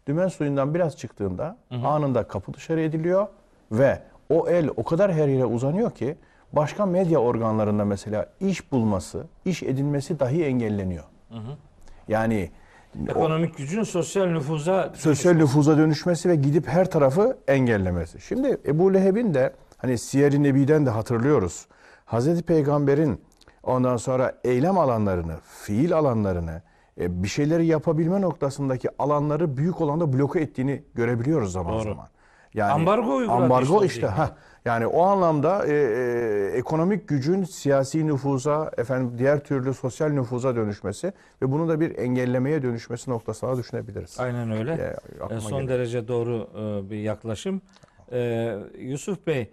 Dümen 0.07 0.27
suyundan 0.27 0.73
biraz 0.73 0.97
çıktığında 0.97 1.57
anında 1.83 2.23
kapı 2.23 2.53
dışarı 2.53 2.81
ediliyor 2.81 3.27
ve 3.71 3.99
o 4.29 4.49
el 4.49 4.69
o 4.77 4.83
kadar 4.83 5.13
her 5.13 5.27
yere 5.27 5.45
uzanıyor 5.45 5.91
ki 5.91 6.15
başka 6.53 6.85
medya 6.85 7.19
organlarında 7.19 7.85
mesela 7.85 8.25
iş 8.39 8.71
bulması, 8.71 9.27
iş 9.45 9.63
edinmesi 9.63 10.19
dahi 10.19 10.43
engelleniyor. 10.43 11.03
Yani 12.07 12.51
Ekonomik 13.07 13.57
gücün 13.57 13.83
sosyal 13.83 14.25
nüfuza 14.25 14.91
sosyal 14.95 15.33
nüfuza 15.33 15.77
dönüşmesi 15.77 16.29
ve 16.29 16.35
gidip 16.35 16.67
her 16.67 16.91
tarafı 16.91 17.37
engellemesi. 17.47 18.21
Şimdi 18.21 18.57
Ebu 18.65 18.93
Leheb'in 18.93 19.33
de 19.33 19.53
hani 19.77 19.97
Siyer-i 19.97 20.43
Nebi'den 20.43 20.85
de 20.85 20.89
hatırlıyoruz. 20.89 21.67
Hazreti 22.05 22.43
Peygamber'in 22.43 23.21
ondan 23.63 23.97
sonra 23.97 24.33
eylem 24.43 24.77
alanlarını, 24.77 25.33
fiil 25.63 25.93
alanlarını, 25.93 26.61
e, 26.99 27.23
bir 27.23 27.27
şeyleri 27.27 27.65
yapabilme 27.65 28.21
noktasındaki 28.21 28.89
alanları 28.99 29.57
büyük 29.57 29.81
oranda 29.81 30.13
bloke 30.13 30.39
ettiğini 30.39 30.83
görebiliyoruz 30.95 31.51
zaman 31.51 31.73
Doğru. 31.73 31.83
zaman. 31.83 32.07
Yani 32.53 32.71
Ambargo 32.71 33.31
Ambargo 33.31 33.63
işte 33.63 33.73
o 33.73 33.83
işte. 33.83 34.07
Ha, 34.07 34.35
yani 34.65 34.87
o 34.87 35.03
anlamda 35.03 35.65
e, 35.67 35.73
e, 35.73 36.57
ekonomik 36.57 37.07
gücün 37.07 37.43
siyasi 37.43 38.07
nüfuza, 38.07 38.71
efendim 38.77 39.15
diğer 39.17 39.43
türlü 39.43 39.73
sosyal 39.73 40.09
nüfuza 40.09 40.55
dönüşmesi 40.55 41.13
ve 41.41 41.51
bunu 41.51 41.69
da 41.69 41.79
bir 41.79 41.97
engellemeye 41.97 42.61
dönüşmesi 42.61 43.11
noktasına 43.11 43.57
düşünebiliriz. 43.57 44.19
Aynen 44.19 44.51
öyle. 44.51 44.73
E, 44.73 45.23
aklıma 45.23 45.41
son 45.41 45.61
geliyor. 45.61 45.79
derece 45.79 46.07
doğru 46.07 46.49
e, 46.55 46.89
bir 46.89 46.97
yaklaşım. 46.97 47.61
E, 48.11 48.53
Yusuf 48.79 49.27
Bey, 49.27 49.49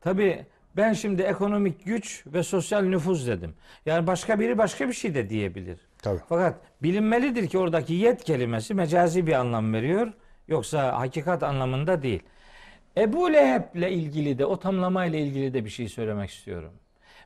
tabii 0.00 0.46
ben 0.76 0.92
şimdi 0.92 1.22
ekonomik 1.22 1.84
güç 1.84 2.24
ve 2.26 2.42
sosyal 2.42 2.82
nüfuz 2.82 3.26
dedim. 3.26 3.54
Yani 3.86 4.06
başka 4.06 4.40
biri 4.40 4.58
başka 4.58 4.88
bir 4.88 4.92
şey 4.92 5.14
de 5.14 5.30
diyebilir. 5.30 5.78
Tabii. 6.02 6.20
Fakat 6.28 6.54
bilinmelidir 6.82 7.48
ki 7.48 7.58
oradaki 7.58 7.94
yet 7.94 8.24
kelimesi 8.24 8.74
mecazi 8.74 9.26
bir 9.26 9.32
anlam 9.32 9.72
veriyor. 9.72 10.12
Yoksa 10.48 10.98
hakikat 11.00 11.42
anlamında 11.42 12.02
değil. 12.02 12.22
Ebu 12.96 13.32
Leheb'le 13.32 13.90
ilgili 13.90 14.38
de 14.38 14.46
o 14.46 14.58
tamlamayla 14.58 15.18
ilgili 15.18 15.54
de 15.54 15.64
bir 15.64 15.70
şey 15.70 15.88
söylemek 15.88 16.30
istiyorum. 16.30 16.72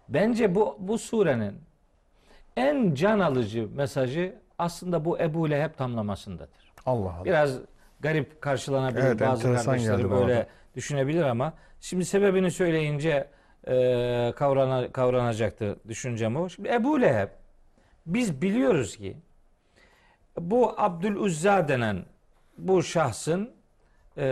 Bence 0.08 0.54
bu 0.54 0.76
bu 0.80 0.98
surenin 0.98 1.54
en 2.56 2.94
can 2.94 3.20
alıcı 3.20 3.68
mesajı 3.74 4.34
aslında 4.58 5.04
bu 5.04 5.18
Ebu 5.18 5.50
Leheb 5.50 5.74
tamlamasındadır. 5.74 6.72
Allah 6.86 7.12
Allah. 7.12 7.24
Biraz 7.24 7.58
garip 8.00 8.40
karşılanabilir 8.40 9.02
Evet, 9.02 9.20
bazı 9.20 9.54
kardeşleri 9.54 10.10
bana 10.10 10.20
böyle 10.20 10.36
da. 10.36 10.46
düşünebilir 10.76 11.22
ama 11.22 11.52
şimdi 11.80 12.04
sebebini 12.04 12.50
söyleyince 12.50 13.28
e, 13.66 14.32
kavrana, 14.36 14.92
kavranacaktı 14.92 15.76
düşüncem 15.88 16.36
o. 16.36 16.48
Şimdi 16.48 16.68
Ebu 16.68 17.00
Leheb 17.00 17.28
Biz 18.06 18.42
biliyoruz 18.42 18.96
ki 18.96 19.16
bu 20.38 20.74
Abdülüzza 20.80 21.68
denen 21.68 22.04
bu 22.58 22.82
şahsın 22.82 23.50
e, 24.16 24.24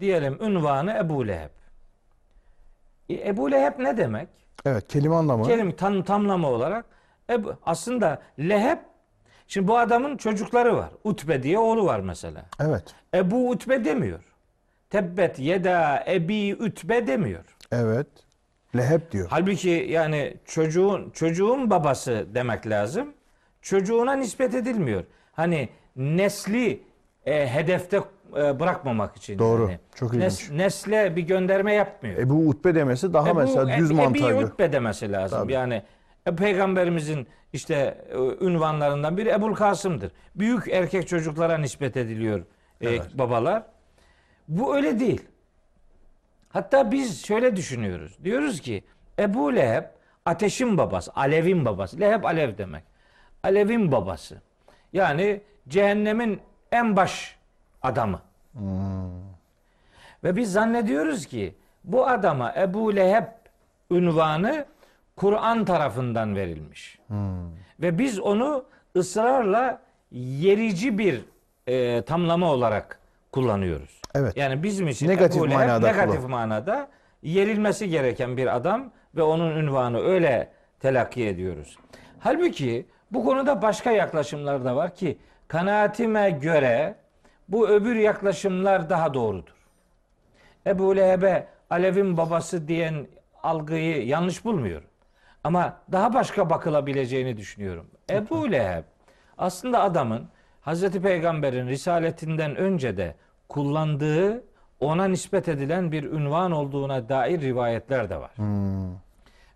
diyelim 0.00 0.38
ünvanı 0.40 0.92
Ebu 0.92 1.28
Leheb. 1.28 1.50
E, 3.08 3.28
Ebu 3.28 3.50
Leheb 3.50 3.78
ne 3.78 3.96
demek? 3.96 4.28
Evet 4.66 4.88
kelime 4.88 5.14
anlamı. 5.14 5.44
Kelime 5.44 5.76
tam, 5.76 6.02
tamlama 6.02 6.48
olarak 6.48 6.84
Ebu, 7.30 7.54
aslında 7.66 8.22
Leheb 8.38 8.78
şimdi 9.46 9.68
bu 9.68 9.78
adamın 9.78 10.16
çocukları 10.16 10.76
var. 10.76 10.90
Utbe 11.04 11.42
diye 11.42 11.58
oğlu 11.58 11.86
var 11.86 12.00
mesela. 12.00 12.44
Evet. 12.60 12.84
Ebu 13.14 13.50
Utbe 13.50 13.84
demiyor. 13.84 14.20
Tebbet 14.90 15.38
yeda 15.38 16.04
ebi 16.08 16.56
Utbe 16.60 17.06
demiyor. 17.06 17.44
Evet. 17.72 18.06
Leheb 18.76 19.00
diyor. 19.12 19.26
Halbuki 19.30 19.86
yani 19.90 20.36
çocuğun 20.44 21.10
çocuğun 21.10 21.70
babası 21.70 22.26
demek 22.34 22.66
lazım. 22.66 23.14
Çocuğuna 23.62 24.12
nispet 24.12 24.54
edilmiyor. 24.54 25.04
Hani 25.32 25.68
nesli 25.96 26.82
e, 27.26 27.48
hedefte 27.48 28.00
e, 28.38 28.60
bırakmamak 28.60 29.16
için. 29.16 29.38
Doğru. 29.38 29.62
yani. 29.62 29.78
Çok 29.94 30.14
ilginç. 30.14 30.50
nesle 30.50 31.16
bir 31.16 31.22
gönderme 31.22 31.74
yapmıyor. 31.74 32.18
Ebu 32.18 32.48
Utbe 32.48 32.74
demesi 32.74 33.12
daha 33.12 33.28
Ebu- 33.30 33.34
mesela 33.40 33.78
düz 33.78 33.90
Ebi 33.90 33.96
mantığa 33.96 34.30
göre. 34.30 34.44
Utbe 34.44 34.72
demesi 34.72 35.12
lazım. 35.12 35.38
Tabii. 35.38 35.52
Yani 35.52 35.82
e, 36.26 36.36
peygamberimizin 36.36 37.26
işte 37.52 38.04
e, 38.10 38.44
ünvanlarından 38.44 39.16
biri 39.16 39.28
Ebul 39.28 39.54
Kasım'dır. 39.54 40.12
Büyük 40.34 40.68
erkek 40.68 41.08
çocuklara 41.08 41.58
nispet 41.58 41.96
ediliyor 41.96 42.38
e, 42.80 42.88
Evet. 42.88 43.02
babalar. 43.14 43.62
Bu 44.48 44.76
öyle 44.76 45.00
değil. 45.00 45.22
Hatta 46.48 46.92
biz 46.92 47.26
şöyle 47.26 47.56
düşünüyoruz. 47.56 48.18
Diyoruz 48.24 48.60
ki 48.60 48.84
Ebu 49.18 49.54
Leheb 49.56 49.84
ateşin 50.26 50.78
babası, 50.78 51.12
alevin 51.14 51.64
babası. 51.64 52.00
Leheb 52.00 52.24
alev 52.24 52.58
demek. 52.58 52.84
Alevin 53.42 53.92
babası. 53.92 54.40
Yani 54.92 55.40
cehennemin 55.68 56.40
en 56.72 56.96
baş 56.96 57.36
adamı. 57.82 58.20
Ve 60.24 60.36
biz 60.36 60.52
zannediyoruz 60.52 61.26
ki 61.26 61.54
bu 61.84 62.06
adama 62.08 62.54
Ebu 62.56 62.96
Leheb 62.96 63.24
ünvanı 63.90 64.64
Kur'an 65.16 65.64
tarafından 65.64 66.36
verilmiş. 66.36 66.98
Ve 67.80 67.98
biz 67.98 68.20
onu 68.20 68.64
ısrarla 68.96 69.80
yerici 70.12 70.98
bir 70.98 71.24
e, 71.66 72.02
tamlama 72.02 72.52
olarak 72.52 72.98
kullanıyoruz. 73.32 74.00
Evet. 74.14 74.36
Yani 74.36 74.62
bizim 74.62 74.88
için 74.88 75.08
Negatif 75.08 75.36
Ebu 75.38 75.50
Leheb 75.50 75.58
manada 75.58 75.86
negatif 75.86 76.16
kullan- 76.16 76.30
manada 76.30 76.88
yerilmesi 77.22 77.88
gereken 77.88 78.36
bir 78.36 78.56
adam 78.56 78.90
ve 79.16 79.22
onun 79.22 79.56
ünvanı 79.56 80.00
öyle 80.00 80.48
telakki 80.80 81.26
ediyoruz. 81.26 81.76
Halbuki 82.18 82.86
bu 83.10 83.24
konuda 83.24 83.62
başka 83.62 83.90
yaklaşımlar 83.90 84.64
da 84.64 84.76
var 84.76 84.94
ki 84.94 85.18
kanaatime 85.48 86.30
göre 86.30 86.94
bu 87.50 87.68
öbür 87.68 87.96
yaklaşımlar 87.96 88.90
daha 88.90 89.14
doğrudur. 89.14 89.54
Ebu 90.66 90.96
Leheb'e 90.96 91.46
Alev'in 91.70 92.16
babası 92.16 92.68
diyen 92.68 93.06
algıyı 93.42 94.06
yanlış 94.06 94.44
bulmuyorum. 94.44 94.88
Ama 95.44 95.76
daha 95.92 96.14
başka 96.14 96.50
bakılabileceğini 96.50 97.36
düşünüyorum. 97.36 97.86
Ebu 98.10 98.52
Leheb 98.52 98.84
aslında 99.38 99.82
adamın 99.82 100.28
Hazreti 100.60 101.02
Peygamber'in 101.02 101.68
risaletinden 101.68 102.56
önce 102.56 102.96
de 102.96 103.14
kullandığı 103.48 104.44
ona 104.80 105.08
nispet 105.08 105.48
edilen 105.48 105.92
bir 105.92 106.04
ünvan 106.04 106.52
olduğuna 106.52 107.08
dair 107.08 107.40
rivayetler 107.40 108.10
de 108.10 108.16
var. 108.16 108.30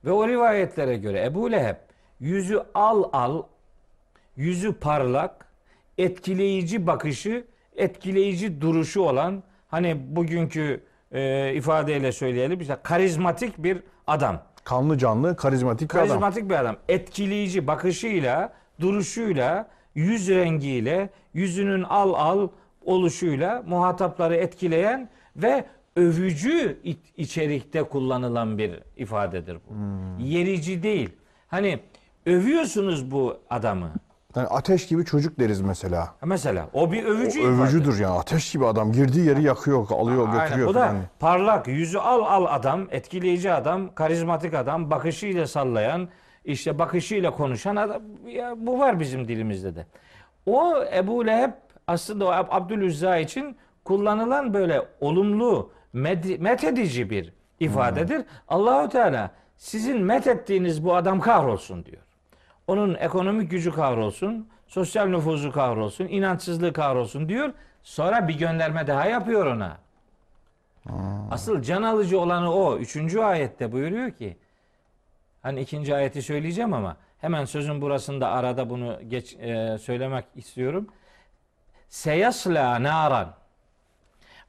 Ve 0.04 0.10
o 0.10 0.28
rivayetlere 0.28 0.96
göre 0.96 1.24
Ebu 1.24 1.52
Leheb 1.52 1.76
yüzü 2.20 2.62
al 2.74 3.04
al, 3.12 3.42
yüzü 4.36 4.72
parlak, 4.74 5.46
etkileyici 5.98 6.86
bakışı, 6.86 7.44
etkileyici 7.76 8.60
duruşu 8.60 9.00
olan 9.02 9.42
hani 9.68 9.96
bugünkü 10.16 10.80
e, 11.12 11.52
ifadeyle 11.54 12.12
söyleyelim 12.12 12.60
işte 12.60 12.76
karizmatik 12.82 13.58
bir 13.58 13.82
adam. 14.06 14.42
Kanlı 14.64 14.98
canlı, 14.98 15.36
karizmatik 15.36 15.90
bir 15.90 15.96
adam. 15.98 16.08
Karizmatik 16.08 16.50
bir 16.50 16.54
adam. 16.54 16.76
Etkileyici 16.88 17.66
bakışıyla, 17.66 18.52
duruşuyla, 18.80 19.68
yüz 19.94 20.28
rengiyle, 20.28 21.08
yüzünün 21.34 21.82
al 21.82 22.14
al 22.14 22.48
oluşuyla 22.84 23.62
muhatapları 23.66 24.36
etkileyen 24.36 25.08
ve 25.36 25.64
övücü 25.96 26.78
iç- 26.84 27.12
içerikte 27.16 27.82
kullanılan 27.82 28.58
bir 28.58 28.80
ifadedir 28.96 29.56
bu. 29.56 29.74
Yerici 30.22 30.82
değil. 30.82 31.10
Hani 31.48 31.80
övüyorsunuz 32.26 33.10
bu 33.10 33.36
adamı. 33.50 33.92
Yani 34.36 34.48
ateş 34.48 34.86
gibi 34.86 35.04
çocuk 35.04 35.38
deriz 35.38 35.60
mesela. 35.60 36.14
Mesela 36.24 36.68
o 36.72 36.92
bir 36.92 37.04
O 37.04 37.08
övücü 37.08 37.40
ifade. 37.40 37.52
övücüdür 37.52 38.00
yani. 38.00 38.18
Ateş 38.18 38.52
gibi 38.52 38.66
adam. 38.66 38.92
Girdiği 38.92 39.26
yeri 39.26 39.42
yakıyor, 39.42 39.86
alıyor, 39.90 40.28
Aynen. 40.28 40.40
götürüyor 40.44 40.68
Bu 40.68 40.74
da 40.74 40.80
falan. 40.86 40.96
parlak, 41.20 41.68
yüzü 41.68 41.98
al 41.98 42.20
al 42.20 42.46
adam, 42.58 42.86
etkileyici 42.90 43.52
adam, 43.52 43.94
karizmatik 43.94 44.54
adam, 44.54 44.90
bakışıyla 44.90 45.46
sallayan, 45.46 46.08
işte 46.44 46.78
bakışıyla 46.78 47.30
konuşan 47.30 47.76
adam. 47.76 48.02
Ya, 48.26 48.54
bu 48.56 48.78
var 48.78 49.00
bizim 49.00 49.28
dilimizde 49.28 49.74
de. 49.76 49.86
O 50.46 50.74
Ebu 50.96 51.26
Leheb 51.26 51.50
aslında 51.86 52.24
o 52.24 52.28
Ab- 52.28 52.46
Abdülüzza 52.50 53.16
için 53.16 53.56
kullanılan 53.84 54.54
böyle 54.54 54.82
olumlu, 55.00 55.70
med- 55.94 56.38
methedici 56.38 57.10
bir 57.10 57.32
ifadedir. 57.60 58.22
Allahu 58.48 58.88
Teala 58.88 59.30
sizin 59.56 60.00
methettiğiniz 60.02 60.84
bu 60.84 60.94
adam 60.96 61.20
kahrolsun 61.20 61.84
diyor. 61.84 62.02
Onun 62.66 62.94
ekonomik 62.94 63.50
gücü 63.50 63.72
kahrolsun, 63.72 64.48
sosyal 64.66 65.06
nüfuzu 65.06 65.52
kahrolsun, 65.52 66.04
inançsızlığı 66.04 66.72
kahrolsun 66.72 67.28
diyor. 67.28 67.52
Sonra 67.82 68.28
bir 68.28 68.38
gönderme 68.38 68.86
daha 68.86 69.06
yapıyor 69.06 69.46
ona. 69.46 69.78
Asıl 71.30 71.62
can 71.62 71.82
alıcı 71.82 72.20
olanı 72.20 72.54
o. 72.54 72.78
Üçüncü 72.78 73.20
ayette 73.20 73.72
buyuruyor 73.72 74.10
ki, 74.10 74.36
hani 75.42 75.60
ikinci 75.60 75.94
ayeti 75.94 76.22
söyleyeceğim 76.22 76.74
ama 76.74 76.96
hemen 77.20 77.44
sözün 77.44 77.80
burasında 77.80 78.28
arada 78.28 78.70
bunu 78.70 78.98
geç 79.08 79.34
e, 79.34 79.78
söylemek 79.78 80.24
istiyorum. 80.34 80.88
Seyasla 81.88 82.82
naran. 82.82 83.34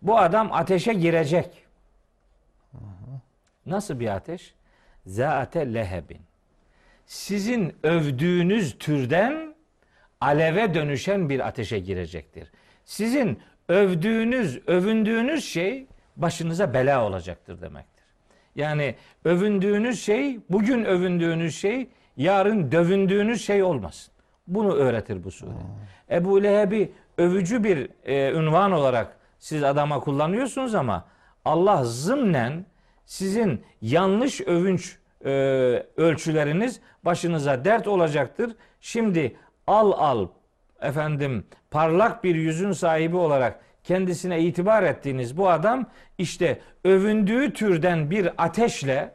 Bu 0.02 0.18
adam 0.20 0.54
ateşe 0.54 0.94
girecek. 0.94 1.66
Nasıl 3.66 4.00
bir 4.00 4.08
ateş? 4.08 4.54
Zaate 5.06 5.74
lehebin 5.74 6.22
sizin 7.06 7.76
övdüğünüz 7.84 8.78
türden 8.80 9.56
aleve 10.22 10.74
dönüşen 10.74 11.30
bir 11.30 11.48
ateşe 11.48 11.80
girecektir. 11.80 12.52
Sizin 12.86 13.40
övdüğünüz, 13.70 14.60
övündüğünüz 14.68 15.46
şey 15.46 15.88
başınıza 16.16 16.74
bela 16.74 17.06
olacaktır 17.06 17.62
demektir. 17.62 18.06
Yani 18.56 18.96
övündüğünüz 19.26 20.02
şey, 20.02 20.40
bugün 20.50 20.86
övündüğünüz 20.86 21.56
şey, 21.56 21.90
yarın 22.18 22.72
dövündüğünüz 22.72 23.46
şey 23.46 23.64
olmasın. 23.64 24.14
Bunu 24.48 24.74
öğretir 24.74 25.24
bu 25.24 25.32
sure. 25.32 25.52
Ebu 26.12 26.44
Leheb'i 26.44 26.92
övücü 27.18 27.64
bir 27.64 27.90
e, 28.04 28.32
ünvan 28.32 28.72
olarak 28.72 29.18
siz 29.40 29.64
adama 29.64 30.00
kullanıyorsunuz 30.00 30.76
ama 30.76 31.06
Allah 31.46 31.84
zımnen 31.84 32.66
sizin 33.06 33.64
yanlış 33.82 34.42
övünç 34.42 34.98
e, 35.26 35.30
ölçüleriniz 35.98 36.80
başınıza 37.06 37.66
dert 37.66 37.88
olacaktır. 37.88 38.56
Şimdi 38.82 39.36
al 39.68 39.92
al 39.92 40.28
efendim 40.82 41.46
parlak 41.72 42.24
bir 42.24 42.36
yüzün 42.36 42.72
sahibi 42.72 43.16
olarak 43.16 43.60
kendisine 43.84 44.42
itibar 44.42 44.84
ettiğiniz 44.84 45.38
bu 45.38 45.50
adam 45.50 45.86
işte 46.18 46.60
övündüğü 46.84 47.54
türden 47.54 48.12
bir 48.12 48.30
ateşle 48.38 49.12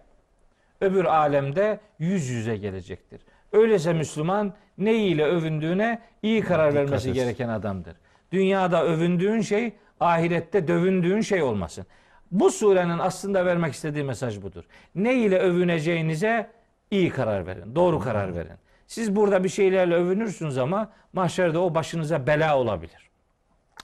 öbür 0.80 1.04
alemde 1.04 1.80
yüz 1.98 2.28
yüze 2.28 2.56
gelecektir. 2.56 3.20
Öyleyse 3.52 3.92
Müslüman 3.92 4.54
ne 4.78 4.94
ile 4.94 5.24
övündüğüne 5.24 5.98
iyi 6.22 6.42
karar 6.42 6.74
vermesi 6.74 6.94
etsin. 6.94 7.12
gereken 7.12 7.48
adamdır. 7.48 7.96
Dünyada 8.32 8.84
övündüğün 8.84 9.40
şey 9.40 9.72
ahirette 10.00 10.68
dövündüğün 10.68 11.20
şey 11.20 11.42
olmasın. 11.42 11.86
Bu 12.30 12.50
surenin 12.50 12.98
aslında 12.98 13.46
vermek 13.46 13.74
istediği 13.74 14.04
mesaj 14.04 14.42
budur. 14.42 14.64
Ne 14.94 15.14
ile 15.14 15.38
övüneceğinize 15.38 16.50
iyi 16.90 17.10
karar 17.10 17.46
verin. 17.46 17.74
Doğru 17.74 17.98
karar 17.98 18.36
verin. 18.36 18.56
Siz 18.86 19.16
burada 19.16 19.44
bir 19.44 19.48
şeylerle 19.48 19.94
övünürsünüz 19.94 20.58
ama 20.58 20.92
mahşerde 21.12 21.58
o 21.58 21.74
başınıza 21.74 22.26
bela 22.26 22.58
olabilir. 22.58 23.10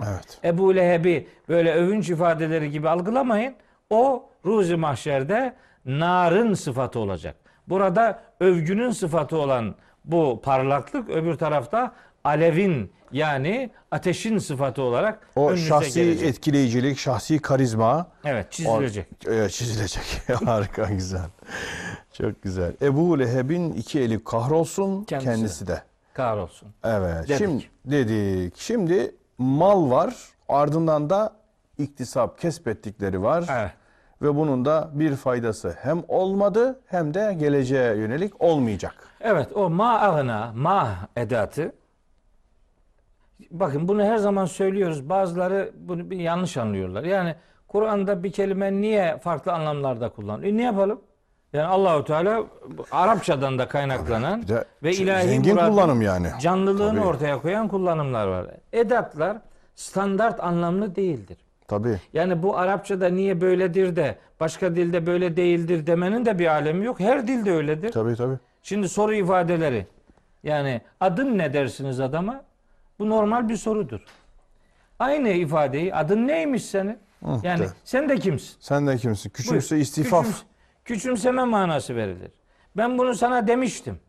Evet. 0.03 0.39
Ebu 0.45 0.77
Leheb'i 0.77 1.29
böyle 1.49 1.75
övünç 1.75 2.11
ifadeleri 2.11 2.71
gibi 2.71 2.89
algılamayın. 2.89 3.55
O 3.91 4.31
ruzi 4.45 4.77
mahşerde 4.77 5.55
narın 5.85 6.55
sıfatı 6.55 6.99
olacak. 6.99 7.37
Burada 7.69 8.23
övgünün 8.41 8.91
sıfatı 8.91 9.39
olan 9.39 9.75
bu 10.05 10.41
parlaklık 10.45 11.11
öbür 11.11 11.35
tarafta 11.35 11.93
alevin 12.25 12.93
yani 13.13 13.71
ateşin 13.91 14.39
sıfatı 14.39 14.83
olarak 14.83 15.29
O 15.37 15.57
şahsi 15.57 16.01
gelecek. 16.01 16.29
etkileyicilik, 16.29 16.99
şahsi 16.99 17.39
karizma 17.39 18.07
Evet 18.25 18.53
çizilecek. 18.53 19.07
O- 19.29 19.31
Evet, 19.31 19.51
çizilecek. 19.51 20.05
Harika 20.45 20.85
güzel. 20.85 21.27
Çok 22.13 22.43
güzel. 22.43 22.73
Ebu 22.83 23.19
Leheb'in 23.19 23.73
iki 23.73 24.01
eli 24.01 24.25
kahrolsun, 24.25 25.05
Kendisi 25.05 25.31
kendisi, 25.31 25.67
de. 25.67 25.83
kahrolsun. 26.15 26.69
Evet. 26.85 27.29
Dedik. 27.29 27.39
Şimdi 27.39 27.65
dedik. 27.85 28.57
Şimdi 28.59 29.15
mal 29.39 29.91
var. 29.91 30.15
Ardından 30.49 31.11
da 31.11 31.33
iktisap 31.79 32.39
kesbettikleri 32.41 33.23
var. 33.23 33.45
Evet. 33.51 33.71
Ve 34.23 34.35
bunun 34.37 34.65
da 34.65 34.91
bir 34.93 35.17
faydası 35.17 35.77
hem 35.83 36.03
olmadı 36.09 36.81
hem 36.87 37.15
de 37.15 37.37
geleceğe 37.39 37.97
yönelik 37.97 38.43
olmayacak. 38.43 38.95
Evet 39.21 39.49
o 39.55 39.71
ma 39.71 40.01
agna 40.01 40.53
ma 40.57 40.89
edatı 41.17 41.73
bakın 43.51 43.89
bunu 43.89 44.03
her 44.05 44.16
zaman 44.16 44.45
söylüyoruz. 44.45 45.09
Bazıları 45.09 45.70
bunu 45.78 46.11
bir 46.11 46.18
yanlış 46.18 46.57
anlıyorlar. 46.57 47.05
Yani 47.05 47.34
Kur'an'da 47.68 48.22
bir 48.22 48.32
kelime 48.32 48.72
niye 48.72 49.18
farklı 49.18 49.53
anlamlarda 49.53 50.09
kullanılıyor? 50.09 50.53
E 50.53 50.57
ne 50.57 50.62
yapalım? 50.62 51.01
Yani 51.53 51.66
Allahu 51.66 52.05
Teala 52.05 52.45
Arapçadan 52.91 53.59
da 53.59 53.68
kaynaklanan 53.68 54.49
de 54.49 54.64
ve 54.82 54.93
ilahi 54.93 55.28
zengin 55.28 55.55
muradın 55.55 55.70
kullanım 55.70 56.03
yani. 56.03 56.28
Canlılığını 56.41 56.99
Tabii. 56.99 57.07
ortaya 57.07 57.43
koyan 57.43 57.68
kullanımlar 57.68 58.26
var. 58.26 58.47
Edatlar 58.72 59.37
standart 59.74 60.41
anlamlı 60.41 60.97
değildir. 60.97 61.39
Tabii. 61.68 62.01
Yani 62.12 62.43
bu 62.43 62.59
Arapçada 62.59 63.09
niye 63.09 63.41
böyledir 63.41 63.97
de 63.97 64.16
başka 64.41 64.76
dilde 64.76 65.07
böyle 65.07 65.37
değildir 65.37 65.87
demenin 65.87 66.26
de 66.26 66.39
bir 66.39 66.47
alemi 66.47 66.84
yok. 66.84 67.01
Her 67.01 67.28
dilde 67.28 67.53
öyledir. 67.53 67.93
Tabii 67.93 68.16
tabii. 68.16 68.37
Şimdi 68.62 68.89
soru 68.89 69.14
ifadeleri. 69.14 69.87
Yani 70.43 70.80
adın 71.01 71.39
ne 71.39 71.53
dersiniz 71.53 72.01
adama? 72.01 72.45
Bu 72.99 73.09
normal 73.11 73.49
bir 73.49 73.57
sorudur. 73.57 74.01
Aynı 74.99 75.29
ifadeyi 75.29 75.95
adın 75.95 76.27
neymiş 76.27 76.65
senin? 76.65 76.99
Yani 77.43 77.61
de. 77.61 77.69
sen 77.85 78.09
de 78.09 78.17
kimsin? 78.19 78.57
Sen 78.61 78.87
de 78.87 78.97
kimsin? 78.97 79.31
Küçümse 79.31 79.75
Buyur. 79.75 79.83
istifaf. 79.83 80.27
Küçüms- 80.27 80.43
küçümseme 80.85 81.45
manası 81.45 81.97
verilir. 81.97 82.31
Ben 82.77 82.99
bunu 82.99 83.15
sana 83.15 83.47
demiştim. 83.47 84.01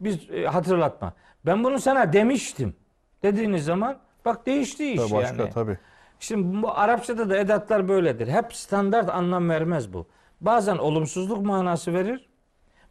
Biz 0.00 0.30
e, 0.30 0.46
hatırlatma. 0.46 1.12
Ben 1.46 1.64
bunu 1.64 1.78
sana 1.78 2.12
demiştim. 2.12 2.76
Dediğiniz 3.22 3.64
zaman 3.64 3.98
bak 4.24 4.46
değişti 4.46 4.92
iş 4.92 5.00
Tabii 5.00 5.12
başka 5.12 5.42
yani. 5.42 5.50
tabii. 5.50 5.78
Şimdi 6.20 6.62
bu 6.62 6.78
Arapçada 6.78 7.30
da 7.30 7.36
edatlar 7.36 7.88
böyledir. 7.88 8.28
Hep 8.28 8.54
standart 8.54 9.10
anlam 9.10 9.48
vermez 9.48 9.92
bu. 9.92 10.06
Bazen 10.40 10.76
olumsuzluk 10.78 11.46
manası 11.46 11.94
verir. 11.94 12.28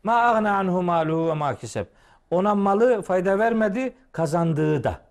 Ma 0.03 0.13
agna 0.13 0.57
anhu 0.57 0.81
maluhu 0.83 1.27
ve 1.29 1.33
ma 1.33 1.55
keseb. 1.55 1.85
Ona 2.31 2.55
malı 2.55 3.01
fayda 3.01 3.39
vermedi, 3.39 3.93
kazandığı 4.11 4.83
da. 4.83 5.01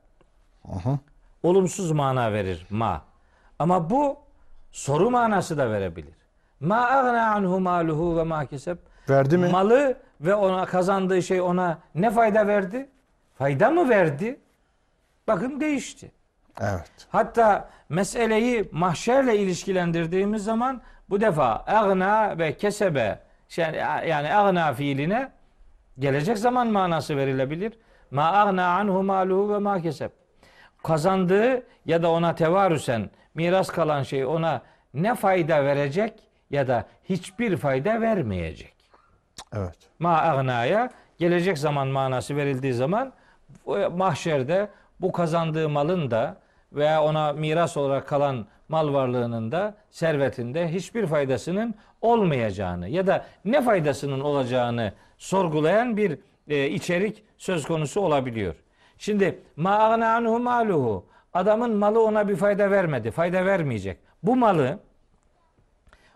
Olumsuz 1.42 1.92
mana 1.92 2.32
verir 2.32 2.66
ma. 2.70 3.02
Ama 3.58 3.90
bu 3.90 4.16
soru 4.72 5.10
manası 5.10 5.58
da 5.58 5.70
verebilir. 5.70 6.14
Ma 6.60 6.86
agna 6.86 7.32
anhu 7.34 7.60
maluhu 7.60 8.16
ve 8.16 8.22
ma 8.22 8.46
keseb. 8.46 8.78
Verdi 9.08 9.38
mi? 9.38 9.48
Malı 9.48 9.96
ve 10.20 10.34
ona 10.34 10.66
kazandığı 10.66 11.22
şey 11.22 11.40
ona 11.40 11.78
ne 11.94 12.10
fayda 12.10 12.46
verdi? 12.46 12.88
Fayda 13.38 13.70
mı 13.70 13.88
verdi? 13.88 14.40
Bakın 15.28 15.60
değişti. 15.60 16.12
Evet. 16.60 16.90
Hatta 17.08 17.68
meseleyi 17.88 18.68
mahşerle 18.72 19.38
ilişkilendirdiğimiz 19.38 20.44
zaman 20.44 20.82
bu 21.10 21.20
defa 21.20 21.64
agna 21.66 22.38
ve 22.38 22.56
kesebe 22.56 23.18
yani 24.06 24.34
agna 24.34 24.72
fiiline 24.74 25.30
gelecek 25.99 26.38
zaman 26.38 26.68
manası 26.68 27.16
verilebilir. 27.16 27.72
Ma 28.11 28.32
agna 28.32 28.66
anhu 28.66 29.03
maluhu 29.03 29.55
ve 29.55 29.59
ma 29.59 29.80
keseb. 29.80 30.11
Kazandığı 30.82 31.62
ya 31.86 32.03
da 32.03 32.11
ona 32.11 32.34
tevarüsen 32.34 33.11
miras 33.34 33.68
kalan 33.68 34.03
şey 34.03 34.26
ona 34.26 34.62
ne 34.94 35.14
fayda 35.14 35.64
verecek 35.64 36.12
ya 36.51 36.68
da 36.68 36.86
hiçbir 37.05 37.57
fayda 37.57 38.01
vermeyecek. 38.01 38.74
Evet. 39.53 39.76
Ma 39.99 40.22
agnaya 40.22 40.90
gelecek 41.18 41.59
zaman 41.59 41.88
manası 41.88 42.36
verildiği 42.36 42.72
zaman 42.72 43.12
mahşerde 43.90 44.68
bu 45.01 45.12
kazandığı 45.12 45.68
malın 45.68 46.11
da 46.11 46.36
veya 46.72 47.03
ona 47.03 47.32
miras 47.32 47.76
olarak 47.76 48.09
kalan 48.09 48.46
mal 48.68 48.94
varlığının 48.94 49.53
da 49.53 49.74
servetinde 49.90 50.72
hiçbir 50.72 51.07
faydasının 51.07 51.74
olmayacağını 52.01 52.88
ya 52.88 53.07
da 53.07 53.24
ne 53.44 53.62
faydasının 53.62 54.20
olacağını 54.20 54.92
sorgulayan 55.18 55.96
bir 55.96 56.18
e, 56.48 56.68
içerik 56.68 57.24
söz 57.38 57.66
konusu 57.66 58.00
olabiliyor. 58.00 58.54
Şimdi 58.98 59.38
ma 59.56 59.78
agna 59.78 60.14
anhu 60.14 60.38
maluhu 60.38 61.06
adamın 61.34 61.76
malı 61.76 62.02
ona 62.02 62.28
bir 62.28 62.36
fayda 62.36 62.70
vermedi, 62.70 63.10
fayda 63.10 63.46
vermeyecek. 63.46 63.98
Bu 64.22 64.36
malı 64.36 64.78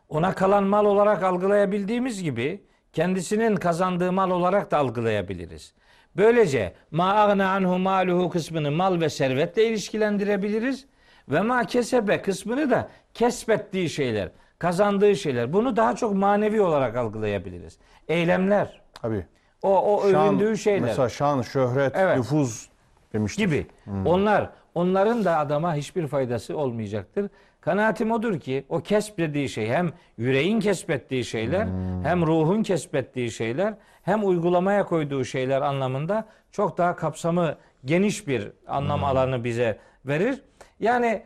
ona 0.08 0.34
kalan 0.34 0.64
mal 0.64 0.84
olarak 0.84 1.22
algılayabildiğimiz 1.22 2.22
gibi 2.22 2.62
kendisinin 2.92 3.56
kazandığı 3.56 4.12
mal 4.12 4.30
olarak 4.30 4.70
da 4.70 4.78
algılayabiliriz. 4.78 5.74
Böylece 6.16 6.74
ma 6.90 7.14
agna 7.14 7.50
anhu 7.50 7.78
maluhu 7.78 8.30
kısmını 8.30 8.70
mal 8.70 9.00
ve 9.00 9.08
servetle 9.08 9.66
ilişkilendirebiliriz 9.66 10.86
ve 11.28 11.40
ma 11.40 11.64
kesebe 11.64 12.22
kısmını 12.22 12.70
da 12.70 12.90
kesbettiği 13.14 13.90
şeyler, 13.90 14.30
kazandığı 14.62 15.16
şeyler. 15.16 15.52
Bunu 15.52 15.76
daha 15.76 15.96
çok 15.96 16.14
manevi 16.14 16.60
olarak 16.60 16.96
algılayabiliriz. 16.96 17.78
Eylemler, 18.08 18.80
Tabii. 19.02 19.26
o 19.62 19.96
o 19.96 20.10
Şan, 20.10 20.28
övündüğü 20.28 20.56
şeyler 20.56 20.80
Mesela 20.80 21.08
şan, 21.08 21.42
şöhret, 21.42 21.92
Evet. 21.96 22.16
nüfuz 22.16 22.68
demiştik. 23.12 23.44
gibi. 23.46 23.66
Onlar 24.06 24.50
onların 24.74 25.24
da 25.24 25.38
adama 25.38 25.74
hiçbir 25.74 26.06
faydası 26.06 26.56
olmayacaktır. 26.56 27.30
Kanaatim 27.60 28.12
odur 28.12 28.40
ki 28.40 28.64
o 28.68 28.80
kesbettiği 28.80 29.48
şey 29.48 29.68
hem 29.68 29.92
yüreğin 30.16 30.60
kesbettiği 30.60 31.24
şeyler 31.24 31.66
hem 32.02 32.26
ruhun 32.26 32.62
kesbettiği 32.62 33.30
şeyler 33.30 33.74
hem 34.02 34.26
uygulamaya 34.26 34.84
koyduğu 34.86 35.24
şeyler 35.24 35.62
anlamında 35.62 36.28
çok 36.52 36.78
daha 36.78 36.96
kapsamı 36.96 37.54
geniş 37.84 38.28
bir 38.28 38.52
anlam 38.66 39.04
alanı 39.04 39.44
bize 39.44 39.78
verir. 40.04 40.42
Yani 40.80 41.22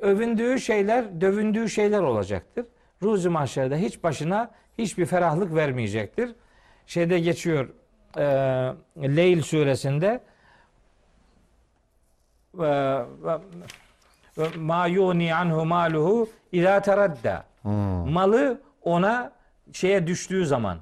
övündüğü 0.00 0.60
şeyler, 0.60 1.20
dövündüğü 1.20 1.68
şeyler 1.68 2.00
olacaktır. 2.00 2.66
Ruzi 3.04 3.28
mahşerde 3.28 3.78
hiç 3.78 4.02
başına 4.02 4.50
hiçbir 4.78 5.06
ferahlık 5.06 5.54
vermeyecektir. 5.54 6.34
Şeyde 6.86 7.20
geçiyor 7.20 7.68
e, 8.16 8.22
Leyl 9.16 9.42
suresinde 9.42 10.20
ve 12.54 13.02
ma 14.56 14.86
yuni 14.86 15.34
anhu 15.34 15.64
maluhu 15.64 16.28
ila 16.52 16.80
teradda. 16.80 17.44
Malı 18.08 18.60
ona 18.82 19.32
şeye 19.72 20.06
düştüğü 20.06 20.46
zaman 20.46 20.78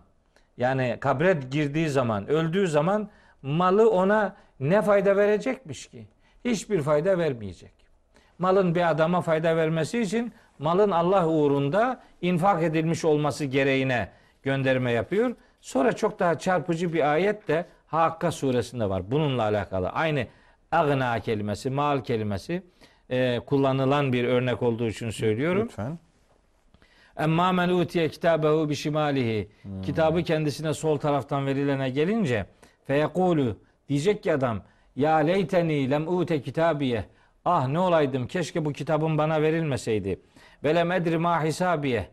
yani 0.57 0.97
kabre 1.01 1.41
girdiği 1.51 1.89
zaman, 1.89 2.27
öldüğü 2.27 2.69
zaman 2.69 3.09
malı 3.43 3.91
ona 3.91 4.37
ne 4.61 4.83
fayda 4.83 5.17
verecekmiş 5.17 5.87
ki? 5.87 6.07
Hiçbir 6.45 6.83
fayda 6.83 7.19
vermeyecek. 7.19 7.73
Malın 8.39 8.75
bir 8.75 8.91
adama 8.91 9.21
fayda 9.21 9.57
vermesi 9.57 10.01
için 10.01 10.33
malın 10.59 10.91
Allah 10.91 11.29
uğrunda 11.29 12.03
infak 12.23 12.63
edilmiş 12.63 13.05
olması 13.05 13.45
gereğine 13.45 14.09
gönderme 14.43 14.93
yapıyor. 14.93 15.37
Sonra 15.61 15.93
çok 15.93 16.19
daha 16.19 16.39
çarpıcı 16.39 16.93
bir 16.93 17.13
ayet 17.13 17.49
de 17.49 17.67
Hakka 17.87 18.33
suresinde 18.33 18.89
var. 18.89 19.11
Bununla 19.11 19.43
alakalı. 19.43 19.89
Aynı 19.89 20.27
agna 20.71 21.21
kelimesi, 21.21 21.71
mal 21.71 22.05
kelimesi 22.05 22.63
e, 23.11 23.41
kullanılan 23.47 24.13
bir 24.13 24.25
örnek 24.25 24.63
olduğu 24.63 24.89
için 24.89 25.11
söylüyorum. 25.11 25.63
Lütfen. 25.65 25.99
Emma 27.19 27.53
men 27.53 27.69
utiye 27.69 28.09
kitabehu 28.09 28.69
bi 28.71 28.77
şimalihi. 28.77 29.49
Kitabı 29.83 30.23
kendisine 30.23 30.75
sol 30.75 30.97
taraftan 30.97 31.47
verilene 31.47 31.91
gelince 31.91 32.47
feyekulu 32.87 33.57
diyecek 33.89 34.23
ki 34.23 34.33
adam 34.33 34.63
ya 34.97 35.17
leyteni 35.17 35.91
lem 35.91 36.09
ute 36.09 36.43
kitabiye. 36.43 37.05
Ah 37.45 37.69
ne 37.69 37.79
olaydım 37.79 38.27
keşke 38.27 38.65
bu 38.65 38.73
kitabın 38.73 39.19
bana 39.19 39.43
verilmeseydi. 39.43 40.21
Ve 40.65 40.75
lem 40.75 40.93
edri 40.93 41.19
ma 41.19 41.45
hisabiye. 41.45 42.09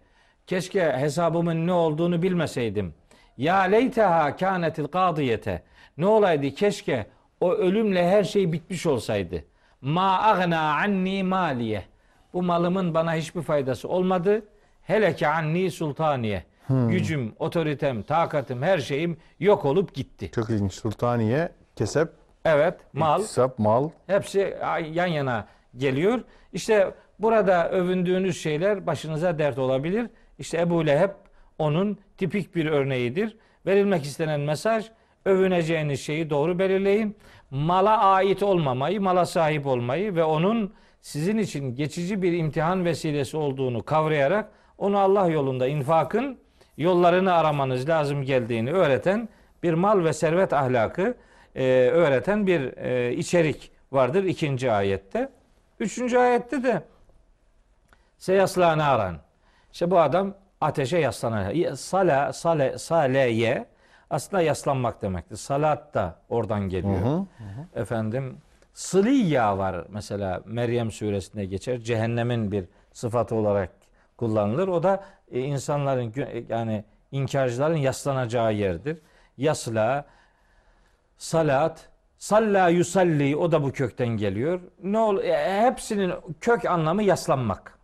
Keşke 0.48 0.92
hesabımın 0.92 1.68
ne 1.68 1.74
olduğunu 1.74 2.22
bilmeseydim. 2.22 2.94
Ya 3.38 3.58
leyteha 3.60 4.36
kânetil 4.36 4.88
kadiyete. 4.88 5.64
Ne 5.98 6.06
olaydı 6.06 6.52
keşke 6.52 7.06
o 7.42 7.52
ölümle 7.54 8.10
her 8.10 8.24
şey 8.24 8.52
bitmiş 8.54 8.86
olsaydı. 8.86 9.44
Ma 9.82 10.22
agna 10.24 10.60
anni 10.76 11.24
maliye. 11.24 11.84
Bu 12.34 12.44
malımın 12.44 12.94
bana 12.94 13.14
hiçbir 13.16 13.42
faydası 13.42 13.88
olmadı. 13.90 14.42
Hele 14.82 15.16
ki 15.16 15.28
anni 15.28 15.72
sultaniye. 15.72 16.44
Gücüm, 16.70 17.34
otoritem, 17.40 18.04
takatım, 18.04 18.62
her 18.62 18.78
şeyim 18.80 19.18
yok 19.40 19.66
olup 19.66 19.94
gitti. 19.94 20.32
Çok 20.32 20.50
ilginç. 20.50 20.74
Sultaniye, 20.74 21.50
kesep, 21.76 22.10
Evet, 22.46 22.76
mal 22.94 23.20
iktisap, 23.22 23.60
mal. 23.60 23.90
hepsi 24.08 24.58
yan 24.92 25.08
yana 25.08 25.48
geliyor. 25.78 26.22
İşte 26.54 26.94
burada 27.20 27.70
övündüğünüz 27.70 28.42
şeyler 28.42 28.88
başınıza 28.88 29.40
dert 29.40 29.58
olabilir. 29.58 30.08
İşte 30.40 30.58
Ebu 30.58 30.88
Leheb 30.88 31.10
onun 31.58 31.98
tipik 32.18 32.56
bir 32.56 32.66
örneğidir. 32.66 33.38
Verilmek 33.66 34.04
istenen 34.04 34.40
mesaj 34.40 34.92
övüneceğiniz 35.26 36.02
şeyi 36.02 36.30
doğru 36.30 36.60
belirleyin. 36.60 37.18
Mala 37.52 37.98
ait 37.98 38.44
olmamayı, 38.44 39.02
mala 39.02 39.26
sahip 39.26 39.66
olmayı 39.68 40.16
ve 40.16 40.24
onun 40.24 40.74
sizin 41.02 41.38
için 41.38 41.76
geçici 41.76 42.22
bir 42.22 42.34
imtihan 42.34 42.86
vesilesi 42.86 43.38
olduğunu 43.38 43.84
kavrayarak 43.84 44.52
onu 44.78 44.98
Allah 44.98 45.28
yolunda 45.28 45.68
infakın 45.68 46.38
yollarını 46.78 47.34
aramanız 47.34 47.90
lazım 47.90 48.24
geldiğini 48.24 48.72
öğreten 48.72 49.30
bir 49.64 49.74
mal 49.74 50.04
ve 50.04 50.14
servet 50.14 50.54
ahlakı 50.54 51.16
e, 51.56 51.90
öğreten 51.94 52.48
bir 52.48 52.78
e, 52.78 53.14
içerik 53.14 53.72
vardır 53.92 54.24
ikinci 54.24 54.72
ayette. 54.72 55.30
Üçüncü 55.80 56.18
ayette 56.18 56.64
de 56.64 56.82
seyasla 58.20 58.78
naran. 58.78 59.18
İşte 59.74 59.92
bu 59.92 60.00
adam 60.00 60.34
ateşe 60.62 60.98
yaslanacak. 60.98 61.80
Sala, 61.80 62.34
sale, 62.34 62.78
saleye 62.78 63.66
aslında 64.10 64.42
yaslanmak 64.42 65.02
demektir. 65.02 65.36
Salat 65.36 65.94
da 65.94 66.16
oradan 66.30 66.70
geliyor. 66.70 67.26
Efendim 67.76 68.38
sıliyya 68.74 69.58
var 69.58 69.86
mesela 69.90 70.42
Meryem 70.46 70.92
suresinde 70.92 71.46
geçer. 71.46 71.80
Cehennemin 71.80 72.52
bir 72.52 72.66
sıfatı 72.94 73.36
olarak 73.36 73.70
kullanılır. 74.18 74.68
O 74.68 74.84
da 74.84 75.04
e, 75.32 75.40
insanların 75.40 76.12
gö- 76.12 76.44
yani 76.50 76.84
inkarcıların 77.12 77.76
yaslanacağı 77.78 78.54
yerdir. 78.54 78.98
Yasla, 79.38 80.06
salat, 81.18 81.90
salla 82.18 82.70
yusalli 82.70 83.36
o 83.36 83.52
da 83.52 83.64
bu 83.64 83.72
kökten 83.72 84.08
geliyor. 84.08 84.60
Ne 84.84 85.00
ol 85.00 85.18
e, 85.20 85.62
hepsinin 85.62 86.14
kök 86.42 86.66
anlamı 86.66 87.04
yaslanmak. 87.04 87.79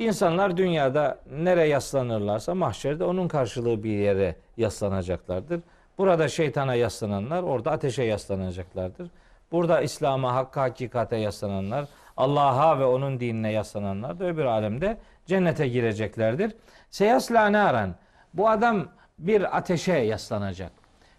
İnsanlar 0.00 0.56
dünyada 0.56 1.18
nereye 1.30 1.66
yaslanırlarsa 1.66 2.54
mahşerde 2.54 3.04
onun 3.04 3.28
karşılığı 3.28 3.82
bir 3.82 3.98
yere 3.98 4.36
yaslanacaklardır. 4.56 5.60
Burada 5.98 6.28
şeytana 6.28 6.74
yaslananlar 6.74 7.42
orada 7.42 7.70
ateşe 7.70 8.02
yaslanacaklardır. 8.02 9.10
Burada 9.52 9.80
İslam'a, 9.80 10.34
hakka, 10.34 10.62
hakikate 10.62 11.16
yaslananlar, 11.16 11.84
Allah'a 12.16 12.78
ve 12.78 12.84
onun 12.84 13.20
dinine 13.20 13.52
yaslananlar 13.52 14.20
da 14.20 14.24
öbür 14.24 14.44
alemde 14.44 14.96
cennete 15.26 15.68
gireceklerdir. 15.68 16.54
Seyasla 16.90 17.52
naran. 17.52 17.94
Bu 18.34 18.48
adam 18.48 18.88
bir 19.18 19.56
ateşe 19.56 19.92
yaslanacak. 19.92 20.72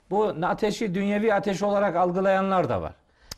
Bu 0.09 0.35
ateşi 0.43 0.95
dünyevi 0.95 1.33
ateş 1.33 1.63
olarak 1.63 1.95
algılayanlar 1.95 2.69
da 2.69 2.81
var. 2.81 2.93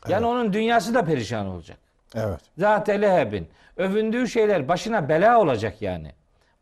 Yani 0.08 0.26
onun 0.26 0.52
dünyası 0.52 0.94
da 0.94 1.04
perişan 1.04 1.46
olacak. 1.46 1.78
Evet. 2.14 2.40
Zat-ı 2.58 2.92
lehebin. 2.92 3.48
Övündüğü 3.76 4.28
şeyler 4.28 4.68
başına 4.68 5.08
bela 5.08 5.40
olacak 5.40 5.82
yani. 5.82 6.12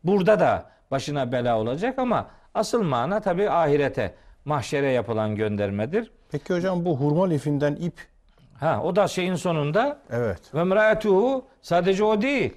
Burada 0.03 0.39
da 0.39 0.69
başına 0.91 1.31
bela 1.31 1.59
olacak 1.59 1.99
ama 1.99 2.27
asıl 2.53 2.83
mana 2.83 3.19
tabi 3.19 3.49
ahirete, 3.49 4.13
mahşere 4.45 4.91
yapılan 4.91 5.35
göndermedir. 5.35 6.11
Peki 6.31 6.53
hocam 6.53 6.85
bu 6.85 6.97
hurma 6.97 7.27
lifinden 7.27 7.75
ip 7.75 8.13
Ha 8.59 8.81
o 8.83 8.95
da 8.95 9.07
şeyin 9.07 9.35
sonunda 9.35 9.99
evet. 10.09 10.55
ve 10.55 10.63
mraetuhu 10.63 11.45
sadece 11.61 12.03
o 12.03 12.21
değil. 12.21 12.53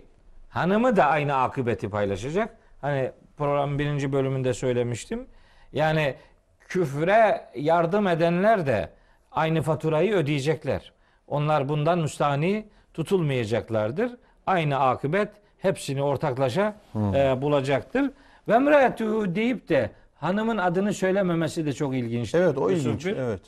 Hanımı 0.48 0.96
da 0.96 1.04
aynı 1.04 1.34
akıbeti 1.34 1.90
paylaşacak. 1.90 2.56
Hani 2.80 3.10
programın 3.36 3.78
birinci 3.78 4.12
bölümünde 4.12 4.54
söylemiştim. 4.54 5.26
Yani 5.72 6.14
küfre 6.60 7.48
yardım 7.54 8.06
edenler 8.06 8.66
de 8.66 8.90
aynı 9.32 9.62
faturayı 9.62 10.14
ödeyecekler. 10.14 10.92
Onlar 11.26 11.68
bundan 11.68 11.98
müstahni 11.98 12.68
tutulmayacaklardır. 12.94 14.16
Aynı 14.46 14.78
akıbet 14.78 15.28
hepsini 15.58 16.02
ortaklaşa 16.02 16.74
e, 16.96 17.42
bulacaktır. 17.42 18.10
Ve 18.48 18.58
mraetuhu 18.58 19.34
deyip 19.34 19.68
de 19.68 19.90
hanımın 20.14 20.56
adını 20.58 20.92
söylememesi 20.94 21.66
de 21.66 21.72
çok 21.72 21.94
ilginç. 21.94 22.34
Evet 22.34 22.58
o 22.58 22.70
Yusuf 22.70 22.86
ilginç. 22.86 23.06
Bey. 23.06 23.14
Evet. 23.18 23.40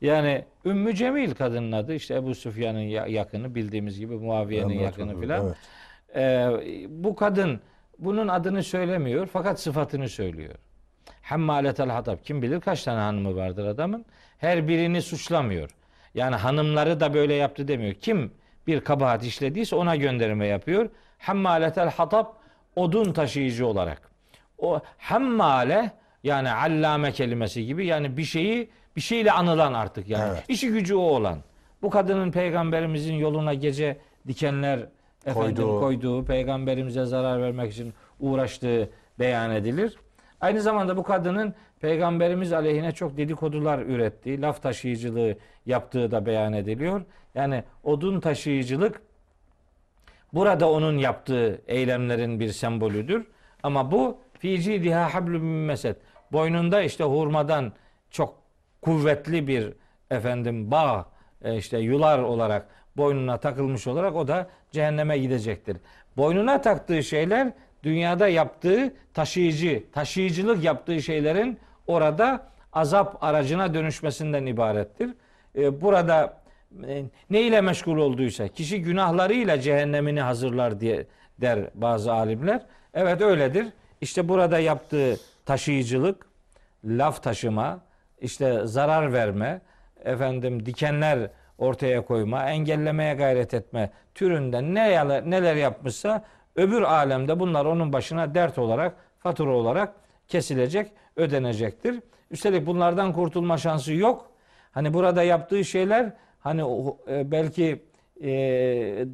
Yani 0.00 0.44
Ümmü 0.64 0.94
Cemil 0.94 1.34
kadının 1.34 1.72
adı 1.72 1.94
işte 1.94 2.14
Ebu 2.14 2.34
Süfyan'ın 2.34 2.80
ya- 2.80 3.06
yakını 3.06 3.54
bildiğimiz 3.54 3.98
gibi 4.00 4.14
Muaviye'nin 4.14 4.68
Evet, 4.74 4.82
yakını 4.82 5.20
filan. 5.20 5.46
evet. 5.46 5.56
Ee, 6.16 6.48
bu 6.88 7.16
kadın 7.16 7.60
bunun 7.98 8.28
adını 8.28 8.62
söylemiyor 8.62 9.26
fakat 9.32 9.60
sıfatını 9.60 10.08
söylüyor. 10.08 10.54
Hemmaletel 11.22 11.88
hatab. 11.90 12.18
Kim 12.24 12.42
bilir 12.42 12.60
kaç 12.60 12.82
tane 12.84 13.00
hanımı 13.00 13.36
vardır 13.36 13.64
adamın. 13.66 14.04
Her 14.38 14.68
birini 14.68 15.02
suçlamıyor. 15.02 15.70
Yani 16.14 16.36
hanımları 16.36 17.00
da 17.00 17.14
böyle 17.14 17.34
yaptı 17.34 17.68
demiyor. 17.68 17.94
Kim 17.94 18.32
bir 18.66 18.80
kabahat 18.80 19.24
işlediyse 19.24 19.76
ona 19.76 19.96
gönderme 19.96 20.46
yapıyor. 20.46 20.88
Hemmaletel 21.18 21.90
hatab 21.90 22.26
odun 22.76 23.12
taşıyıcı 23.12 23.66
olarak. 23.66 24.10
O 24.58 24.80
hemmale 24.98 25.92
yani 26.24 26.50
allame 26.50 27.12
kelimesi 27.12 27.66
gibi 27.66 27.86
yani 27.86 28.16
bir 28.16 28.24
şeyi 28.24 28.70
bir 28.96 29.00
şeyle 29.00 29.32
anılan 29.32 29.74
artık 29.74 30.08
yani. 30.08 30.30
Evet. 30.32 30.44
İşi 30.48 30.68
gücü 30.68 30.94
o 30.94 31.00
olan. 31.00 31.38
Bu 31.82 31.90
kadının 31.90 32.32
peygamberimizin 32.32 33.14
yoluna 33.14 33.54
gece 33.54 33.98
dikenler 34.28 34.78
efendim 35.26 35.56
Koyduğu. 35.56 35.80
koyduğu, 35.80 36.24
peygamberimize 36.24 37.04
zarar 37.04 37.42
vermek 37.42 37.72
için 37.72 37.94
uğraştığı 38.20 38.90
beyan 39.18 39.50
edilir. 39.50 39.98
Aynı 40.40 40.60
zamanda 40.60 40.96
bu 40.96 41.02
kadının 41.02 41.54
peygamberimiz 41.80 42.52
aleyhine 42.52 42.92
çok 42.92 43.16
dedikodular 43.16 43.78
ürettiği, 43.78 44.40
laf 44.40 44.62
taşıyıcılığı 44.62 45.36
yaptığı 45.66 46.10
da 46.10 46.26
beyan 46.26 46.52
ediliyor. 46.52 47.02
Yani 47.34 47.64
odun 47.84 48.20
taşıyıcılık 48.20 49.02
burada 50.32 50.70
onun 50.70 50.98
yaptığı 50.98 51.60
eylemlerin 51.66 52.40
bir 52.40 52.52
sembolüdür. 52.52 53.26
Ama 53.62 53.90
bu 53.92 54.18
fici 54.38 54.82
diha 54.82 55.14
hablum 55.14 55.42
min 55.42 55.66
mesed. 55.66 55.96
Boynunda 56.32 56.82
işte 56.82 57.04
hurmadan 57.04 57.72
çok 58.10 58.34
kuvvetli 58.82 59.46
bir 59.46 59.72
efendim 60.10 60.70
bağ 60.70 61.06
e, 61.44 61.56
işte 61.56 61.78
yular 61.78 62.18
olarak 62.18 62.66
boynuna 62.96 63.36
takılmış 63.36 63.86
olarak 63.86 64.16
o 64.16 64.28
da 64.28 64.48
cehenneme 64.70 65.18
gidecektir. 65.18 65.76
Boynuna 66.16 66.60
taktığı 66.60 67.02
şeyler 67.02 67.52
dünyada 67.82 68.28
yaptığı 68.28 68.94
taşıyıcı, 69.14 69.84
taşıyıcılık 69.92 70.64
yaptığı 70.64 71.02
şeylerin 71.02 71.58
orada 71.86 72.46
azap 72.72 73.24
aracına 73.24 73.74
dönüşmesinden 73.74 74.46
ibarettir. 74.46 75.10
E, 75.58 75.80
Burada 75.80 76.39
ne 77.30 77.42
ile 77.42 77.60
meşgul 77.60 77.98
olduysa 77.98 78.48
kişi 78.48 78.82
günahlarıyla 78.82 79.60
cehennemini 79.60 80.20
hazırlar 80.20 80.80
diye 80.80 81.06
der 81.40 81.70
bazı 81.74 82.12
alimler. 82.12 82.62
Evet 82.94 83.20
öyledir. 83.20 83.66
İşte 84.00 84.28
burada 84.28 84.58
yaptığı 84.58 85.16
taşıyıcılık, 85.46 86.26
laf 86.84 87.22
taşıma, 87.22 87.80
işte 88.20 88.66
zarar 88.66 89.12
verme, 89.12 89.60
efendim 90.04 90.66
dikenler 90.66 91.30
ortaya 91.58 92.04
koyma, 92.04 92.50
engellemeye 92.50 93.14
gayret 93.14 93.54
etme 93.54 93.90
türünden 94.14 94.74
ne 94.74 95.08
neler 95.30 95.56
yapmışsa 95.56 96.24
öbür 96.56 96.82
alemde 96.82 97.40
bunlar 97.40 97.64
onun 97.64 97.92
başına 97.92 98.34
dert 98.34 98.58
olarak, 98.58 98.94
fatura 99.18 99.50
olarak 99.50 99.94
kesilecek, 100.28 100.92
ödenecektir. 101.16 102.00
Üstelik 102.30 102.66
bunlardan 102.66 103.12
kurtulma 103.12 103.58
şansı 103.58 103.92
yok. 103.92 104.30
Hani 104.72 104.94
burada 104.94 105.22
yaptığı 105.22 105.64
şeyler 105.64 106.12
hani 106.40 106.64
o- 106.64 106.98
e, 107.10 107.30
belki 107.30 107.82
e, 108.22 108.28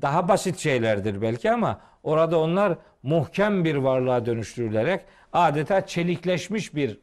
daha 0.03 0.29
basit 0.29 0.59
şeylerdir 0.59 1.22
belki 1.22 1.51
ama 1.51 1.81
orada 2.03 2.39
onlar 2.41 2.79
muhkem 3.03 3.64
bir 3.64 3.74
varlığa 3.77 4.27
dönüştürülerek 4.27 5.01
adeta 5.33 5.87
çelikleşmiş 5.87 6.74
bir 6.74 6.99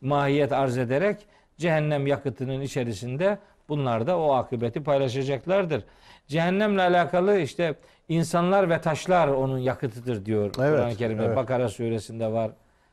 mahiyet 0.00 0.52
arz 0.52 0.78
ederek 0.78 1.26
cehennem 1.58 2.06
yakıtının 2.06 2.60
içerisinde 2.60 3.38
bunlar 3.68 4.06
da 4.06 4.18
o 4.18 4.32
akıbeti 4.32 4.82
paylaşacaklardır. 4.82 5.84
Cehennemle 6.26 6.82
alakalı 6.82 7.38
işte 7.38 7.74
insanlar 8.08 8.70
ve 8.70 8.80
taşlar 8.80 9.28
onun 9.28 9.58
yakıtıdır 9.58 10.24
diyor 10.24 10.44
Evet, 10.44 10.54
Kur'an-ı 10.56 10.96
Kerim'de. 10.96 11.24
evet. 11.24 11.36
Bakara 11.36 11.68
suresinde 11.68 12.32
var. 12.32 12.50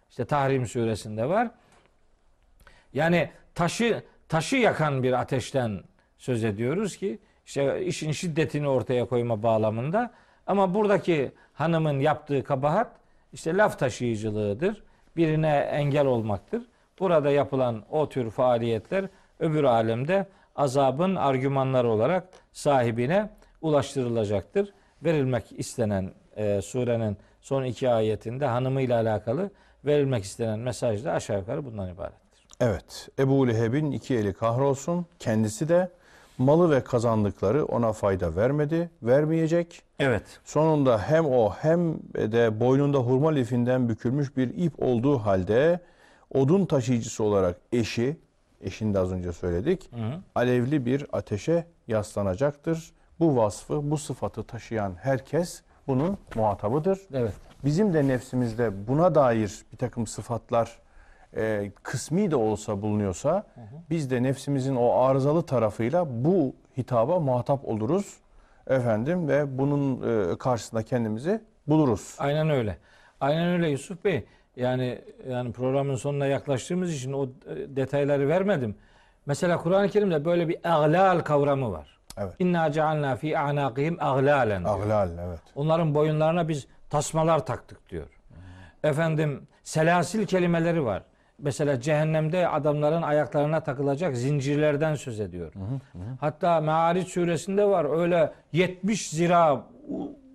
işte 0.09 0.25
Tahrim 0.25 0.67
suresinde 0.67 1.29
var. 1.29 1.51
Yani 2.93 3.29
taşı 3.55 4.03
taşı 4.29 4.55
yakan 4.55 5.03
bir 5.03 5.13
ateşten 5.13 5.79
söz 6.23 6.43
ediyoruz 6.43 6.97
ki 6.97 7.19
işte 7.45 7.85
işin 7.85 8.11
şiddetini 8.11 8.67
ortaya 8.67 9.05
koyma 9.05 9.43
bağlamında 9.43 10.11
ama 10.47 10.73
buradaki 10.73 11.31
hanımın 11.53 11.99
yaptığı 11.99 12.43
kabahat 12.43 12.91
işte 13.33 13.57
laf 13.57 13.79
taşıyıcılığıdır. 13.79 14.83
Birine 15.17 15.57
engel 15.57 16.05
olmaktır. 16.05 16.61
Burada 16.99 17.31
yapılan 17.31 17.83
o 17.91 18.09
tür 18.09 18.31
faaliyetler 18.31 19.05
öbür 19.39 19.63
alemde 19.63 20.27
azabın 20.55 21.15
argümanları 21.15 21.89
olarak 21.89 22.27
sahibine 22.51 23.29
ulaştırılacaktır. 23.61 24.73
Verilmek 25.03 25.51
istenen 25.51 26.11
e, 26.35 26.61
surenin 26.61 27.17
son 27.41 27.63
iki 27.63 27.89
ayetinde 27.89 28.45
hanımıyla 28.45 29.01
alakalı 29.01 29.49
verilmek 29.85 30.23
istenen 30.23 30.59
mesaj 30.59 31.05
da 31.05 31.11
aşağı 31.11 31.39
yukarı 31.39 31.65
bundan 31.65 31.93
ibarettir. 31.93 32.47
Evet. 32.59 33.09
Ebu 33.19 33.47
Leheb'in 33.47 33.91
iki 33.91 34.15
eli 34.15 34.33
kahrolsun. 34.33 35.05
Kendisi 35.19 35.69
de 35.69 35.89
malı 36.37 36.71
ve 36.71 36.83
kazandıkları 36.83 37.65
ona 37.65 37.93
fayda 37.93 38.35
vermedi, 38.35 38.89
vermeyecek. 39.03 39.81
Evet. 39.99 40.23
Sonunda 40.43 40.99
hem 40.99 41.25
o 41.25 41.49
hem 41.49 41.93
de 42.13 42.59
boynunda 42.59 42.97
hurma 42.97 43.31
lifinden 43.31 43.89
bükülmüş 43.89 44.37
bir 44.37 44.57
ip 44.57 44.73
olduğu 44.83 45.17
halde 45.17 45.79
odun 46.33 46.65
taşıyıcısı 46.65 47.23
olarak 47.23 47.57
eşi, 47.71 48.17
eşini 48.61 48.93
de 48.93 48.99
az 48.99 49.11
önce 49.11 49.33
söyledik, 49.33 49.89
alevli 50.35 50.85
bir 50.85 51.05
ateşe 51.11 51.65
yaslanacaktır. 51.87 52.93
Bu 53.19 53.37
vasfı, 53.37 53.91
bu 53.91 53.97
sıfatı 53.97 54.43
taşıyan 54.43 54.95
herkes 55.01 55.61
bunun 55.87 56.17
muhatabıdır. 56.35 56.99
Evet. 57.13 57.33
Bizim 57.65 57.93
de 57.93 58.07
nefsimizde 58.07 58.87
buna 58.87 59.15
dair 59.15 59.65
bir 59.71 59.77
takım 59.77 60.07
sıfatlar 60.07 60.82
e, 61.37 61.71
kısmi 61.83 62.31
de 62.31 62.35
olsa 62.35 62.81
bulunuyorsa 62.81 63.43
biz 63.89 64.11
de 64.11 64.23
nefsimizin 64.23 64.75
o 64.75 64.91
arızalı 64.91 65.45
tarafıyla 65.45 66.05
bu 66.09 66.55
hitaba 66.77 67.19
muhatap 67.19 67.65
oluruz 67.65 68.17
efendim 68.67 69.27
ve 69.27 69.57
bunun 69.57 70.01
e, 70.31 70.37
karşısında 70.37 70.83
kendimizi 70.83 71.41
buluruz. 71.67 72.15
Aynen 72.19 72.49
öyle. 72.49 72.77
Aynen 73.21 73.47
öyle 73.47 73.69
Yusuf 73.69 74.05
Bey. 74.05 74.25
Yani 74.55 75.01
yani 75.29 75.51
programın 75.51 75.95
sonuna 75.95 76.25
yaklaştığımız 76.25 76.93
için 76.93 77.13
o 77.13 77.25
e, 77.25 77.29
detayları 77.75 78.27
vermedim. 78.27 78.75
Mesela 79.25 79.57
Kur'an-ı 79.57 79.89
Kerim'de 79.89 80.25
böyle 80.25 80.47
bir 80.47 80.57
aglal 80.63 81.19
kavramı 81.19 81.71
var. 81.71 81.99
Evet. 82.17 82.33
İnna 82.39 82.71
cealna 82.71 83.15
fi 83.15 83.39
a'naqihim 83.39 83.97
aglalen. 83.99 84.63
Aglal 84.63 85.09
evet. 85.27 85.39
Onların 85.55 85.95
boyunlarına 85.95 86.47
biz 86.49 86.67
tasmalar 86.89 87.45
taktık 87.45 87.89
diyor. 87.89 88.07
Efendim 88.83 89.47
selasil 89.63 90.25
kelimeleri 90.25 90.85
var. 90.85 91.03
Mesela 91.39 91.81
cehennemde 91.81 92.47
adamların 92.47 93.01
ayaklarına 93.01 93.59
takılacak 93.59 94.17
zincirlerden 94.17 94.95
söz 94.95 95.19
ediyor. 95.19 95.53
Hatta 96.19 96.61
Me'ariç 96.61 97.07
suresinde 97.07 97.65
var 97.65 97.99
öyle 97.99 98.33
70 98.51 99.09
zira 99.09 99.63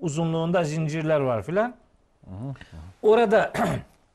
uzunluğunda 0.00 0.64
zincirler 0.64 1.20
var 1.20 1.42
filan. 1.42 1.74
Orada 3.02 3.52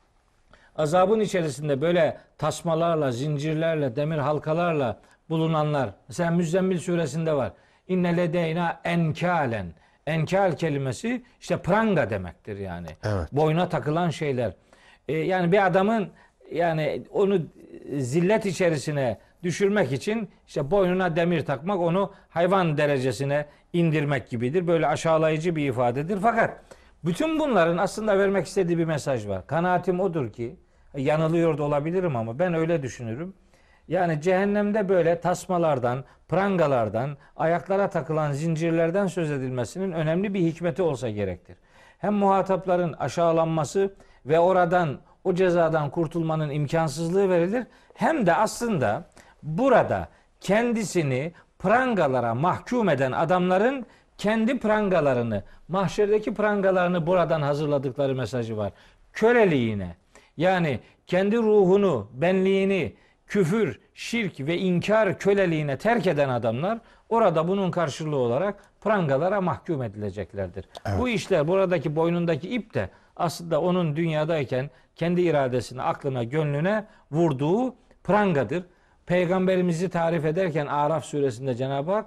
azabın 0.76 1.20
içerisinde 1.20 1.80
böyle 1.80 2.18
tasmalarla, 2.38 3.12
zincirlerle, 3.12 3.96
demir 3.96 4.18
halkalarla 4.18 5.00
bulunanlar. 5.30 5.90
Mesela 6.08 6.30
Müzzemmil 6.30 6.78
suresinde 6.78 7.32
var. 7.34 7.52
İnne 7.88 8.16
ledeyna 8.16 8.80
enkalen. 8.84 9.66
Enkal 10.06 10.56
kelimesi 10.56 11.24
işte 11.40 11.56
pranga 11.56 12.10
demektir 12.10 12.56
yani. 12.58 12.86
Evet. 13.04 13.32
Boyuna 13.32 13.68
takılan 13.68 14.10
şeyler. 14.10 14.52
Ee, 15.08 15.12
yani 15.12 15.52
bir 15.52 15.66
adamın 15.66 16.08
yani 16.52 17.02
onu 17.10 17.38
zillet 17.96 18.46
içerisine 18.46 19.18
düşürmek 19.42 19.92
için 19.92 20.28
işte 20.46 20.70
boynuna 20.70 21.16
demir 21.16 21.44
takmak 21.44 21.80
onu 21.80 22.12
hayvan 22.28 22.76
derecesine 22.76 23.46
indirmek 23.72 24.28
gibidir. 24.28 24.66
Böyle 24.66 24.86
aşağılayıcı 24.86 25.56
bir 25.56 25.68
ifadedir. 25.68 26.18
Fakat 26.22 26.60
bütün 27.04 27.38
bunların 27.38 27.76
aslında 27.76 28.18
vermek 28.18 28.46
istediği 28.46 28.78
bir 28.78 28.84
mesaj 28.84 29.28
var. 29.28 29.46
Kanaatim 29.46 30.00
odur 30.00 30.32
ki 30.32 30.56
yanılıyor 30.96 31.58
da 31.58 31.62
olabilirim 31.62 32.16
ama 32.16 32.38
ben 32.38 32.54
öyle 32.54 32.82
düşünürüm. 32.82 33.34
Yani 33.88 34.20
cehennemde 34.20 34.88
böyle 34.88 35.20
tasmalardan, 35.20 36.04
prangalardan, 36.28 37.16
ayaklara 37.36 37.90
takılan 37.90 38.32
zincirlerden 38.32 39.06
söz 39.06 39.30
edilmesinin 39.30 39.92
önemli 39.92 40.34
bir 40.34 40.40
hikmeti 40.40 40.82
olsa 40.82 41.10
gerektir. 41.10 41.56
Hem 41.98 42.14
muhatapların 42.14 42.92
aşağılanması 42.92 43.94
ve 44.26 44.40
oradan 44.40 44.98
o 45.24 45.34
cezadan 45.34 45.90
kurtulmanın 45.90 46.50
imkansızlığı 46.50 47.28
verilir. 47.28 47.66
Hem 47.94 48.26
de 48.26 48.34
aslında 48.34 49.04
burada 49.42 50.08
kendisini 50.40 51.32
prangalara 51.58 52.34
mahkum 52.34 52.88
eden 52.88 53.12
adamların 53.12 53.86
kendi 54.18 54.58
prangalarını, 54.58 55.42
mahşerdeki 55.68 56.34
prangalarını 56.34 57.06
buradan 57.06 57.42
hazırladıkları 57.42 58.14
mesajı 58.14 58.56
var. 58.56 58.72
Köleliğine 59.12 59.96
yani 60.36 60.80
kendi 61.06 61.36
ruhunu, 61.36 62.08
benliğini 62.12 62.94
küfür, 63.26 63.80
şirk 63.94 64.40
ve 64.40 64.58
inkar 64.58 65.18
köleliğine 65.18 65.78
terk 65.78 66.06
eden 66.06 66.28
adamlar 66.28 66.78
orada 67.08 67.48
bunun 67.48 67.70
karşılığı 67.70 68.16
olarak 68.16 68.54
prangalara 68.80 69.40
mahkum 69.40 69.82
edileceklerdir. 69.82 70.64
Bu 70.98 71.08
işler 71.08 71.48
buradaki 71.48 71.96
boynundaki 71.96 72.48
ip 72.48 72.74
de 72.74 72.90
aslında 73.16 73.60
onun 73.60 73.96
dünyadayken 73.96 74.70
kendi 74.96 75.22
iradesine, 75.22 75.82
aklına, 75.82 76.24
gönlüne 76.24 76.84
vurduğu 77.10 77.74
prangadır. 78.04 78.64
Peygamberimizi 79.06 79.88
tarif 79.88 80.24
ederken 80.24 80.66
Araf 80.66 81.04
suresinde 81.04 81.54
Cenab-ı 81.54 81.92
Hak 81.92 82.06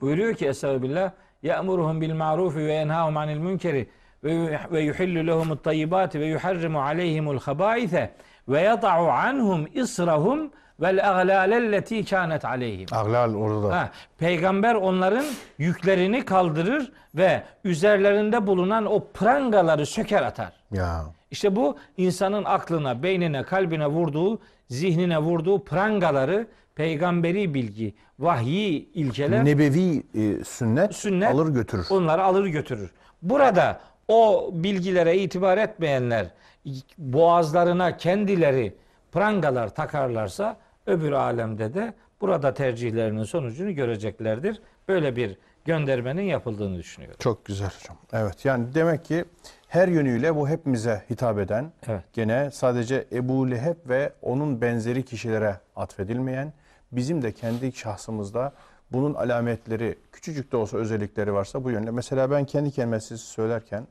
buyuruyor 0.00 0.34
ki 0.34 0.46
Estağfirullah 0.46 1.12
ya'muruhum 1.42 2.00
bil 2.00 2.14
ma'rufi 2.14 2.58
ve 2.58 2.72
yenhahum 2.72 3.16
anil 3.16 3.38
münkeri 3.38 3.88
ve 4.72 4.80
yuhillu 4.80 5.26
lehumut 5.26 5.64
tayyibati 5.64 6.20
ve 6.20 6.26
yuharrimu 6.26 6.82
aleyhimul 6.82 7.38
habaise 7.38 8.14
ve 8.48 8.60
yad'u 8.60 8.86
anhum 9.10 9.66
israhum 9.74 10.50
vel 10.80 11.10
aglalelleti 11.10 12.04
kanet 12.04 12.44
aleyhim. 12.44 12.86
Aglal 12.92 13.34
orada 13.34 13.68
da. 13.68 13.76
Ha, 13.76 13.90
peygamber 14.18 14.74
onların 14.74 15.24
yüklerini 15.58 16.24
kaldırır 16.24 16.92
ve 17.14 17.42
üzerlerinde 17.64 18.46
bulunan 18.46 18.86
o 18.86 19.04
prangaları 19.14 19.86
söker 19.86 20.22
atar. 20.22 20.52
Ya. 20.72 21.04
İşte 21.30 21.56
bu 21.56 21.76
insanın 21.96 22.44
aklına, 22.44 23.02
beynine, 23.02 23.42
kalbine 23.42 23.86
vurduğu, 23.86 24.38
zihnine 24.68 25.18
vurduğu 25.18 25.64
prangaları 25.64 26.46
peygamberi 26.74 27.54
bilgi, 27.54 27.94
vahyi 28.18 28.92
ilkeler 28.94 29.44
Nebevi 29.44 30.02
e, 30.14 30.44
sünnet, 30.44 30.94
Sünnet, 30.94 31.34
alır 31.34 31.48
götürür. 31.54 31.86
onları 31.90 32.24
alır 32.24 32.46
götürür. 32.46 32.90
Burada 33.22 33.80
o 34.08 34.50
bilgilere 34.52 35.18
itibar 35.18 35.58
etmeyenler 35.58 36.26
boğazlarına 36.98 37.96
kendileri 37.96 38.74
prangalar 39.14 39.74
takarlarsa 39.74 40.56
öbür 40.86 41.12
alemde 41.12 41.74
de 41.74 41.94
burada 42.20 42.54
tercihlerinin 42.54 43.24
sonucunu 43.24 43.74
göreceklerdir. 43.74 44.62
Böyle 44.88 45.16
bir 45.16 45.38
göndermenin 45.64 46.22
yapıldığını 46.22 46.78
düşünüyorum. 46.78 47.16
Çok 47.20 47.44
güzel 47.44 47.70
hocam. 47.80 47.96
Evet 48.12 48.44
yani 48.44 48.74
demek 48.74 49.04
ki 49.04 49.24
her 49.68 49.88
yönüyle 49.88 50.36
bu 50.36 50.48
hepimize 50.48 51.02
hitap 51.10 51.38
eden 51.38 51.72
Evet. 51.86 52.02
gene 52.12 52.50
sadece 52.50 53.04
Ebu 53.12 53.50
Leheb 53.50 53.76
ve 53.88 54.12
onun 54.22 54.60
benzeri 54.60 55.04
kişilere 55.04 55.56
atfedilmeyen 55.76 56.52
bizim 56.92 57.22
de 57.22 57.32
kendi 57.32 57.72
şahsımızda 57.72 58.52
bunun 58.92 59.14
alametleri 59.14 59.98
küçücük 60.12 60.52
de 60.52 60.56
olsa 60.56 60.76
özellikleri 60.78 61.32
varsa 61.34 61.64
bu 61.64 61.70
yönde. 61.70 61.90
Mesela 61.90 62.30
ben 62.30 62.44
kendi 62.44 62.70
kendime 62.70 63.00
siz 63.00 63.20
söylerken 63.20 63.86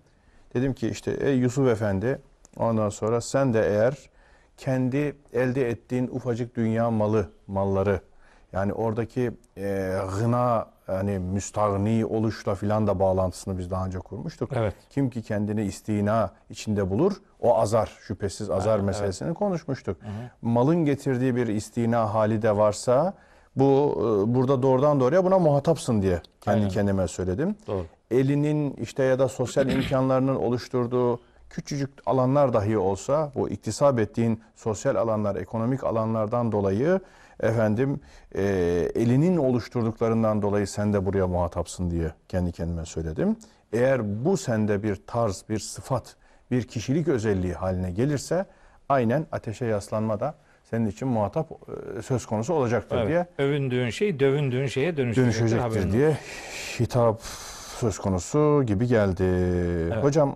dedim 0.54 0.74
ki 0.74 0.90
işte 0.90 1.12
ey 1.12 1.38
Yusuf 1.38 1.68
Efendi 1.68 2.20
ondan 2.58 2.90
sonra 2.90 3.22
sen 3.22 3.54
de 3.54 3.68
eğer 3.70 4.13
kendi 4.58 5.16
elde 5.34 5.70
ettiğin 5.70 6.08
ufacık 6.08 6.56
dünya 6.56 6.92
malı 6.92 7.30
malları 7.48 8.02
yani 8.54 8.74
oradaki 8.74 9.32
e, 9.58 9.98
gına 10.20 10.74
yani 10.88 11.20
müstahni 11.20 12.06
oluşla 12.06 12.56
filan 12.56 12.88
da 12.88 13.00
bağlantısını 13.00 13.58
biz 13.58 13.72
daha 13.72 13.86
önce 13.86 14.00
kurmuştuk. 14.00 14.50
Evet. 14.54 14.74
Kim 14.90 15.10
ki 15.10 15.22
kendini 15.22 15.64
istina 15.64 16.32
içinde 16.50 16.90
bulur 16.90 17.14
o 17.42 17.58
azar 17.58 17.98
şüphesiz 18.02 18.50
azar 18.50 18.80
meselesini 18.80 19.34
konuşmuştuk. 19.34 19.98
Malın 20.42 20.86
getirdiği 20.86 21.36
bir 21.36 21.48
istina 21.48 22.14
hali 22.14 22.42
de 22.42 22.58
varsa 22.58 23.14
bu 23.56 23.96
e, 23.98 24.34
burada 24.36 24.62
doğrudan 24.62 25.00
doğruya 25.00 25.26
buna 25.26 25.40
muhatapsın 25.40 26.02
diye 26.02 26.22
kendi 26.42 26.58
Aynen. 26.58 26.70
kendime 26.70 27.08
söyledim. 27.08 27.56
Doğru. 27.68 27.86
Elinin 28.12 28.74
işte 28.74 29.04
ya 29.04 29.20
da 29.20 29.28
sosyal 29.28 29.70
imkanlarının 29.70 30.36
oluşturduğu 30.36 31.20
küçücük 31.54 31.90
alanlar 32.06 32.54
dahi 32.54 32.78
olsa 32.78 33.32
bu 33.36 33.50
iktisap 33.50 34.00
ettiğin 34.00 34.42
sosyal 34.56 34.96
alanlar, 34.96 35.36
ekonomik 35.36 35.84
alanlardan 35.84 36.52
dolayı 36.52 37.00
efendim 37.40 38.00
e, 38.36 38.44
elinin 38.96 39.38
oluşturduklarından 39.38 40.42
dolayı 40.42 40.68
sen 40.68 40.94
de 40.94 41.06
buraya 41.06 41.28
muhatapsın 41.28 41.92
diye 41.92 42.12
kendi 42.30 42.52
kendime 42.52 42.86
söyledim. 42.86 43.36
Eğer 43.74 44.26
bu 44.26 44.38
sende 44.38 44.84
bir 44.84 44.96
tarz, 45.08 45.44
bir 45.50 45.60
sıfat, 45.60 46.16
bir 46.52 46.64
kişilik 46.64 47.08
özelliği 47.08 47.54
haline 47.54 47.92
gelirse 47.92 48.46
aynen 48.90 49.26
ateşe 49.32 49.66
yaslanma 49.66 50.20
da 50.20 50.36
senin 50.70 50.88
için 50.88 51.08
muhatap 51.08 51.52
e, 51.98 52.02
söz 52.02 52.26
konusu 52.26 52.54
olacaktır 52.54 52.98
Evet. 52.98 53.08
diye 53.08 53.28
Övündüğün 53.38 53.90
şey 53.90 54.20
dövündüğün 54.20 54.66
şeye 54.68 54.98
dönüşecektir. 54.98 55.42
dönüşecektir 55.42 55.92
diye 55.92 56.18
hitap 56.80 57.22
söz 57.80 58.00
konusu 58.00 58.64
gibi 58.68 58.88
geldi. 58.88 59.24
Hocam 60.02 60.36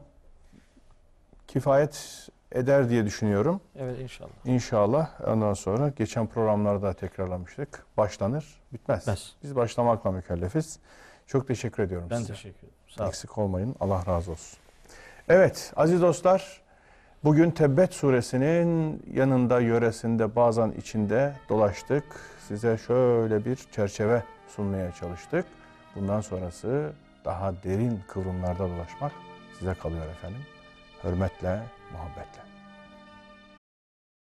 kifayet 1.47 2.27
eder 2.51 2.89
diye 2.89 3.05
düşünüyorum. 3.05 3.61
Evet 3.79 3.99
inşallah. 3.99 4.29
İnşallah 4.45 5.09
ondan 5.27 5.53
sonra 5.53 5.89
geçen 5.89 6.27
programlarda 6.27 6.93
tekrarlamıştık. 6.93 7.85
Başlanır, 7.97 8.45
bitmez. 8.73 8.99
Bitmez. 9.01 9.35
Biz 9.43 9.55
başlamakla 9.55 10.11
mükellefiz. 10.11 10.79
Çok 11.27 11.47
teşekkür 11.47 11.83
ediyorum 11.83 12.07
Ben 12.09 12.17
size. 12.17 12.33
teşekkür 12.33 12.57
ederim. 12.57 12.73
Sağ 12.87 13.03
olun. 13.03 13.09
Eksik 13.09 13.37
olmayın. 13.37 13.75
Allah 13.79 14.03
razı 14.07 14.31
olsun. 14.31 14.59
Evet 15.29 15.73
aziz 15.75 16.01
dostlar 16.01 16.61
bugün 17.23 17.51
Tebbet 17.51 17.93
suresinin 17.93 19.03
yanında 19.13 19.59
yöresinde 19.59 20.35
bazen 20.35 20.71
içinde 20.71 21.33
dolaştık. 21.49 22.03
Size 22.47 22.77
şöyle 22.77 23.45
bir 23.45 23.55
çerçeve 23.55 24.23
sunmaya 24.47 24.91
çalıştık. 24.91 25.45
Bundan 25.95 26.21
sonrası 26.21 26.91
daha 27.25 27.53
derin 27.63 27.99
kıvrımlarda 28.07 28.69
dolaşmak 28.69 29.11
size 29.59 29.73
kalıyor 29.73 30.05
efendim. 30.05 30.41
Hürmetle, 31.03 31.63
muhabbetle. 31.91 32.46